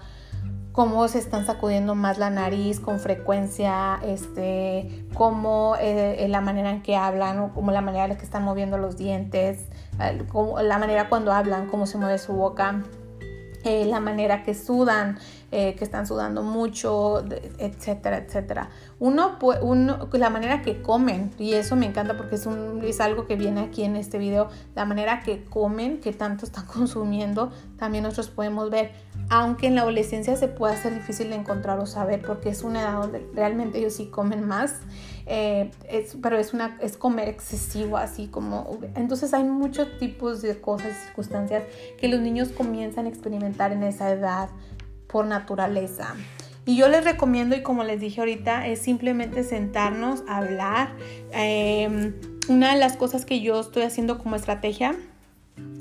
cómo 0.72 1.06
se 1.08 1.18
están 1.18 1.44
sacudiendo 1.46 1.94
más 1.94 2.18
la 2.18 2.30
nariz 2.30 2.80
con 2.80 3.00
frecuencia, 3.00 3.98
este, 4.04 5.04
cómo 5.14 5.76
eh, 5.80 6.26
la 6.28 6.40
manera 6.40 6.70
en 6.70 6.82
que 6.82 6.96
hablan, 6.96 7.38
o 7.40 7.54
como 7.54 7.72
la 7.72 7.80
manera 7.80 8.06
en 8.06 8.16
que 8.16 8.24
están 8.24 8.44
moviendo 8.44 8.78
los 8.78 8.96
dientes, 8.96 9.66
la 9.98 10.78
manera 10.78 11.08
cuando 11.08 11.32
hablan, 11.32 11.66
cómo 11.66 11.86
se 11.86 11.98
mueve 11.98 12.18
su 12.18 12.32
boca, 12.32 12.82
eh, 13.64 13.84
la 13.86 14.00
manera 14.00 14.44
que 14.44 14.54
sudan, 14.54 15.18
eh, 15.50 15.74
que 15.76 15.84
están 15.84 16.06
sudando 16.06 16.42
mucho, 16.42 17.24
etcétera, 17.58 18.18
etcétera. 18.18 18.68
Uno, 18.98 19.38
uno, 19.62 20.08
la 20.12 20.28
manera 20.28 20.60
que 20.60 20.82
comen, 20.82 21.30
y 21.38 21.54
eso 21.54 21.74
me 21.74 21.86
encanta 21.86 22.18
porque 22.18 22.34
es, 22.34 23.00
algo 23.00 23.26
que 23.26 23.36
viene 23.36 23.62
aquí 23.62 23.82
en 23.84 23.96
este 23.96 24.18
video, 24.18 24.48
la 24.74 24.84
manera 24.84 25.20
que 25.20 25.44
comen, 25.44 26.00
que 26.00 26.12
tanto 26.12 26.44
están 26.44 26.66
consumiendo, 26.74 27.50
también 27.78 28.04
nosotros 28.04 28.28
podemos 28.28 28.68
ver 28.68 28.92
aunque 29.30 29.66
en 29.66 29.74
la 29.74 29.82
adolescencia 29.82 30.36
se 30.36 30.48
puede 30.48 30.74
hacer 30.74 30.94
difícil 30.94 31.30
de 31.30 31.36
encontrar 31.36 31.78
o 31.80 31.86
saber 31.86 32.22
porque 32.22 32.48
es 32.48 32.62
una 32.62 32.82
edad 32.82 33.00
donde 33.00 33.26
realmente 33.34 33.78
ellos 33.78 33.94
sí 33.94 34.06
comen 34.06 34.46
más, 34.46 34.76
eh, 35.26 35.70
pero 36.22 36.38
es, 36.38 36.52
es 36.80 36.96
comer 36.96 37.28
excesivo, 37.28 37.98
así 37.98 38.28
como... 38.28 38.78
Entonces 38.94 39.34
hay 39.34 39.44
muchos 39.44 39.98
tipos 39.98 40.40
de 40.40 40.58
cosas 40.60 40.92
y 40.92 41.06
circunstancias 41.06 41.64
que 41.98 42.08
los 42.08 42.20
niños 42.20 42.48
comienzan 42.50 43.04
a 43.04 43.08
experimentar 43.10 43.72
en 43.72 43.82
esa 43.82 44.10
edad 44.10 44.48
por 45.08 45.26
naturaleza. 45.26 46.14
Y 46.64 46.76
yo 46.76 46.88
les 46.88 47.02
recomiendo, 47.02 47.56
y 47.56 47.62
como 47.62 47.82
les 47.82 47.98
dije 48.00 48.20
ahorita, 48.20 48.66
es 48.66 48.80
simplemente 48.80 49.42
sentarnos, 49.42 50.22
a 50.28 50.36
hablar. 50.36 50.90
Em, 51.32 52.14
una 52.48 52.74
de 52.74 52.78
las 52.78 52.96
cosas 52.96 53.24
que 53.24 53.40
yo 53.40 53.58
estoy 53.60 53.84
haciendo 53.84 54.18
como 54.18 54.36
estrategia 54.36 54.94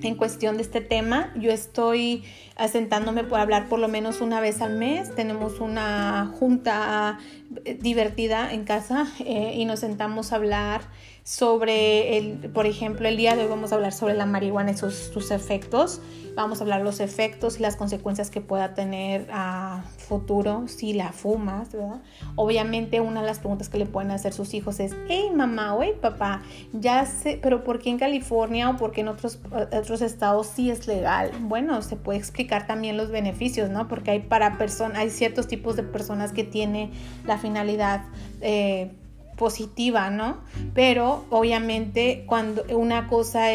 en 0.03 0.15
cuestión 0.15 0.57
de 0.57 0.63
este 0.63 0.81
tema. 0.81 1.33
Yo 1.35 1.51
estoy 1.51 2.23
asentándome 2.55 3.23
por 3.23 3.39
hablar 3.39 3.67
por 3.67 3.79
lo 3.79 3.87
menos 3.87 4.21
una 4.21 4.39
vez 4.39 4.61
al 4.61 4.77
mes. 4.77 5.13
Tenemos 5.15 5.59
una 5.59 6.31
junta 6.39 7.19
eh, 7.65 7.77
divertida 7.81 8.53
en 8.53 8.63
casa 8.63 9.07
eh, 9.19 9.53
y 9.55 9.65
nos 9.65 9.79
sentamos 9.79 10.31
a 10.31 10.37
hablar 10.37 10.81
sobre, 11.27 12.17
el, 12.17 12.37
por 12.53 12.65
ejemplo, 12.65 13.05
el 13.05 13.17
día 13.17 13.35
de 13.35 13.43
hoy 13.43 13.49
vamos 13.49 13.73
a 13.73 13.75
hablar 13.75 13.91
sobre 13.91 14.13
la 14.13 14.25
marihuana 14.25 14.71
y 14.71 14.77
sus, 14.77 14.93
sus 14.95 15.31
efectos. 15.31 15.99
Vamos 16.37 16.61
a 16.61 16.63
hablar 16.63 16.83
los 16.83 17.01
efectos 17.01 17.59
y 17.59 17.63
las 17.63 17.75
consecuencias 17.75 18.29
que 18.29 18.39
pueda 18.39 18.73
tener 18.73 19.27
a 19.29 19.83
futuro 19.97 20.69
si 20.69 20.93
la 20.93 21.11
fumas, 21.11 21.73
¿verdad? 21.73 22.01
Obviamente 22.35 23.01
una 23.01 23.19
de 23.19 23.27
las 23.27 23.39
preguntas 23.39 23.67
que 23.67 23.77
le 23.77 23.85
pueden 23.85 24.11
hacer 24.11 24.31
sus 24.31 24.53
hijos 24.53 24.79
es, 24.79 24.95
hey 25.09 25.29
mamá 25.35 25.75
o 25.75 25.83
hey 25.83 25.95
papá, 26.01 26.43
ya 26.71 27.05
sé, 27.05 27.37
pero 27.43 27.65
¿por 27.65 27.79
qué 27.79 27.89
en 27.89 27.97
California 27.97 28.69
o 28.69 28.77
por 28.77 28.93
qué 28.93 29.01
en 29.01 29.09
otros, 29.09 29.39
otros 29.51 30.01
estados 30.01 30.47
sí 30.47 30.71
es 30.71 30.87
legal? 30.87 31.31
Bueno, 31.41 31.81
se 31.81 31.97
puede 31.97 32.19
explicar 32.19 32.67
también 32.67 32.95
los 32.95 33.11
beneficios, 33.11 33.69
¿no? 33.69 33.89
Porque 33.89 34.11
hay 34.11 34.19
para 34.19 34.57
personas, 34.57 34.99
hay 34.99 35.09
ciertos 35.09 35.47
tipos 35.47 35.75
de 35.75 35.83
personas 35.83 36.31
que 36.31 36.45
tienen 36.45 36.91
la 37.25 37.37
finalidad 37.37 38.05
eh, 38.39 38.91
positiva, 39.37 40.09
¿no? 40.09 40.39
Pero 40.73 41.25
obviamente 41.29 42.25
cuando 42.27 42.63
una 42.75 43.07
cosa 43.07 43.47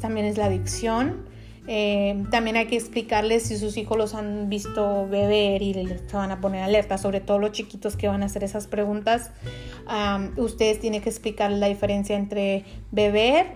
también 0.00 0.26
es 0.26 0.38
la 0.38 0.46
adicción, 0.46 1.26
eh, 1.70 2.24
también 2.30 2.56
hay 2.56 2.66
que 2.66 2.76
explicarles 2.76 3.42
si 3.42 3.58
sus 3.58 3.76
hijos 3.76 3.98
los 3.98 4.14
han 4.14 4.48
visto 4.48 5.06
beber 5.06 5.60
y 5.60 5.74
se 5.74 6.16
van 6.16 6.30
a 6.30 6.40
poner 6.40 6.62
alerta, 6.62 6.96
sobre 6.96 7.20
todo 7.20 7.38
los 7.38 7.52
chiquitos 7.52 7.94
que 7.94 8.08
van 8.08 8.22
a 8.22 8.26
hacer 8.26 8.42
esas 8.42 8.66
preguntas. 8.66 9.30
ustedes 10.36 10.80
tienen 10.80 11.02
que 11.02 11.10
explicar 11.10 11.50
la 11.50 11.68
diferencia 11.68 12.16
entre 12.16 12.64
beber 12.90 13.46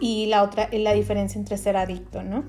y 0.00 0.26
la 0.26 0.42
otra, 0.42 0.68
la 0.72 0.92
diferencia 0.92 1.38
entre 1.38 1.56
ser 1.56 1.76
adicto, 1.76 2.22
¿no? 2.22 2.44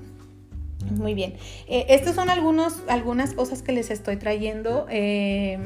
Muy 0.90 1.14
bien. 1.14 1.34
Eh, 1.68 1.86
estas 1.88 2.14
son 2.14 2.28
algunos, 2.30 2.82
algunas 2.88 3.34
cosas 3.34 3.62
que 3.62 3.72
les 3.72 3.90
estoy 3.90 4.16
trayendo. 4.16 4.86
Eh, 4.90 5.58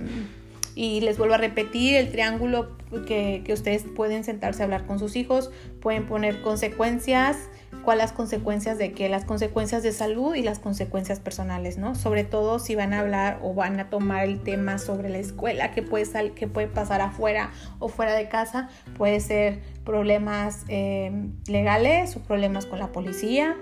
y 0.75 1.01
les 1.01 1.19
vuelvo 1.19 1.35
a 1.35 1.39
repetir, 1.39 1.97
el 1.97 2.11
triángulo 2.11 2.77
que, 3.07 3.45
ustedes 3.53 3.85
pueden 3.85 4.25
sentarse 4.25 4.63
a 4.63 4.65
hablar 4.65 4.87
con 4.87 4.99
sus 4.99 5.17
hijos, 5.17 5.51
pueden 5.81 6.07
poner 6.07 6.43
consecuencias, 6.43 7.37
cuáles 7.85 8.05
las 8.05 8.13
consecuencias 8.13 8.79
de 8.79 8.93
qué, 8.93 9.09
las 9.09 9.25
consecuencias 9.25 9.83
de 9.83 9.93
salud 9.93 10.35
y 10.35 10.43
las 10.43 10.59
consecuencias 10.59 11.21
personales, 11.21 11.77
¿no? 11.79 11.95
Sobre 11.95 12.25
todo 12.25 12.59
si 12.59 12.75
van 12.75 12.93
a 12.93 13.01
hablar 13.01 13.41
o 13.43 13.55
van 13.55 13.79
a 13.79 13.91
tomar 13.91 14.25
el 14.25 14.41
tema 14.41 14.79
sobre 14.79 15.09
la 15.09 15.19
escuela, 15.19 15.73
qué 15.73 15.83
puede, 15.83 16.05
sal, 16.05 16.33
puede 16.53 16.67
pasar 16.67 17.01
afuera 17.01 17.51
o 17.79 17.89
fuera 17.89 18.15
de 18.15 18.29
casa, 18.29 18.69
puede 18.97 19.21
ser 19.21 19.61
problemas 19.85 20.65
eh, 20.69 21.11
legales 21.47 22.17
o 22.17 22.21
problemas 22.21 22.67
con 22.67 22.79
la 22.79 22.93
policía, 22.93 23.57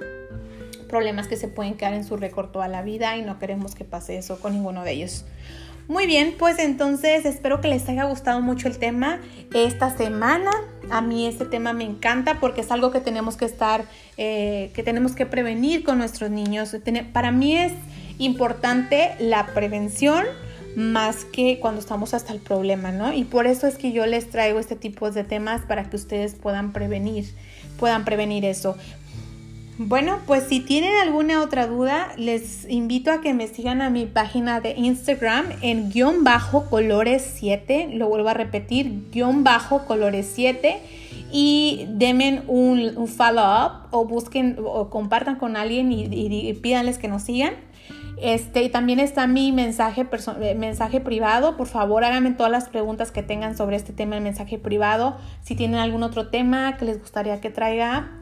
problemas 0.89 1.29
que 1.29 1.37
se 1.37 1.49
pueden 1.49 1.75
quedar 1.75 1.95
en 1.95 2.05
su 2.05 2.17
récord 2.17 2.51
toda 2.51 2.69
la 2.69 2.83
vida 2.83 3.17
y 3.17 3.23
no 3.23 3.39
queremos 3.39 3.75
que 3.75 3.85
pase 3.85 4.17
eso 4.17 4.41
con 4.41 4.53
ninguno 4.53 4.85
de 4.85 4.93
ellos. 4.93 5.25
Muy 5.89 6.07
bien, 6.07 6.35
pues 6.39 6.59
entonces 6.59 7.25
espero 7.25 7.63
que 7.63 7.69
les 7.69 7.89
haya 7.89 8.05
gustado 8.05 8.43
mucho 8.43 8.69
el 8.69 8.77
tema 8.77 9.21
esta 9.55 9.89
semana. 9.89 10.51
A 10.91 11.01
mí 11.01 11.27
este 11.27 11.47
tema 11.47 11.73
me 11.73 11.85
encanta 11.85 12.41
porque 12.41 12.61
es 12.61 12.71
algo 12.71 12.91
que 12.91 13.01
tenemos 13.01 13.39
que 13.39 13.47
estar, 13.47 13.87
eh, 14.19 14.71
que 14.75 14.83
tenemos 14.83 15.13
que 15.13 15.25
prevenir 15.25 15.85
con 15.85 15.97
nuestros 15.97 16.31
niños. 16.31 16.77
Para 17.15 17.33
mí 17.33 17.57
es 17.57 17.73
importante 18.19 19.15
la 19.19 19.47
prevención 19.55 20.27
más 20.77 21.25
que 21.25 21.59
cuando 21.59 21.81
estamos 21.81 22.13
hasta 22.13 22.35
el 22.35 22.41
problema, 22.41 22.93
¿no? 22.93 23.15
Y 23.15 23.25
por 23.25 23.47
eso 23.47 23.67
es 23.67 23.79
que 23.79 23.91
yo 23.91 24.05
les 24.05 24.29
traigo 24.29 24.61
este 24.61 24.77
tipo 24.77 25.11
de 25.11 25.25
temas 25.25 25.63
para 25.63 25.89
que 25.89 25.97
ustedes 25.97 26.35
puedan 26.35 26.75
prevenir, 26.75 27.33
puedan 27.79 28.05
prevenir 28.05 28.45
eso. 28.45 28.77
Bueno, 29.81 30.19
pues 30.27 30.43
si 30.49 30.59
tienen 30.59 30.91
alguna 31.01 31.41
otra 31.41 31.69
duda, 31.69 32.09
les 32.17 32.69
invito 32.69 33.13
a 33.13 33.21
que 33.21 33.33
me 33.33 33.47
sigan 33.47 33.81
a 33.81 33.91
mi 33.91 34.07
página 34.07 34.61
de 34.61 34.73
Instagram 34.73 35.47
en 35.63 35.91
guion 35.91 36.25
bajo 36.25 36.69
colores 36.69 37.35
7, 37.37 37.91
lo 37.93 38.09
vuelvo 38.09 38.29
a 38.29 38.35
repetir, 38.35 39.09
guion 39.13 39.45
bajo 39.45 39.87
colores 39.87 40.29
7 40.35 40.81
y 41.31 41.87
denme 41.91 42.43
un, 42.49 43.07
follow 43.07 43.45
up 43.45 43.73
o 43.93 44.05
busquen 44.05 44.57
o 44.65 44.91
compartan 44.91 45.37
con 45.37 45.57
alguien 45.57 45.93
y, 45.93 46.07
y 46.07 46.53
pídanles 46.55 46.99
que 46.99 47.07
nos 47.07 47.23
sigan. 47.23 47.55
Este, 48.21 48.65
y 48.65 48.69
también 48.69 48.99
está 48.99 49.29
mi 49.29 49.53
mensaje, 49.53 50.07
eh, 50.41 50.55
mensaje 50.57 51.01
privado. 51.01 51.57
Por 51.57 51.69
favor, 51.69 52.03
háganme 52.03 52.33
todas 52.33 52.51
las 52.51 52.69
preguntas 52.69 53.13
que 53.13 53.23
tengan 53.23 53.57
sobre 53.57 53.77
este 53.77 53.93
tema 53.93 54.17
en 54.17 54.25
mensaje 54.25 54.59
privado. 54.59 55.17
Si 55.43 55.55
tienen 55.55 55.79
algún 55.79 56.03
otro 56.03 56.29
tema 56.29 56.77
que 56.77 56.85
les 56.85 57.01
gustaría 57.01 57.41
que 57.41 57.51
traiga, 57.51 58.18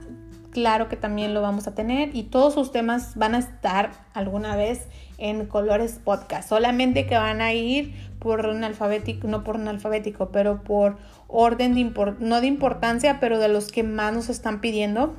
claro 0.57 0.89
que 0.89 0.97
también 0.97 1.35
lo 1.35 1.43
vamos 1.43 1.67
a 1.67 1.75
tener. 1.75 2.17
Y 2.17 2.23
todos 2.23 2.55
sus 2.55 2.73
temas 2.73 3.15
van 3.15 3.35
a 3.35 3.39
estar 3.39 3.91
alguna 4.15 4.57
vez 4.57 4.89
en 5.19 5.45
Colores 5.45 6.01
Podcast. 6.03 6.49
Solamente 6.49 7.05
que 7.05 7.15
van 7.15 7.43
a 7.43 7.53
ir 7.53 7.93
por 8.21 8.47
un 8.47 8.65
alfabético, 8.65 9.29
no 9.29 9.45
por 9.45 9.57
un 9.57 9.69
alfabético, 9.69 10.31
pero 10.31 10.65
por 10.65 10.97
orden 11.29 11.75
de 11.75 12.17
no 12.21 12.41
de 12.41 12.47
importancia, 12.47 13.21
pero 13.21 13.39
de 13.39 13.49
los 13.49 13.71
que 13.71 13.83
más 13.83 14.15
nos 14.15 14.31
están 14.31 14.63
pidiendo 14.63 15.15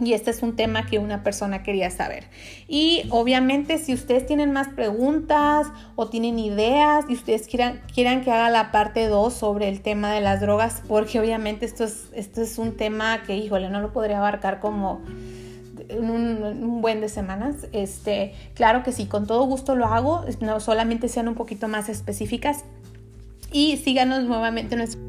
y 0.00 0.12
este 0.12 0.30
es 0.30 0.42
un 0.42 0.54
tema 0.54 0.86
que 0.86 0.98
una 0.98 1.22
persona 1.24 1.62
quería 1.62 1.90
saber. 1.90 2.24
Y 2.68 3.04
obviamente 3.10 3.78
si 3.78 3.94
ustedes 3.94 4.26
tienen 4.26 4.52
más 4.52 4.68
preguntas 4.68 5.66
o 5.96 6.08
tienen 6.08 6.38
ideas 6.38 7.04
y 7.08 7.14
ustedes 7.14 7.48
quieran, 7.48 7.80
quieran 7.92 8.22
que 8.22 8.30
haga 8.30 8.50
la 8.50 8.70
parte 8.70 9.08
2 9.08 9.32
sobre 9.34 9.68
el 9.68 9.80
tema 9.80 10.12
de 10.12 10.20
las 10.20 10.40
drogas, 10.40 10.82
porque 10.86 11.18
obviamente 11.18 11.66
esto 11.66 11.84
es, 11.84 12.08
esto 12.12 12.42
es 12.42 12.58
un 12.58 12.76
tema 12.76 13.22
que, 13.24 13.36
híjole, 13.36 13.70
no 13.70 13.80
lo 13.80 13.92
podría 13.92 14.18
abarcar 14.18 14.60
como 14.60 15.00
un, 15.96 16.42
un, 16.42 16.80
buen 16.80 17.00
de 17.00 17.08
semanas. 17.08 17.66
Este, 17.72 18.34
claro 18.54 18.82
que 18.82 18.92
sí, 18.92 19.06
con 19.06 19.26
todo 19.26 19.44
gusto 19.44 19.74
lo 19.74 19.86
hago, 19.86 20.24
no 20.40 20.60
solamente 20.60 21.08
sean 21.08 21.28
un 21.28 21.34
poquito 21.34 21.66
más 21.66 21.88
específicas. 21.88 22.64
Y 23.50 23.78
síganos 23.78 24.24
nuevamente 24.24 24.74
en 24.74 24.78
nuestro 24.80 25.00